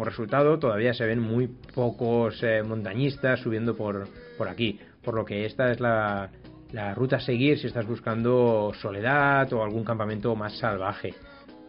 Como 0.00 0.08
resultado, 0.08 0.58
todavía 0.58 0.94
se 0.94 1.04
ven 1.04 1.20
muy 1.20 1.46
pocos 1.46 2.42
eh, 2.42 2.62
montañistas 2.62 3.38
subiendo 3.40 3.76
por, 3.76 4.08
por 4.38 4.48
aquí, 4.48 4.80
por 5.04 5.14
lo 5.14 5.26
que 5.26 5.44
esta 5.44 5.70
es 5.70 5.78
la, 5.78 6.30
la, 6.72 6.94
ruta 6.94 7.16
a 7.16 7.20
seguir 7.20 7.58
si 7.58 7.66
estás 7.66 7.86
buscando 7.86 8.72
soledad 8.80 9.52
o 9.52 9.62
algún 9.62 9.84
campamento 9.84 10.34
más 10.34 10.56
salvaje, 10.56 11.12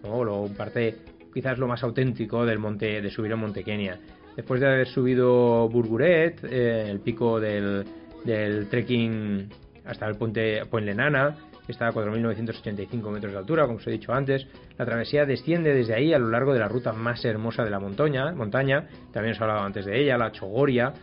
¿no? 0.04 0.24
lo, 0.24 0.46
parte 0.46 1.00
quizás 1.34 1.58
lo 1.58 1.68
más 1.68 1.84
auténtico 1.84 2.46
del 2.46 2.58
monte 2.58 3.02
de 3.02 3.10
subir 3.10 3.34
a 3.34 3.36
Monte 3.36 3.66
Kenia. 3.66 4.00
Después 4.38 4.62
de 4.62 4.68
haber 4.68 4.88
subido 4.88 5.68
Burguret, 5.68 6.42
eh, 6.46 6.90
el 6.90 7.02
pico 7.02 7.38
del, 7.38 7.84
del 8.24 8.70
trekking 8.70 9.50
hasta 9.84 10.08
el 10.08 10.16
puente 10.16 10.62
Lenana, 10.80 11.36
que 11.66 11.72
está 11.72 11.88
a 11.88 11.94
4.985 11.94 13.12
metros 13.12 13.32
de 13.32 13.38
altura, 13.38 13.66
como 13.66 13.78
os 13.78 13.88
he 13.88 13.92
dicho 13.92 14.14
antes. 14.14 14.48
La 14.78 14.86
travesía 14.86 15.26
desciende 15.26 15.74
desde 15.74 15.94
ahí 15.94 16.14
a 16.14 16.20
lo 16.20 16.30
largo 16.30 16.54
de 16.54 16.60
la 16.60 16.68
ruta 16.68 16.94
más 16.94 17.24
hermosa 17.26 17.64
de 17.64 17.70
la 17.70 17.80
montaña, 17.80 18.32
montaña 18.32 18.88
también 19.12 19.34
os 19.34 19.40
he 19.40 19.44
hablado 19.44 19.62
antes 19.62 19.86
de 19.86 20.02
ella, 20.02 20.18
la 20.18 20.32
Chogoria. 20.32 20.94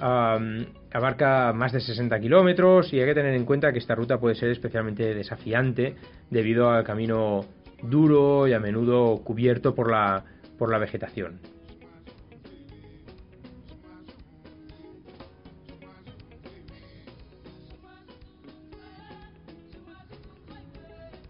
abarca 0.00 1.52
más 1.52 1.72
de 1.72 1.80
60 1.80 2.18
kilómetros 2.20 2.92
y 2.92 3.00
hay 3.00 3.06
que 3.06 3.14
tener 3.14 3.34
en 3.34 3.44
cuenta 3.44 3.72
que 3.72 3.78
esta 3.78 3.94
ruta 3.94 4.18
puede 4.18 4.34
ser 4.34 4.50
especialmente 4.50 5.14
desafiante 5.14 5.94
debido 6.30 6.70
al 6.70 6.84
camino 6.84 7.44
duro 7.82 8.46
y 8.48 8.52
a 8.52 8.60
menudo 8.60 9.18
cubierto 9.18 9.74
por 9.74 9.90
la, 9.90 10.24
por 10.58 10.70
la 10.70 10.78
vegetación. 10.78 11.59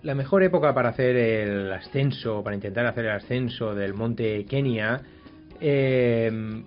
La 0.02 0.14
mejor 0.14 0.42
época 0.42 0.72
para 0.72 0.88
hacer 0.88 1.14
el 1.16 1.72
ascenso, 1.72 2.42
para 2.42 2.56
intentar 2.56 2.86
hacer 2.86 3.04
el 3.04 3.10
ascenso 3.12 3.74
del 3.74 3.92
monte 3.92 4.46
Kenia, 4.46 5.02
eh, 5.60 6.62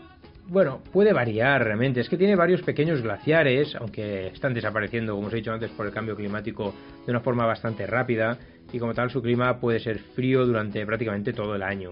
bueno, 0.48 0.84
puede 0.92 1.14
variar 1.14 1.64
realmente. 1.64 2.02
Es 2.02 2.10
que 2.10 2.18
tiene 2.18 2.36
varios 2.36 2.62
pequeños 2.62 3.02
glaciares, 3.02 3.76
aunque 3.76 4.28
están 4.28 4.54
desapareciendo, 4.54 5.16
como 5.16 5.28
os 5.28 5.34
he 5.34 5.38
dicho 5.38 5.52
antes, 5.52 5.72
por 5.72 5.86
el 5.86 5.92
cambio 5.92 6.16
climático 6.16 6.76
de 7.06 7.12
una 7.12 7.22
forma 7.22 7.46
bastante 7.46 7.88
rápida, 7.88 8.38
y 8.72 8.80
como 8.80 8.94
tal 8.94 9.10
su 9.10 9.22
clima 9.22 9.60
puede 9.60 9.80
ser 9.80 10.00
frío 10.00 10.46
durante 10.46 10.86
prácticamente 10.86 11.34
todo 11.34 11.56
el 11.56 11.64
año. 11.64 11.92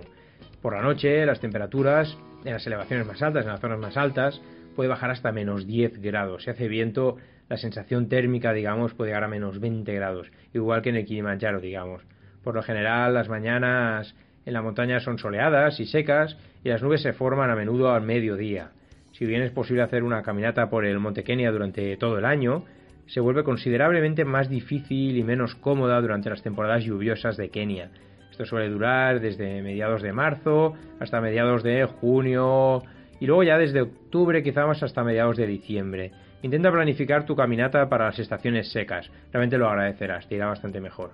Por 0.61 0.73
la 0.75 0.81
noche, 0.81 1.25
las 1.25 1.39
temperaturas 1.39 2.17
en 2.45 2.53
las 2.53 2.67
elevaciones 2.67 3.07
más 3.07 3.21
altas, 3.21 3.45
en 3.45 3.51
las 3.51 3.61
zonas 3.61 3.79
más 3.79 3.97
altas, 3.97 4.41
puede 4.75 4.89
bajar 4.89 5.11
hasta 5.11 5.31
menos 5.31 5.65
10 5.65 6.01
grados. 6.01 6.43
Si 6.43 6.49
hace 6.49 6.67
viento, 6.67 7.17
la 7.51 7.57
sensación 7.57 8.07
térmica, 8.07 8.53
digamos, 8.53 8.93
puede 8.93 9.09
llegar 9.09 9.25
a 9.25 9.27
menos 9.27 9.59
20 9.59 9.93
grados, 9.93 10.31
igual 10.53 10.81
que 10.81 10.87
en 10.87 10.95
el 10.95 11.05
Kilimanjaro, 11.05 11.59
digamos. 11.59 12.01
Por 12.45 12.55
lo 12.55 12.63
general, 12.63 13.13
las 13.13 13.27
mañanas 13.27 14.15
en 14.45 14.53
la 14.53 14.61
montaña 14.61 15.01
son 15.01 15.17
soleadas 15.17 15.77
y 15.81 15.85
secas 15.85 16.37
y 16.63 16.69
las 16.69 16.81
nubes 16.81 17.01
se 17.01 17.11
forman 17.11 17.49
a 17.49 17.57
menudo 17.57 17.91
al 17.91 18.03
mediodía. 18.03 18.71
Si 19.11 19.25
bien 19.25 19.41
es 19.41 19.51
posible 19.51 19.83
hacer 19.83 20.03
una 20.03 20.21
caminata 20.21 20.69
por 20.69 20.85
el 20.85 20.97
Monte 20.99 21.25
Kenia 21.25 21.51
durante 21.51 21.97
todo 21.97 22.17
el 22.19 22.23
año, 22.23 22.63
se 23.07 23.19
vuelve 23.19 23.43
considerablemente 23.43 24.23
más 24.23 24.47
difícil 24.47 25.17
y 25.17 25.23
menos 25.25 25.55
cómoda 25.55 25.99
durante 25.99 26.29
las 26.29 26.41
temporadas 26.41 26.85
lluviosas 26.85 27.35
de 27.35 27.49
Kenia. 27.49 27.91
Esto 28.31 28.45
suele 28.45 28.69
durar 28.69 29.19
desde 29.19 29.61
mediados 29.61 30.01
de 30.01 30.13
marzo 30.13 30.75
hasta 31.01 31.19
mediados 31.19 31.63
de 31.63 31.83
junio 31.83 32.81
y 33.19 33.25
luego 33.25 33.43
ya 33.43 33.57
desde 33.57 33.81
octubre 33.81 34.41
quizá 34.41 34.65
más 34.65 34.81
hasta 34.83 35.03
mediados 35.03 35.35
de 35.35 35.47
diciembre. 35.47 36.13
Intenta 36.43 36.71
planificar 36.71 37.25
tu 37.25 37.35
caminata 37.35 37.87
para 37.87 38.05
las 38.05 38.19
estaciones 38.19 38.71
secas. 38.71 39.09
Realmente 39.31 39.57
lo 39.57 39.69
agradecerás, 39.69 40.27
te 40.27 40.35
irá 40.35 40.47
bastante 40.47 40.81
mejor. 40.81 41.11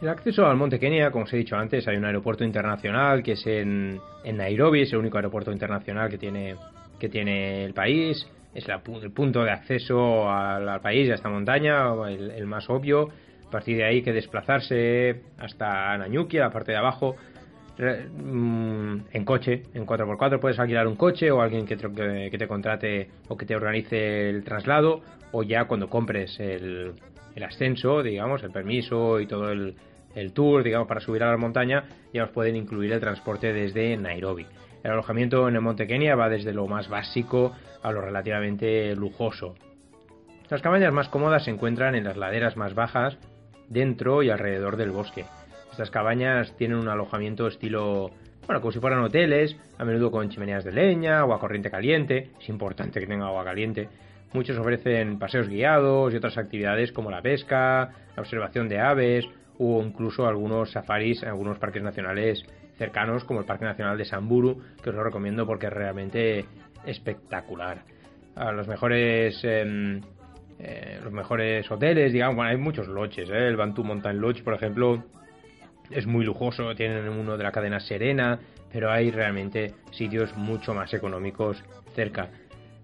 El 0.00 0.08
acceso 0.08 0.46
al 0.46 0.56
Monte 0.56 0.78
Kenia, 0.78 1.10
como 1.10 1.24
os 1.24 1.32
he 1.32 1.36
dicho 1.38 1.56
antes, 1.56 1.88
hay 1.88 1.96
un 1.96 2.04
aeropuerto 2.04 2.44
internacional 2.44 3.22
que 3.22 3.32
es 3.32 3.46
en, 3.46 3.98
Nairobi, 4.34 4.82
es 4.82 4.92
el 4.92 4.98
único 4.98 5.16
aeropuerto 5.16 5.52
internacional 5.52 6.10
que 6.10 6.18
tiene, 6.18 6.56
que 6.98 7.08
tiene 7.08 7.64
el 7.64 7.72
país. 7.72 8.26
Es 8.54 8.66
el 8.68 9.10
punto 9.12 9.42
de 9.42 9.50
acceso 9.50 10.30
al, 10.30 10.80
país, 10.80 11.10
a 11.10 11.14
esta 11.14 11.28
montaña, 11.28 11.86
el, 12.08 12.46
más 12.46 12.68
obvio. 12.70 13.08
A 13.46 13.50
partir 13.50 13.76
de 13.76 13.84
ahí 13.84 14.02
que 14.02 14.12
desplazarse 14.12 15.22
hasta 15.38 15.96
Nanyuki, 15.96 16.38
la 16.38 16.50
parte 16.50 16.72
de 16.72 16.78
abajo, 16.78 17.16
en 17.78 19.24
coche, 19.24 19.64
en 19.74 19.86
4x4 19.86 20.38
puedes 20.38 20.58
alquilar 20.58 20.86
un 20.86 20.96
coche 20.96 21.30
o 21.30 21.40
alguien 21.40 21.66
que 21.66 21.76
te, 21.76 22.30
que 22.30 22.38
te 22.38 22.46
contrate 22.46 23.08
o 23.28 23.36
que 23.36 23.46
te 23.46 23.56
organice 23.56 24.30
el 24.30 24.44
traslado 24.44 25.00
o 25.32 25.42
ya 25.42 25.64
cuando 25.64 25.88
compres 25.88 26.38
el, 26.38 26.92
el 27.34 27.42
ascenso, 27.42 28.02
digamos, 28.02 28.42
el 28.42 28.50
permiso 28.50 29.20
y 29.20 29.26
todo 29.26 29.50
el, 29.50 29.74
el, 30.14 30.32
tour, 30.32 30.62
digamos, 30.62 30.86
para 30.86 31.00
subir 31.00 31.22
a 31.24 31.30
la 31.30 31.36
montaña, 31.36 31.84
ya 32.12 32.24
os 32.24 32.30
pueden 32.30 32.56
incluir 32.56 32.92
el 32.92 33.00
transporte 33.00 33.52
desde 33.52 33.96
Nairobi. 33.96 34.46
El 34.84 34.92
alojamiento 34.92 35.48
en 35.48 35.56
el 35.56 35.60
Monte 35.60 35.86
Kenia 35.86 36.14
va 36.14 36.28
desde 36.28 36.52
lo 36.52 36.66
más 36.66 36.88
básico 36.88 37.52
a 37.82 37.90
lo 37.90 38.00
relativamente 38.00 38.94
lujoso. 38.94 39.54
Las 40.50 40.62
cabañas 40.62 40.92
más 40.92 41.08
cómodas 41.08 41.44
se 41.44 41.50
encuentran 41.50 41.94
en 41.94 42.04
las 42.04 42.16
laderas 42.16 42.56
más 42.56 42.74
bajas, 42.74 43.18
dentro 43.68 44.22
y 44.22 44.30
alrededor 44.30 44.76
del 44.76 44.90
bosque. 44.90 45.24
Estas 45.74 45.90
cabañas 45.90 46.56
tienen 46.56 46.78
un 46.78 46.86
alojamiento 46.86 47.48
estilo, 47.48 48.12
bueno, 48.46 48.60
como 48.60 48.70
si 48.70 48.78
fueran 48.78 49.00
hoteles, 49.00 49.56
a 49.76 49.84
menudo 49.84 50.12
con 50.12 50.28
chimeneas 50.28 50.62
de 50.62 50.70
leña, 50.70 51.18
agua 51.18 51.40
corriente 51.40 51.68
caliente, 51.68 52.30
es 52.40 52.48
importante 52.48 53.00
que 53.00 53.08
tenga 53.08 53.26
agua 53.26 53.42
caliente. 53.42 53.88
Muchos 54.32 54.56
ofrecen 54.56 55.18
paseos 55.18 55.48
guiados 55.48 56.14
y 56.14 56.16
otras 56.16 56.38
actividades 56.38 56.92
como 56.92 57.10
la 57.10 57.20
pesca, 57.20 57.90
la 58.14 58.22
observación 58.22 58.68
de 58.68 58.78
aves 58.78 59.24
o 59.58 59.82
incluso 59.82 60.28
algunos 60.28 60.70
safaris 60.70 61.24
en 61.24 61.30
algunos 61.30 61.58
parques 61.58 61.82
nacionales 61.82 62.44
cercanos 62.78 63.24
como 63.24 63.40
el 63.40 63.46
Parque 63.46 63.64
Nacional 63.64 63.98
de 63.98 64.04
Samburu, 64.04 64.62
que 64.80 64.90
os 64.90 64.94
lo 64.94 65.02
recomiendo 65.02 65.44
porque 65.44 65.66
es 65.66 65.72
realmente 65.72 66.44
espectacular. 66.86 67.82
A 68.36 68.52
los 68.52 68.68
mejores 68.68 69.40
em, 69.42 70.00
eh, 70.60 71.00
los 71.02 71.12
mejores 71.12 71.68
hoteles, 71.68 72.12
digamos, 72.12 72.36
bueno, 72.36 72.52
hay 72.52 72.58
muchos 72.58 72.86
lodges, 72.86 73.28
¿eh? 73.28 73.48
el 73.48 73.56
Bantu 73.56 73.82
Mountain 73.82 74.20
Lodge, 74.20 74.44
por 74.44 74.54
ejemplo, 74.54 75.02
es 75.90 76.06
muy 76.06 76.24
lujoso, 76.24 76.74
tienen 76.74 77.08
uno 77.08 77.36
de 77.36 77.44
la 77.44 77.52
cadena 77.52 77.80
Serena, 77.80 78.38
pero 78.72 78.90
hay 78.90 79.10
realmente 79.10 79.74
sitios 79.90 80.36
mucho 80.36 80.74
más 80.74 80.92
económicos 80.94 81.62
cerca. 81.94 82.28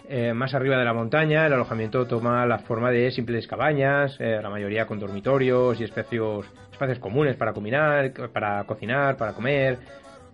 Eh, 0.09 0.34
más 0.34 0.55
arriba 0.55 0.76
de 0.76 0.84
la 0.84 0.92
montaña, 0.92 1.46
el 1.46 1.53
alojamiento 1.53 2.05
toma 2.07 2.44
la 2.44 2.59
forma 2.59 2.90
de 2.90 3.12
simples 3.12 3.46
cabañas, 3.46 4.16
eh, 4.18 4.40
la 4.42 4.51
mayoría 4.51 4.84
con 4.84 4.98
dormitorios 4.98 5.80
y 5.80 5.84
espacios, 5.84 6.46
espacios 6.72 6.98
comunes 6.98 7.36
para 7.36 7.53
cocinar, 7.53 8.12
para 8.32 8.64
cocinar, 8.64 9.16
para 9.16 9.32
comer. 9.34 9.78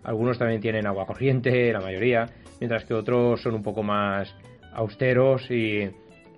Algunos 0.03 0.39
también 0.39 0.63
tienen 0.63 0.87
agua 0.87 1.05
corriente, 1.05 1.73
la 1.73 1.81
mayoría, 1.81 2.27
mientras 2.59 2.87
que 2.87 2.95
otros 2.95 3.43
son 3.43 3.55
un 3.55 3.63
poco 3.63 3.83
más 3.83 4.35
austeros 4.73 5.51
y, 5.51 5.91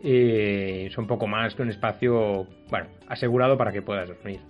y 0.03 0.91
son 0.91 1.05
un 1.05 1.09
poco 1.09 1.29
más 1.29 1.55
que 1.55 1.63
un 1.63 1.71
espacio, 1.71 2.45
bueno, 2.71 2.89
asegurado 3.07 3.57
para 3.57 3.71
que 3.71 3.83
puedas 3.83 4.09
dormir, 4.09 4.41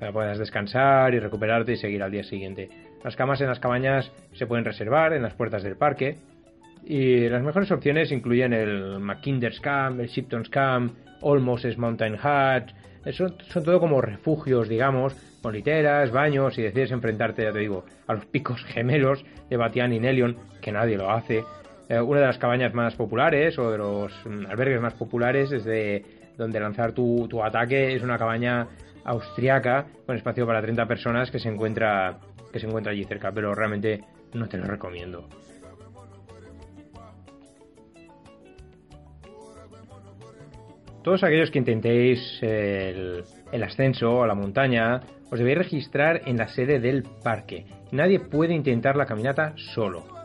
para 0.00 0.12
puedas 0.12 0.38
descansar 0.38 1.14
y 1.14 1.20
recuperarte 1.20 1.72
y 1.72 1.76
seguir 1.76 2.02
al 2.02 2.10
día 2.10 2.24
siguiente. 2.24 2.68
Las 3.04 3.16
camas 3.16 3.40
en 3.40 3.48
las 3.48 3.60
cabañas 3.60 4.10
se 4.32 4.46
pueden 4.46 4.64
reservar 4.64 5.12
en 5.12 5.22
las 5.22 5.34
puertas 5.34 5.62
del 5.62 5.76
parque 5.76 6.16
y 6.84 7.28
las 7.28 7.42
mejores 7.42 7.70
opciones 7.70 8.10
incluyen 8.10 8.52
el 8.52 8.98
McKinder's 8.98 9.60
Camp, 9.60 10.00
el 10.00 10.08
Shipton's 10.08 10.48
Camp, 10.48 10.94
Olmos 11.20 11.64
Mountain 11.76 12.14
Hut. 12.14 12.72
Son, 13.12 13.34
son 13.48 13.64
todo 13.64 13.78
como 13.78 14.00
refugios, 14.00 14.68
digamos, 14.68 15.14
con 15.42 15.54
literas, 15.54 16.10
baños, 16.10 16.58
y 16.58 16.62
decides 16.62 16.90
enfrentarte, 16.90 17.44
ya 17.44 17.52
te 17.52 17.60
digo, 17.60 17.84
a 18.06 18.14
los 18.14 18.26
picos 18.26 18.64
gemelos 18.64 19.24
de 19.48 19.56
Batian 19.56 19.92
y 19.92 20.00
Nelion, 20.00 20.36
que 20.60 20.72
nadie 20.72 20.98
lo 20.98 21.10
hace. 21.10 21.42
Eh, 21.88 22.00
una 22.00 22.20
de 22.20 22.26
las 22.26 22.38
cabañas 22.38 22.74
más 22.74 22.94
populares 22.94 23.58
o 23.58 23.70
de 23.70 23.78
los 23.78 24.12
mm, 24.26 24.46
albergues 24.46 24.80
más 24.80 24.94
populares 24.94 25.50
es 25.52 25.64
de 25.64 26.04
donde 26.36 26.60
lanzar 26.60 26.92
tu, 26.92 27.26
tu 27.28 27.42
ataque. 27.42 27.94
Es 27.94 28.02
una 28.02 28.18
cabaña 28.18 28.68
austriaca 29.04 29.86
con 30.06 30.16
espacio 30.16 30.46
para 30.46 30.60
30 30.62 30.86
personas 30.86 31.30
que 31.30 31.38
se 31.38 31.48
encuentra 31.48 32.18
que 32.52 32.58
se 32.58 32.66
encuentra 32.66 32.92
allí 32.92 33.04
cerca, 33.04 33.30
pero 33.32 33.54
realmente 33.54 34.00
no 34.34 34.48
te 34.48 34.58
lo 34.58 34.64
recomiendo. 34.64 35.28
Todos 41.02 41.24
aquellos 41.24 41.50
que 41.50 41.58
intentéis 41.58 42.20
el, 42.42 43.24
ascenso 43.62 44.22
a 44.22 44.26
la 44.26 44.34
montaña, 44.34 45.00
os 45.30 45.38
debéis 45.38 45.58
registrar 45.58 46.20
en 46.26 46.36
la 46.36 46.48
sede 46.48 46.78
del 46.78 47.04
parque. 47.22 47.64
Nadie 47.90 48.20
puede 48.20 48.54
intentar 48.54 48.96
la 48.96 49.06
caminata 49.06 49.54
solo. 49.56 50.19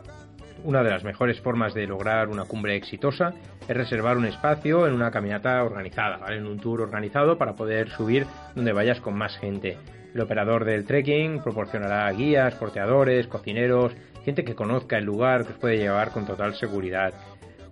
Una 0.66 0.82
de 0.82 0.90
las 0.90 1.04
mejores 1.04 1.40
formas 1.40 1.74
de 1.74 1.86
lograr 1.86 2.28
una 2.28 2.44
cumbre 2.44 2.74
exitosa 2.74 3.32
es 3.68 3.76
reservar 3.76 4.16
un 4.16 4.26
espacio 4.26 4.88
en 4.88 4.94
una 4.94 5.12
caminata 5.12 5.62
organizada, 5.62 6.34
en 6.34 6.44
un 6.44 6.58
tour 6.58 6.80
organizado 6.80 7.38
para 7.38 7.54
poder 7.54 7.88
subir 7.90 8.26
donde 8.56 8.72
vayas 8.72 9.00
con 9.00 9.16
más 9.16 9.38
gente. 9.38 9.78
El 10.12 10.20
operador 10.20 10.64
del 10.64 10.84
trekking 10.84 11.40
proporcionará 11.40 12.10
guías, 12.10 12.56
porteadores, 12.56 13.28
cocineros, 13.28 13.94
gente 14.24 14.42
que 14.42 14.56
conozca 14.56 14.98
el 14.98 15.04
lugar 15.04 15.46
que 15.46 15.52
os 15.52 15.58
puede 15.60 15.78
llevar 15.78 16.10
con 16.10 16.26
total 16.26 16.56
seguridad. 16.56 17.14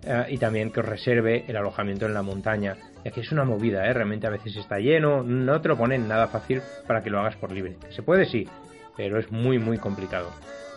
Eh, 0.05 0.27
y 0.29 0.37
también 0.37 0.71
que 0.71 0.79
os 0.79 0.85
reserve 0.85 1.43
el 1.49 1.57
alojamiento 1.57 2.05
en 2.05 2.13
la 2.13 2.21
montaña, 2.21 2.77
ya 3.03 3.11
que 3.11 3.19
es 3.19 3.31
una 3.33 3.43
movida, 3.43 3.85
¿eh? 3.87 3.93
realmente 3.93 4.25
a 4.25 4.29
veces 4.29 4.55
está 4.55 4.79
lleno, 4.79 5.21
no 5.21 5.59
te 5.59 5.67
lo 5.67 5.75
ponen 5.75 6.07
nada 6.07 6.29
fácil 6.29 6.61
para 6.87 7.03
que 7.03 7.09
lo 7.09 7.19
hagas 7.19 7.35
por 7.35 7.51
libre. 7.51 7.75
Se 7.89 8.03
puede 8.03 8.25
sí, 8.25 8.47
pero 8.95 9.19
es 9.19 9.29
muy 9.33 9.59
muy 9.59 9.79
complicado. 9.79 10.31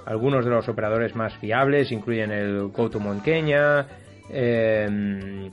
Algunos 0.08 0.42
de 0.42 0.50
los 0.50 0.66
operadores 0.70 1.14
más 1.14 1.34
fiables 1.34 1.92
incluyen 1.92 2.30
el 2.30 2.68
Go 2.68 2.88
to 2.88 2.98
Kenya, 3.22 3.86
em, 4.30 5.50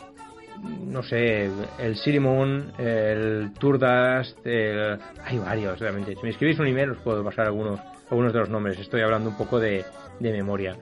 no 0.87 1.03
sé, 1.03 1.51
el 1.77 1.97
Sirimon, 1.97 2.71
el 2.77 3.51
Tourdust, 3.59 4.39
hay 4.47 5.39
varios 5.39 5.77
realmente. 5.77 6.15
Si 6.15 6.23
me 6.23 6.29
escribís 6.29 6.57
un 6.57 6.67
email 6.67 6.91
os 6.91 6.99
puedo 6.99 7.21
pasar 7.21 7.47
algunos, 7.47 7.81
algunos 8.09 8.31
de 8.31 8.39
los 8.39 8.49
nombres, 8.49 8.79
estoy 8.79 9.01
hablando 9.01 9.29
un 9.29 9.37
poco 9.37 9.59
de 9.59 9.83
memoria. 10.21 10.77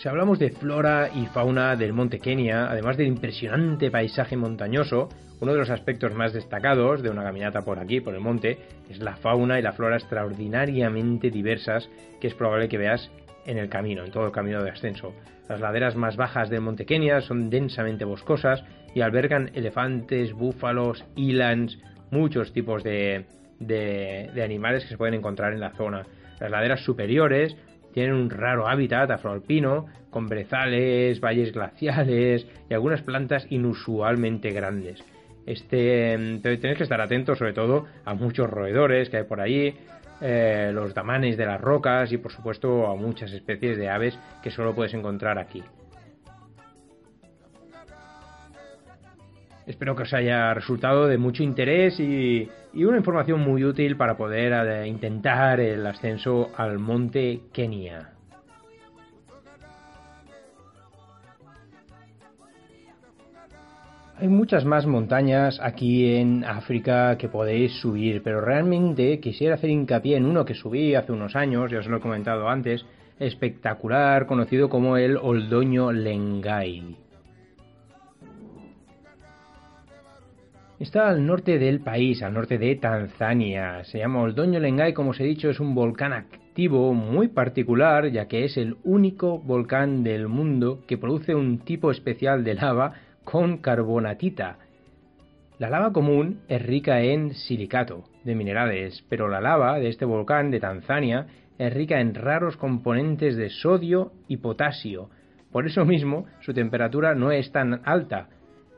Si 0.00 0.08
hablamos 0.08 0.38
de 0.38 0.48
flora 0.48 1.10
y 1.14 1.26
fauna 1.26 1.76
del 1.76 1.92
monte 1.92 2.20
Kenia, 2.20 2.70
además 2.70 2.96
del 2.96 3.08
impresionante 3.08 3.90
paisaje 3.90 4.34
montañoso, 4.34 5.10
uno 5.42 5.52
de 5.52 5.58
los 5.58 5.68
aspectos 5.68 6.14
más 6.14 6.32
destacados 6.32 7.02
de 7.02 7.10
una 7.10 7.22
caminata 7.22 7.60
por 7.66 7.78
aquí, 7.78 8.00
por 8.00 8.14
el 8.14 8.20
monte, 8.22 8.56
es 8.88 8.98
la 9.00 9.16
fauna 9.16 9.58
y 9.58 9.62
la 9.62 9.72
flora 9.72 9.96
extraordinariamente 9.96 11.30
diversas 11.30 11.90
que 12.18 12.28
es 12.28 12.34
probable 12.34 12.70
que 12.70 12.78
veas 12.78 13.10
en 13.44 13.58
el 13.58 13.68
camino, 13.68 14.02
en 14.02 14.10
todo 14.10 14.24
el 14.24 14.32
camino 14.32 14.62
de 14.62 14.70
ascenso. 14.70 15.12
Las 15.50 15.60
laderas 15.60 15.96
más 15.96 16.16
bajas 16.16 16.48
del 16.48 16.62
monte 16.62 16.86
Kenia 16.86 17.20
son 17.20 17.50
densamente 17.50 18.06
boscosas 18.06 18.64
y 18.94 19.02
albergan 19.02 19.50
elefantes, 19.52 20.32
búfalos, 20.32 21.04
elands, 21.14 21.78
muchos 22.10 22.54
tipos 22.54 22.82
de, 22.82 23.26
de 23.58 24.42
animales 24.42 24.84
que 24.84 24.88
se 24.88 24.96
pueden 24.96 25.12
encontrar 25.12 25.52
en 25.52 25.60
la 25.60 25.72
zona. 25.72 26.06
Las 26.40 26.50
laderas 26.50 26.80
superiores 26.80 27.54
tienen 27.92 28.14
un 28.14 28.30
raro 28.30 28.68
hábitat 28.68 29.10
afroalpino, 29.10 29.86
con 30.10 30.28
brezales, 30.28 31.20
valles 31.20 31.52
glaciales 31.52 32.46
y 32.68 32.74
algunas 32.74 33.02
plantas 33.02 33.46
inusualmente 33.50 34.50
grandes. 34.50 35.02
Este, 35.46 36.16
tenéis 36.42 36.76
que 36.76 36.84
estar 36.84 37.00
atentos 37.00 37.38
sobre 37.38 37.52
todo 37.52 37.86
a 38.04 38.14
muchos 38.14 38.48
roedores 38.48 39.08
que 39.08 39.18
hay 39.18 39.24
por 39.24 39.40
allí, 39.40 39.74
eh, 40.20 40.70
los 40.74 40.92
damanes 40.92 41.36
de 41.36 41.46
las 41.46 41.60
rocas 41.60 42.12
y 42.12 42.18
por 42.18 42.30
supuesto 42.30 42.86
a 42.86 42.94
muchas 42.94 43.32
especies 43.32 43.78
de 43.78 43.88
aves 43.88 44.18
que 44.42 44.50
solo 44.50 44.74
puedes 44.74 44.92
encontrar 44.94 45.38
aquí. 45.38 45.62
Espero 49.66 49.94
que 49.94 50.02
os 50.02 50.12
haya 50.12 50.52
resultado 50.52 51.06
de 51.06 51.16
mucho 51.16 51.42
interés 51.42 51.98
y, 52.00 52.48
una 52.74 52.98
información 52.98 53.40
muy 53.40 53.64
útil 53.64 53.96
para 53.96 54.16
poder 54.16 54.52
eh, 54.52 54.86
intentar 54.86 55.60
el 55.60 55.86
ascenso 55.86 56.50
al 56.56 56.78
monte 56.78 57.42
Kenia. 57.52 58.10
Hay 64.20 64.28
muchas 64.28 64.66
más 64.66 64.86
montañas 64.86 65.58
aquí 65.62 66.14
en 66.14 66.44
África 66.44 67.16
que 67.16 67.30
podéis 67.30 67.72
subir, 67.80 68.22
pero 68.22 68.42
realmente 68.42 69.18
quisiera 69.18 69.54
hacer 69.54 69.70
hincapié 69.70 70.18
en 70.18 70.26
uno 70.26 70.44
que 70.44 70.52
subí 70.52 70.94
hace 70.94 71.12
unos 71.12 71.34
años, 71.36 71.70
ya 71.70 71.78
os 71.78 71.86
lo 71.86 71.96
he 71.96 72.00
comentado 72.00 72.46
antes, 72.50 72.84
espectacular, 73.18 74.26
conocido 74.26 74.68
como 74.68 74.98
el 74.98 75.16
Oldoño 75.16 75.90
Lengai. 75.90 76.98
Está 80.80 81.10
al 81.10 81.26
norte 81.26 81.58
del 81.58 81.80
país, 81.80 82.22
al 82.22 82.32
norte 82.32 82.56
de 82.56 82.74
Tanzania. 82.76 83.84
Se 83.84 83.98
llama 83.98 84.22
Oldoño 84.22 84.58
Lengai, 84.58 84.94
como 84.94 85.10
os 85.10 85.20
he 85.20 85.24
dicho, 85.24 85.50
es 85.50 85.60
un 85.60 85.74
volcán 85.74 86.14
activo 86.14 86.94
muy 86.94 87.28
particular, 87.28 88.10
ya 88.10 88.28
que 88.28 88.46
es 88.46 88.56
el 88.56 88.78
único 88.82 89.38
volcán 89.40 90.02
del 90.02 90.26
mundo 90.26 90.82
que 90.88 90.96
produce 90.96 91.34
un 91.34 91.58
tipo 91.58 91.90
especial 91.90 92.44
de 92.44 92.54
lava 92.54 92.94
con 93.24 93.58
carbonatita. 93.58 94.56
La 95.58 95.68
lava 95.68 95.92
común 95.92 96.40
es 96.48 96.62
rica 96.62 97.02
en 97.02 97.34
silicato 97.34 98.04
de 98.24 98.34
minerales, 98.34 99.04
pero 99.10 99.28
la 99.28 99.42
lava 99.42 99.78
de 99.78 99.88
este 99.90 100.06
volcán 100.06 100.50
de 100.50 100.60
Tanzania 100.60 101.26
es 101.58 101.74
rica 101.74 102.00
en 102.00 102.14
raros 102.14 102.56
componentes 102.56 103.36
de 103.36 103.50
sodio 103.50 104.12
y 104.28 104.38
potasio. 104.38 105.10
Por 105.52 105.66
eso 105.66 105.84
mismo, 105.84 106.24
su 106.40 106.54
temperatura 106.54 107.14
no 107.14 107.32
es 107.32 107.52
tan 107.52 107.82
alta, 107.84 108.30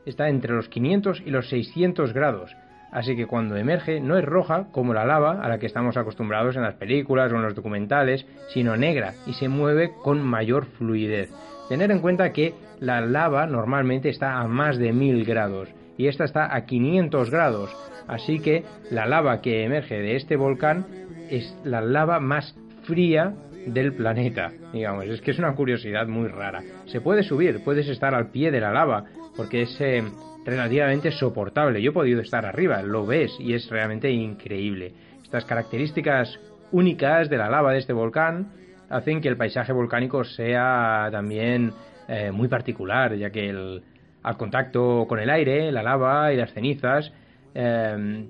está 0.05 0.29
entre 0.29 0.53
los 0.53 0.69
500 0.69 1.23
y 1.25 1.29
los 1.31 1.49
600 1.49 2.13
grados, 2.13 2.55
así 2.91 3.15
que 3.15 3.25
cuando 3.25 3.57
emerge 3.57 3.99
no 3.99 4.17
es 4.17 4.25
roja 4.25 4.67
como 4.71 4.93
la 4.93 5.05
lava 5.05 5.41
a 5.41 5.49
la 5.49 5.57
que 5.57 5.65
estamos 5.65 5.97
acostumbrados 5.97 6.55
en 6.55 6.61
las 6.61 6.75
películas 6.75 7.31
o 7.31 7.35
en 7.35 7.43
los 7.43 7.55
documentales, 7.55 8.25
sino 8.53 8.77
negra 8.77 9.13
y 9.25 9.33
se 9.33 9.49
mueve 9.49 9.91
con 10.03 10.21
mayor 10.21 10.65
fluidez. 10.65 11.31
Tener 11.69 11.91
en 11.91 11.99
cuenta 11.99 12.33
que 12.33 12.53
la 12.79 13.01
lava 13.01 13.47
normalmente 13.47 14.09
está 14.09 14.39
a 14.39 14.47
más 14.47 14.77
de 14.77 14.93
1000 14.93 15.25
grados 15.25 15.69
y 15.97 16.07
esta 16.07 16.23
está 16.25 16.55
a 16.55 16.65
500 16.65 17.29
grados, 17.31 17.75
así 18.07 18.39
que 18.39 18.63
la 18.91 19.05
lava 19.05 19.41
que 19.41 19.63
emerge 19.63 19.99
de 19.99 20.15
este 20.15 20.35
volcán 20.35 20.85
es 21.29 21.57
la 21.63 21.81
lava 21.81 22.19
más 22.19 22.55
fría 22.83 23.33
del 23.65 23.93
planeta, 23.93 24.51
digamos, 24.73 25.05
es 25.05 25.21
que 25.21 25.31
es 25.31 25.39
una 25.39 25.55
curiosidad 25.55 26.07
muy 26.07 26.27
rara. 26.27 26.61
Se 26.85 27.01
puede 27.01 27.23
subir, 27.23 27.63
puedes 27.63 27.87
estar 27.87 28.13
al 28.13 28.29
pie 28.29 28.51
de 28.51 28.59
la 28.59 28.71
lava, 28.71 29.05
porque 29.35 29.63
es 29.63 29.81
eh, 29.81 30.03
relativamente 30.45 31.11
soportable. 31.11 31.81
Yo 31.81 31.91
he 31.91 31.93
podido 31.93 32.21
estar 32.21 32.45
arriba, 32.45 32.81
lo 32.81 33.05
ves 33.05 33.35
y 33.39 33.53
es 33.53 33.69
realmente 33.69 34.09
increíble. 34.11 34.93
Estas 35.23 35.45
características 35.45 36.39
únicas 36.71 37.29
de 37.29 37.37
la 37.37 37.49
lava 37.49 37.71
de 37.71 37.79
este 37.79 37.93
volcán 37.93 38.51
hacen 38.89 39.21
que 39.21 39.29
el 39.29 39.37
paisaje 39.37 39.73
volcánico 39.73 40.23
sea 40.23 41.09
también 41.11 41.73
eh, 42.07 42.31
muy 42.31 42.47
particular, 42.47 43.15
ya 43.15 43.29
que 43.29 43.49
el, 43.49 43.83
al 44.21 44.37
contacto 44.37 45.05
con 45.07 45.19
el 45.19 45.29
aire, 45.29 45.71
la 45.71 45.83
lava 45.83 46.33
y 46.33 46.37
las 46.37 46.53
cenizas 46.53 47.11
eh, 47.55 48.25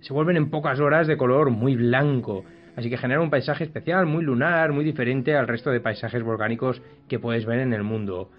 se 0.00 0.12
vuelven 0.12 0.36
en 0.36 0.50
pocas 0.50 0.80
horas 0.80 1.06
de 1.06 1.16
color 1.16 1.50
muy 1.50 1.76
blanco. 1.76 2.44
Así 2.76 2.88
que 2.88 2.96
genera 2.96 3.20
un 3.20 3.30
paisaje 3.30 3.64
especial, 3.64 4.06
muy 4.06 4.24
lunar, 4.24 4.72
muy 4.72 4.84
diferente 4.84 5.36
al 5.36 5.48
resto 5.48 5.70
de 5.70 5.80
paisajes 5.80 6.22
volcánicos 6.22 6.80
que 7.08 7.18
puedes 7.18 7.44
ver 7.44 7.58
en 7.58 7.72
el 7.72 7.82
mundo. 7.82 8.30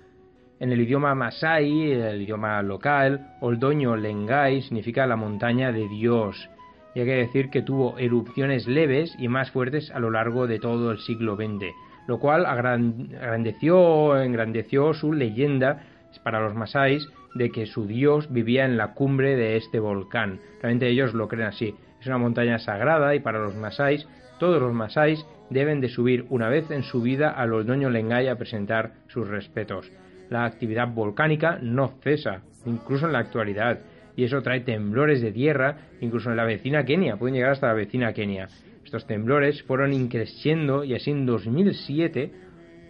En 0.62 0.72
el 0.72 0.80
idioma 0.80 1.16
masai, 1.16 1.92
el 1.94 2.22
idioma 2.22 2.62
local, 2.62 3.34
Oldoño 3.40 3.96
Lengai 3.96 4.62
significa 4.62 5.08
la 5.08 5.16
montaña 5.16 5.72
de 5.72 5.88
Dios, 5.88 6.52
y 6.94 7.00
hay 7.00 7.08
que 7.08 7.16
decir 7.16 7.50
que 7.50 7.64
tuvo 7.64 7.98
erupciones 7.98 8.68
leves 8.68 9.16
y 9.18 9.28
más 9.28 9.50
fuertes 9.50 9.90
a 9.90 10.00
lo 10.00 10.12
largo 10.12 10.46
de 10.46 10.60
todo 10.60 10.92
el 10.92 11.00
siglo 11.00 11.36
XX. 11.36 11.74
lo 12.06 12.20
cual 12.20 12.46
agrandeció, 12.46 14.22
engrandeció 14.22 14.94
su 14.94 15.14
leyenda 15.14 15.82
para 16.24 16.40
los 16.40 16.54
masáis 16.54 17.08
de 17.34 17.50
que 17.50 17.66
su 17.66 17.88
dios 17.88 18.32
vivía 18.32 18.66
en 18.66 18.78
la 18.78 18.94
cumbre 18.94 19.36
de 19.36 19.58
este 19.58 19.80
volcán. 19.80 20.42
Realmente 20.62 20.90
ellos 20.90 21.16
lo 21.16 21.28
creen 21.28 21.48
así. 21.48 21.74
Es 22.00 22.06
una 22.06 22.20
montaña 22.20 22.60
sagrada 22.60 23.16
y 23.16 23.20
para 23.20 23.40
los 23.40 23.56
masáis, 23.56 24.08
todos 24.40 24.62
los 24.62 24.74
masáis 24.74 25.26
deben 25.50 25.82
de 25.82 25.90
subir 25.90 26.28
una 26.30 26.50
vez 26.50 26.70
en 26.70 26.84
su 26.84 27.02
vida 27.02 27.32
al 27.32 27.52
Oldoño 27.52 27.90
Lengay 27.90 28.28
a 28.28 28.38
presentar 28.38 28.92
sus 29.08 29.28
respetos. 29.28 29.92
La 30.32 30.46
actividad 30.46 30.88
volcánica 30.88 31.60
no 31.62 31.90
cesa, 32.02 32.40
incluso 32.66 33.06
en 33.06 33.12
la 33.12 33.20
actualidad, 33.20 33.80
y 34.16 34.24
eso 34.24 34.42
trae 34.42 34.62
temblores 34.62 35.22
de 35.22 35.34
tierra, 35.34 35.90
incluso 36.00 36.30
en 36.30 36.38
la 36.38 36.46
vecina 36.46 36.86
Kenia, 36.86 37.18
pueden 37.18 37.36
llegar 37.36 37.52
hasta 37.52 37.68
la 37.68 37.74
vecina 37.74 38.14
Kenia. 38.14 38.48
Estos 38.86 39.06
temblores 39.06 39.62
fueron 39.64 39.92
increciendo 39.92 40.86
y 40.86 40.96
así 40.96 41.12
en 41.12 41.26
2007 41.26 42.32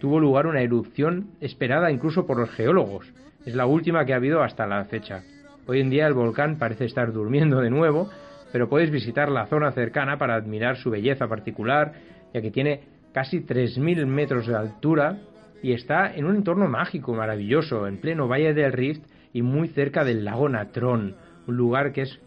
tuvo 0.00 0.20
lugar 0.20 0.46
una 0.46 0.62
erupción 0.62 1.30
esperada 1.40 1.90
incluso 1.90 2.28
por 2.28 2.38
los 2.38 2.50
geólogos. 2.50 3.12
Es 3.44 3.56
la 3.56 3.66
última 3.66 4.04
que 4.04 4.12
ha 4.12 4.18
habido 4.18 4.40
hasta 4.44 4.64
la 4.68 4.84
fecha. 4.84 5.24
Hoy 5.66 5.80
en 5.80 5.90
día 5.90 6.06
el 6.06 6.14
volcán 6.14 6.58
parece 6.58 6.84
estar 6.84 7.12
durmiendo 7.12 7.58
de 7.58 7.70
nuevo, 7.70 8.08
pero 8.52 8.68
puedes 8.68 8.92
visitar 8.92 9.28
la 9.28 9.46
zona 9.46 9.72
cercana 9.72 10.16
para 10.16 10.36
admirar 10.36 10.76
su 10.76 10.90
belleza 10.90 11.26
particular, 11.26 11.92
ya 12.32 12.40
que 12.40 12.52
tiene 12.52 12.82
casi 13.12 13.40
3.000 13.40 14.06
metros 14.06 14.46
de 14.46 14.54
altura 14.54 15.18
y 15.62 15.72
está 15.72 16.14
en 16.14 16.24
un 16.24 16.36
entorno 16.36 16.68
mágico, 16.68 17.14
maravilloso, 17.14 17.86
en 17.86 17.98
pleno 17.98 18.28
Valle 18.28 18.52
del 18.52 18.72
Rift 18.72 19.04
y 19.32 19.42
muy 19.42 19.68
cerca 19.68 20.04
del 20.04 20.24
lago 20.24 20.48
Natrón, 20.48 21.16
un 21.46 21.56
lugar 21.56 21.92
que 21.92 22.02
es 22.02 22.20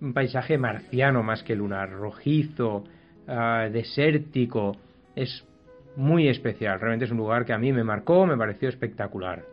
un 0.00 0.12
paisaje 0.12 0.58
marciano 0.58 1.22
más 1.22 1.42
que 1.42 1.54
lunar, 1.54 1.90
rojizo, 1.90 2.84
ah, 3.28 3.68
desértico, 3.70 4.76
es 5.14 5.46
muy 5.96 6.28
especial, 6.28 6.80
realmente 6.80 7.04
es 7.04 7.10
un 7.10 7.18
lugar 7.18 7.44
que 7.44 7.52
a 7.52 7.58
mí 7.58 7.72
me 7.72 7.84
marcó, 7.84 8.26
me 8.26 8.36
pareció 8.36 8.68
espectacular. 8.68 9.44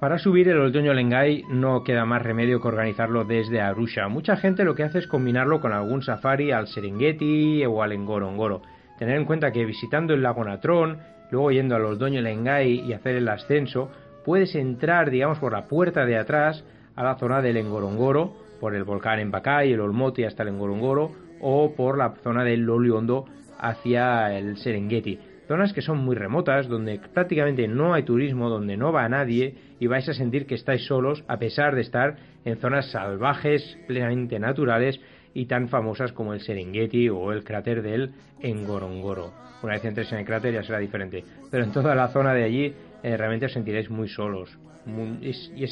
Para 0.00 0.18
subir 0.18 0.48
el 0.48 0.58
otoño 0.58 0.94
Lengay 0.94 1.44
no 1.50 1.84
queda 1.84 2.06
más 2.06 2.22
remedio 2.22 2.58
que 2.58 2.68
organizarlo 2.68 3.24
desde 3.24 3.60
Arusha. 3.60 4.08
Mucha 4.08 4.38
gente 4.38 4.64
lo 4.64 4.74
que 4.74 4.82
hace 4.82 4.98
es 4.98 5.06
combinarlo 5.06 5.60
con 5.60 5.74
algún 5.74 6.00
safari 6.00 6.52
al 6.52 6.68
Serengeti 6.68 7.62
o 7.66 7.82
al 7.82 7.98
Ngorongoro. 7.98 8.62
Tener 8.98 9.18
en 9.18 9.26
cuenta 9.26 9.52
que 9.52 9.66
visitando 9.66 10.14
el 10.14 10.22
lago 10.22 10.42
Natrón, 10.42 11.00
luego 11.30 11.50
yendo 11.50 11.76
al 11.76 11.84
otoño 11.84 12.22
Lengay 12.22 12.80
y 12.80 12.94
hacer 12.94 13.16
el 13.16 13.28
ascenso, 13.28 13.90
puedes 14.24 14.54
entrar, 14.54 15.10
digamos, 15.10 15.38
por 15.38 15.52
la 15.52 15.68
puerta 15.68 16.06
de 16.06 16.16
atrás 16.16 16.64
a 16.96 17.04
la 17.04 17.16
zona 17.16 17.42
del 17.42 17.62
Ngorongoro, 17.62 18.32
por 18.58 18.74
el 18.74 18.84
volcán 18.84 19.18
Empacay, 19.18 19.70
el 19.70 19.80
Olmoti 19.80 20.24
hasta 20.24 20.44
el 20.44 20.52
Ngorongoro, 20.52 21.12
o 21.42 21.74
por 21.76 21.98
la 21.98 22.14
zona 22.22 22.42
del 22.42 22.62
Loliondo 22.62 23.26
hacia 23.58 24.34
el 24.34 24.56
Serengeti 24.56 25.18
zonas 25.50 25.72
que 25.72 25.82
son 25.82 25.98
muy 25.98 26.14
remotas, 26.14 26.68
donde 26.68 27.00
prácticamente 27.12 27.66
no 27.66 27.92
hay 27.92 28.04
turismo, 28.04 28.48
donde 28.48 28.76
no 28.76 28.92
va 28.92 29.08
nadie 29.08 29.56
y 29.80 29.88
vais 29.88 30.08
a 30.08 30.14
sentir 30.14 30.46
que 30.46 30.54
estáis 30.54 30.86
solos 30.86 31.24
a 31.26 31.40
pesar 31.40 31.74
de 31.74 31.80
estar 31.80 32.18
en 32.44 32.56
zonas 32.58 32.92
salvajes, 32.92 33.76
plenamente 33.88 34.38
naturales 34.38 35.00
y 35.34 35.46
tan 35.46 35.68
famosas 35.68 36.12
como 36.12 36.34
el 36.34 36.40
Serengeti 36.40 37.08
o 37.08 37.32
el 37.32 37.42
cráter 37.42 37.82
del 37.82 38.12
Ngorongoro. 38.40 39.32
Una 39.64 39.72
vez 39.72 39.84
entres 39.84 40.12
en 40.12 40.20
el 40.20 40.24
cráter 40.24 40.54
ya 40.54 40.62
será 40.62 40.78
diferente, 40.78 41.24
pero 41.50 41.64
en 41.64 41.72
toda 41.72 41.96
la 41.96 42.06
zona 42.10 42.32
de 42.32 42.44
allí 42.44 42.74
eh, 43.02 43.16
realmente 43.16 43.46
os 43.46 43.52
sentiréis 43.52 43.90
muy 43.90 44.08
solos. 44.08 44.56
y 44.86 45.64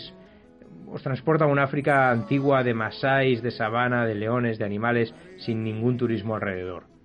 os 0.90 1.02
transporta 1.04 1.44
a 1.44 1.48
una 1.48 1.62
África 1.62 2.10
antigua 2.10 2.64
de 2.64 2.74
masáis, 2.74 3.42
de 3.42 3.52
sabana, 3.52 4.06
de 4.06 4.16
leones, 4.16 4.58
de 4.58 4.64
animales, 4.64 5.14
sin 5.36 5.62
ningún 5.62 5.96
turismo 5.96 6.34
alrededor. 6.34 6.97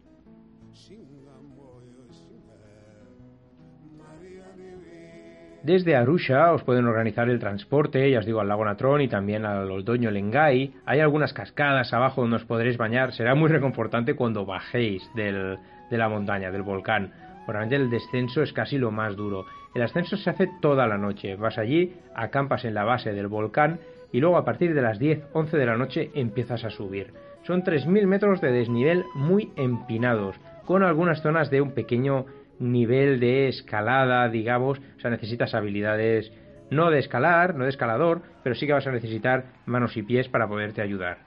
Desde 5.63 5.95
Arusha 5.95 6.51
os 6.51 6.61
pueden 6.63 6.87
organizar 6.87 7.29
el 7.29 7.39
transporte, 7.39 8.11
ya 8.11 8.19
os 8.19 8.25
digo, 8.25 8.41
al 8.41 8.49
lago 8.49 8.65
Natrón 8.65 8.99
y 8.99 9.07
también 9.07 9.45
al 9.45 9.71
Oldoño 9.71 10.11
Lengay. 10.11 10.73
Hay 10.85 10.99
algunas 10.99 11.31
cascadas 11.31 11.93
abajo 11.93 12.19
donde 12.19 12.35
os 12.35 12.43
podréis 12.43 12.75
bañar. 12.75 13.13
Será 13.13 13.33
muy 13.33 13.47
reconfortante 13.47 14.13
cuando 14.13 14.45
bajéis 14.45 15.09
de 15.15 15.57
la 15.89 16.09
montaña, 16.09 16.51
del 16.51 16.63
volcán. 16.63 17.13
Realmente 17.47 17.77
el 17.77 17.89
descenso 17.89 18.41
es 18.41 18.51
casi 18.51 18.77
lo 18.77 18.91
más 18.91 19.15
duro. 19.15 19.45
El 19.73 19.83
ascenso 19.83 20.17
se 20.17 20.29
hace 20.29 20.49
toda 20.61 20.85
la 20.85 20.97
noche. 20.97 21.37
Vas 21.37 21.57
allí, 21.57 21.95
acampas 22.13 22.65
en 22.65 22.73
la 22.73 22.83
base 22.83 23.13
del 23.13 23.27
volcán 23.27 23.79
y 24.11 24.19
luego 24.19 24.35
a 24.35 24.43
partir 24.43 24.73
de 24.73 24.81
las 24.81 24.99
10, 24.99 25.27
11 25.31 25.57
de 25.57 25.65
la 25.65 25.77
noche 25.77 26.11
empiezas 26.13 26.65
a 26.65 26.71
subir. 26.71 27.13
Son 27.43 27.63
3.000 27.63 28.05
metros 28.05 28.41
de 28.41 28.51
desnivel 28.51 29.05
muy 29.15 29.53
empinados, 29.55 30.35
con 30.65 30.83
algunas 30.83 31.21
zonas 31.21 31.49
de 31.49 31.61
un 31.61 31.71
pequeño 31.71 32.25
nivel 32.59 33.19
de 33.19 33.49
escalada, 33.49 34.29
digamos, 34.29 34.79
o 34.79 34.99
sea, 34.99 35.11
necesitas 35.11 35.53
habilidades 35.53 36.31
no 36.69 36.89
de 36.89 36.99
escalar, 36.99 37.55
no 37.55 37.65
de 37.65 37.69
escalador, 37.69 38.21
pero 38.43 38.55
sí 38.55 38.65
que 38.65 38.73
vas 38.73 38.87
a 38.87 38.91
necesitar 38.91 39.45
manos 39.65 39.95
y 39.97 40.03
pies 40.03 40.27
para 40.27 40.47
poderte 40.47 40.81
ayudar. 40.81 41.19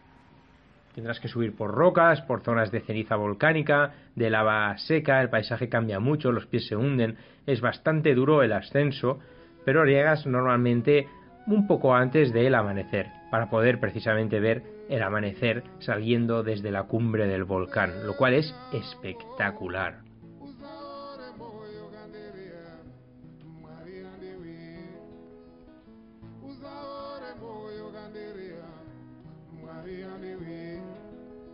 Tendrás 0.94 1.20
que 1.20 1.28
subir 1.28 1.54
por 1.54 1.72
rocas, 1.72 2.22
por 2.22 2.40
zonas 2.40 2.70
de 2.72 2.80
ceniza 2.80 3.16
volcánica, 3.16 3.92
de 4.14 4.30
lava 4.30 4.76
seca, 4.78 5.20
el 5.20 5.28
paisaje 5.28 5.68
cambia 5.68 6.00
mucho, 6.00 6.32
los 6.32 6.46
pies 6.46 6.66
se 6.66 6.76
hunden, 6.76 7.16
es 7.46 7.60
bastante 7.60 8.14
duro 8.14 8.42
el 8.42 8.52
ascenso, 8.52 9.18
pero 9.64 9.84
llegas 9.84 10.26
normalmente 10.26 11.06
un 11.46 11.66
poco 11.66 11.94
antes 11.94 12.32
del 12.32 12.54
amanecer, 12.54 13.08
para 13.30 13.50
poder 13.50 13.78
precisamente 13.78 14.40
ver 14.40 14.62
el 14.88 15.02
amanecer 15.02 15.64
saliendo 15.80 16.42
desde 16.42 16.70
la 16.70 16.84
cumbre 16.84 17.26
del 17.26 17.44
volcán, 17.44 18.06
lo 18.06 18.16
cual 18.16 18.34
es 18.34 18.54
espectacular. 18.72 20.05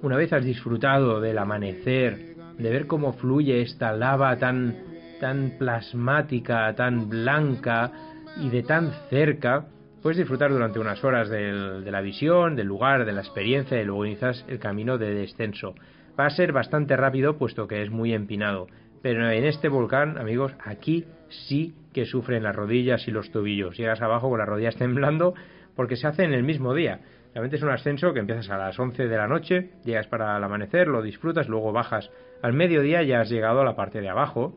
Una 0.02 0.16
vez 0.16 0.32
has 0.32 0.44
disfrutado 0.44 1.20
del 1.20 1.38
amanecer, 1.38 2.34
de 2.58 2.70
ver 2.70 2.88
cómo 2.88 3.12
fluye 3.12 3.62
esta 3.62 3.92
lava 3.92 4.36
tan, 4.36 4.74
tan 5.20 5.52
plasmática, 5.58 6.74
tan 6.74 7.08
blanca 7.08 7.92
y 8.36 8.50
de 8.50 8.64
tan 8.64 8.90
cerca, 9.10 9.66
puedes 10.02 10.18
disfrutar 10.18 10.50
durante 10.50 10.80
unas 10.80 11.04
horas 11.04 11.28
de 11.30 11.88
la 11.88 12.00
visión, 12.00 12.56
del 12.56 12.66
lugar, 12.66 13.04
de 13.04 13.12
la 13.12 13.20
experiencia 13.20 13.80
y 13.80 13.84
luego 13.84 14.04
inicias 14.04 14.44
el 14.48 14.58
camino 14.58 14.98
de 14.98 15.14
descenso. 15.14 15.76
Va 16.18 16.26
a 16.26 16.30
ser 16.30 16.52
bastante 16.52 16.96
rápido 16.96 17.38
puesto 17.38 17.68
que 17.68 17.80
es 17.84 17.90
muy 17.90 18.12
empinado, 18.12 18.66
pero 19.02 19.30
en 19.30 19.44
este 19.44 19.68
volcán, 19.68 20.18
amigos, 20.18 20.52
aquí 20.64 21.04
sí 21.28 21.74
que 21.92 22.06
sufren 22.06 22.42
las 22.42 22.56
rodillas 22.56 23.06
y 23.06 23.12
los 23.12 23.30
tobillos. 23.30 23.76
Llegas 23.76 24.02
abajo 24.02 24.28
con 24.28 24.40
las 24.40 24.48
rodillas 24.48 24.74
temblando 24.78 25.34
porque 25.76 25.94
se 25.94 26.08
hace 26.08 26.24
en 26.24 26.34
el 26.34 26.42
mismo 26.42 26.74
día. 26.74 27.00
Realmente 27.32 27.56
es 27.56 27.62
un 27.62 27.70
ascenso 27.70 28.12
que 28.12 28.20
empiezas 28.20 28.50
a 28.50 28.58
las 28.58 28.78
11 28.78 29.08
de 29.08 29.16
la 29.16 29.26
noche, 29.26 29.70
llegas 29.84 30.06
para 30.06 30.36
el 30.36 30.44
amanecer, 30.44 30.86
lo 30.86 31.00
disfrutas, 31.00 31.48
luego 31.48 31.72
bajas 31.72 32.10
al 32.42 32.52
mediodía 32.52 33.02
ya 33.02 33.20
has 33.20 33.30
llegado 33.30 33.62
a 33.62 33.64
la 33.64 33.74
parte 33.74 34.00
de 34.00 34.10
abajo 34.10 34.54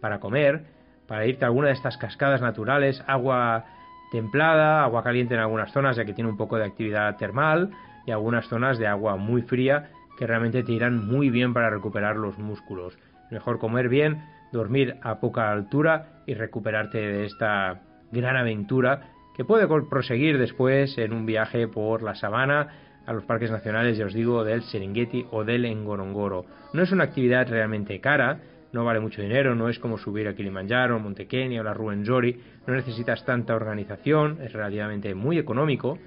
para 0.00 0.20
comer, 0.20 0.64
para 1.06 1.26
irte 1.26 1.44
a 1.44 1.48
alguna 1.48 1.68
de 1.68 1.74
estas 1.74 1.98
cascadas 1.98 2.40
naturales, 2.40 3.04
agua 3.06 3.66
templada, 4.10 4.84
agua 4.84 5.02
caliente 5.02 5.34
en 5.34 5.40
algunas 5.40 5.72
zonas 5.72 5.96
ya 5.96 6.04
que 6.04 6.14
tiene 6.14 6.30
un 6.30 6.36
poco 6.36 6.56
de 6.56 6.64
actividad 6.64 7.16
termal 7.16 7.70
y 8.06 8.10
algunas 8.10 8.46
zonas 8.46 8.78
de 8.78 8.86
agua 8.86 9.16
muy 9.16 9.42
fría 9.42 9.90
que 10.16 10.26
realmente 10.26 10.62
te 10.62 10.72
irán 10.72 11.06
muy 11.06 11.28
bien 11.28 11.52
para 11.52 11.68
recuperar 11.68 12.16
los 12.16 12.38
músculos. 12.38 12.96
Mejor 13.30 13.58
comer 13.58 13.88
bien, 13.88 14.24
dormir 14.52 14.96
a 15.02 15.18
poca 15.18 15.50
altura 15.50 16.22
y 16.26 16.34
recuperarte 16.34 16.98
de 16.98 17.26
esta 17.26 17.80
gran 18.12 18.36
aventura 18.36 19.13
que 19.34 19.44
puede 19.44 19.66
proseguir 19.66 20.38
después 20.38 20.96
en 20.98 21.12
un 21.12 21.26
viaje 21.26 21.68
por 21.68 22.02
la 22.02 22.14
sabana 22.14 22.68
a 23.06 23.12
los 23.12 23.24
parques 23.24 23.50
nacionales, 23.50 23.98
ya 23.98 24.06
os 24.06 24.14
digo, 24.14 24.44
del 24.44 24.62
Serengeti 24.62 25.26
o 25.30 25.44
del 25.44 25.66
Ngorongoro. 25.76 26.46
No 26.72 26.82
es 26.82 26.92
una 26.92 27.04
actividad 27.04 27.48
realmente 27.48 28.00
cara, 28.00 28.40
no 28.72 28.84
vale 28.84 29.00
mucho 29.00 29.22
dinero, 29.22 29.54
no 29.54 29.68
es 29.68 29.78
como 29.78 29.98
subir 29.98 30.26
a 30.26 30.34
Kilimanjaro, 30.34 30.98
Monte 30.98 31.26
Kenia 31.26 31.60
o 31.60 31.64
la 31.64 31.74
Ruwenzori, 31.74 32.40
no 32.66 32.74
necesitas 32.74 33.24
tanta 33.24 33.54
organización, 33.54 34.38
es 34.42 34.52
relativamente 34.52 35.14
muy 35.14 35.38
económico, 35.38 35.98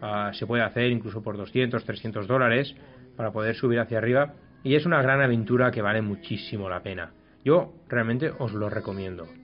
ah, 0.00 0.30
se 0.34 0.46
puede 0.46 0.62
hacer 0.62 0.90
incluso 0.90 1.22
por 1.22 1.36
200, 1.36 1.84
300 1.84 2.26
dólares 2.26 2.74
para 3.16 3.32
poder 3.32 3.54
subir 3.54 3.80
hacia 3.80 3.98
arriba 3.98 4.34
y 4.62 4.74
es 4.74 4.86
una 4.86 5.02
gran 5.02 5.20
aventura 5.20 5.70
que 5.70 5.82
vale 5.82 6.02
muchísimo 6.02 6.68
la 6.68 6.82
pena. 6.82 7.12
Yo 7.44 7.72
realmente 7.88 8.30
os 8.38 8.52
lo 8.52 8.68
recomiendo. 8.68 9.41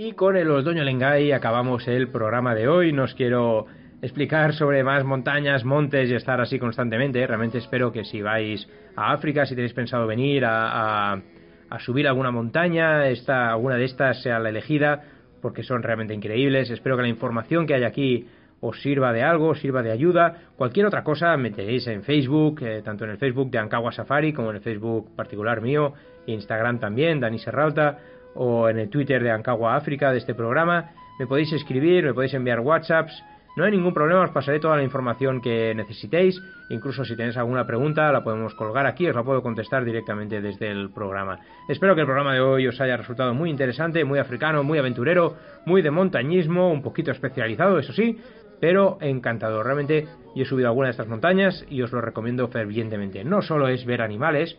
Y 0.00 0.12
con 0.12 0.36
el 0.36 0.48
Osdoño 0.48 0.84
Lengay 0.84 1.32
acabamos 1.32 1.88
el 1.88 2.06
programa 2.06 2.54
de 2.54 2.68
hoy. 2.68 2.92
Nos 2.92 3.16
quiero 3.16 3.66
explicar 4.00 4.54
sobre 4.54 4.84
más 4.84 5.02
montañas, 5.02 5.64
montes 5.64 6.08
y 6.08 6.14
estar 6.14 6.40
así 6.40 6.56
constantemente. 6.60 7.26
Realmente 7.26 7.58
espero 7.58 7.90
que 7.90 8.04
si 8.04 8.22
vais 8.22 8.64
a 8.94 9.12
África, 9.12 9.44
si 9.44 9.56
tenéis 9.56 9.72
pensado 9.72 10.06
venir 10.06 10.44
a, 10.44 11.14
a, 11.14 11.78
subir 11.80 12.06
alguna 12.06 12.30
montaña, 12.30 13.08
esta, 13.08 13.50
alguna 13.50 13.74
de 13.74 13.86
estas 13.86 14.22
sea 14.22 14.38
la 14.38 14.50
elegida, 14.50 15.02
porque 15.42 15.64
son 15.64 15.82
realmente 15.82 16.14
increíbles. 16.14 16.70
Espero 16.70 16.94
que 16.94 17.02
la 17.02 17.08
información 17.08 17.66
que 17.66 17.74
hay 17.74 17.82
aquí 17.82 18.28
os 18.60 18.80
sirva 18.80 19.12
de 19.12 19.24
algo, 19.24 19.48
os 19.48 19.58
sirva 19.58 19.82
de 19.82 19.90
ayuda, 19.90 20.52
cualquier 20.56 20.86
otra 20.86 21.02
cosa 21.02 21.36
me 21.36 21.50
tenéis 21.50 21.88
en 21.88 22.04
Facebook, 22.04 22.62
eh, 22.62 22.82
tanto 22.84 23.04
en 23.04 23.10
el 23.10 23.18
Facebook 23.18 23.50
de 23.50 23.58
Ancagua 23.58 23.90
Safari 23.90 24.32
como 24.32 24.50
en 24.50 24.56
el 24.56 24.62
Facebook 24.62 25.14
particular 25.16 25.60
mío, 25.60 25.94
Instagram 26.26 26.78
también, 26.78 27.18
Dani 27.18 27.38
Serralta, 27.38 27.98
o 28.34 28.68
en 28.68 28.78
el 28.78 28.88
Twitter 28.90 29.22
de 29.22 29.30
Ancagua 29.30 29.76
África 29.76 30.12
de 30.12 30.18
este 30.18 30.34
programa. 30.34 30.90
Me 31.18 31.26
podéis 31.26 31.52
escribir, 31.52 32.04
me 32.04 32.14
podéis 32.14 32.34
enviar 32.34 32.60
WhatsApps, 32.60 33.22
no 33.58 33.64
hay 33.64 33.72
ningún 33.72 33.92
problema, 33.92 34.22
os 34.22 34.30
pasaré 34.30 34.60
toda 34.60 34.76
la 34.76 34.84
información 34.84 35.40
que 35.40 35.74
necesitéis. 35.74 36.40
Incluso 36.68 37.04
si 37.04 37.16
tenéis 37.16 37.36
alguna 37.36 37.66
pregunta, 37.66 38.12
la 38.12 38.22
podemos 38.22 38.54
colgar 38.54 38.86
aquí, 38.86 39.08
os 39.08 39.16
la 39.16 39.24
puedo 39.24 39.42
contestar 39.42 39.84
directamente 39.84 40.40
desde 40.40 40.70
el 40.70 40.90
programa. 40.90 41.40
Espero 41.68 41.96
que 41.96 42.02
el 42.02 42.06
programa 42.06 42.34
de 42.34 42.40
hoy 42.40 42.68
os 42.68 42.80
haya 42.80 42.96
resultado 42.96 43.34
muy 43.34 43.50
interesante, 43.50 44.04
muy 44.04 44.20
africano, 44.20 44.62
muy 44.62 44.78
aventurero, 44.78 45.34
muy 45.66 45.82
de 45.82 45.90
montañismo, 45.90 46.70
un 46.70 46.82
poquito 46.82 47.10
especializado, 47.10 47.80
eso 47.80 47.92
sí, 47.92 48.16
pero 48.60 48.98
encantador. 49.00 49.64
Realmente 49.64 50.06
yo 50.36 50.44
he 50.44 50.46
subido 50.46 50.68
alguna 50.68 50.86
de 50.86 50.92
estas 50.92 51.08
montañas 51.08 51.66
y 51.68 51.82
os 51.82 51.90
lo 51.90 52.00
recomiendo 52.00 52.46
fervientemente. 52.46 53.24
No 53.24 53.42
solo 53.42 53.66
es 53.66 53.84
ver 53.84 54.02
animales, 54.02 54.56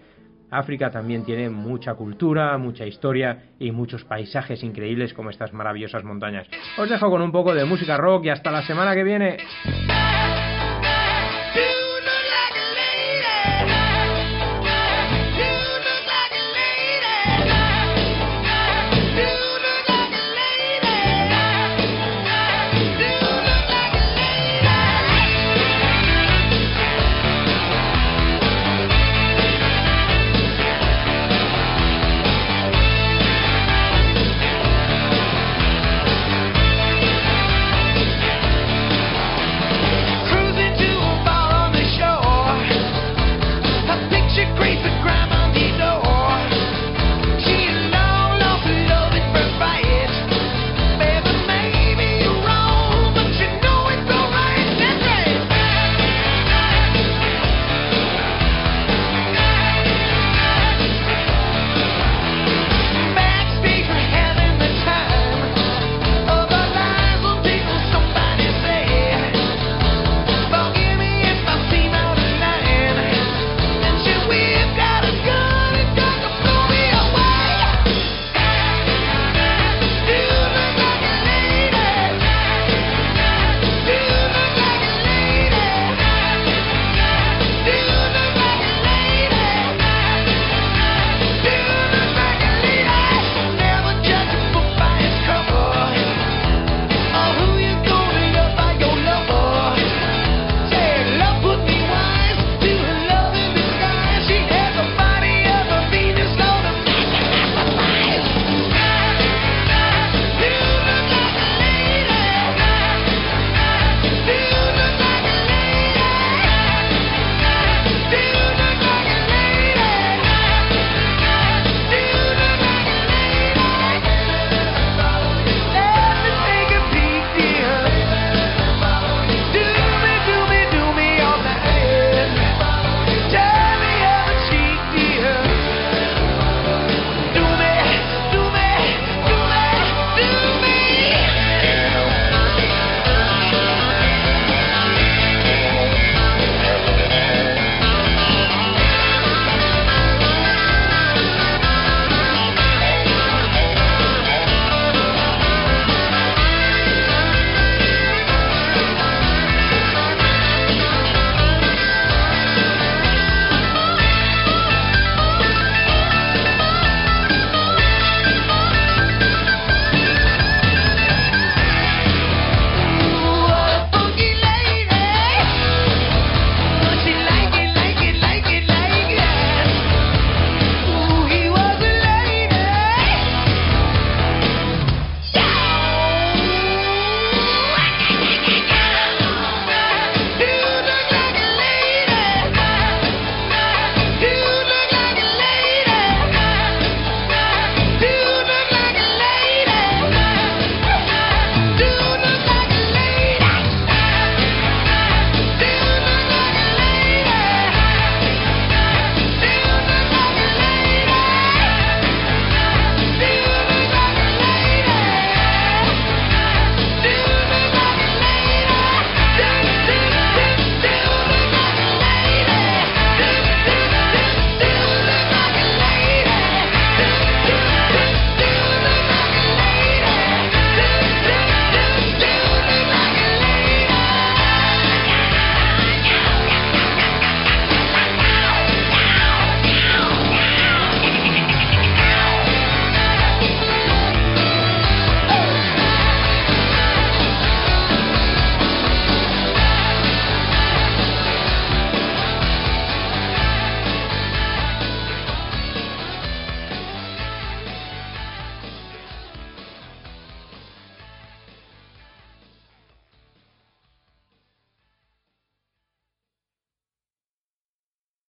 África 0.52 0.89
también 0.89 1.24
tiene 1.24 1.50
mucha 1.50 1.93
cultura, 1.93 2.58
mucha 2.58 2.86
historia 2.86 3.43
y 3.60 3.72
muchos 3.72 4.04
paisajes 4.04 4.64
increíbles 4.64 5.14
como 5.14 5.30
estas 5.30 5.54
maravillosas 5.54 6.04
montañas. 6.04 6.47
Os 6.78 6.89
dejo 6.89 7.10
con 7.10 7.22
un 7.22 7.32
poco 7.32 7.54
de 7.54 7.66
música 7.66 7.97
rock 7.97 8.26
y 8.26 8.30
hasta 8.30 8.52
la 8.52 8.64
semana 8.64 8.93
que 8.93 9.04
viene. 9.04 9.38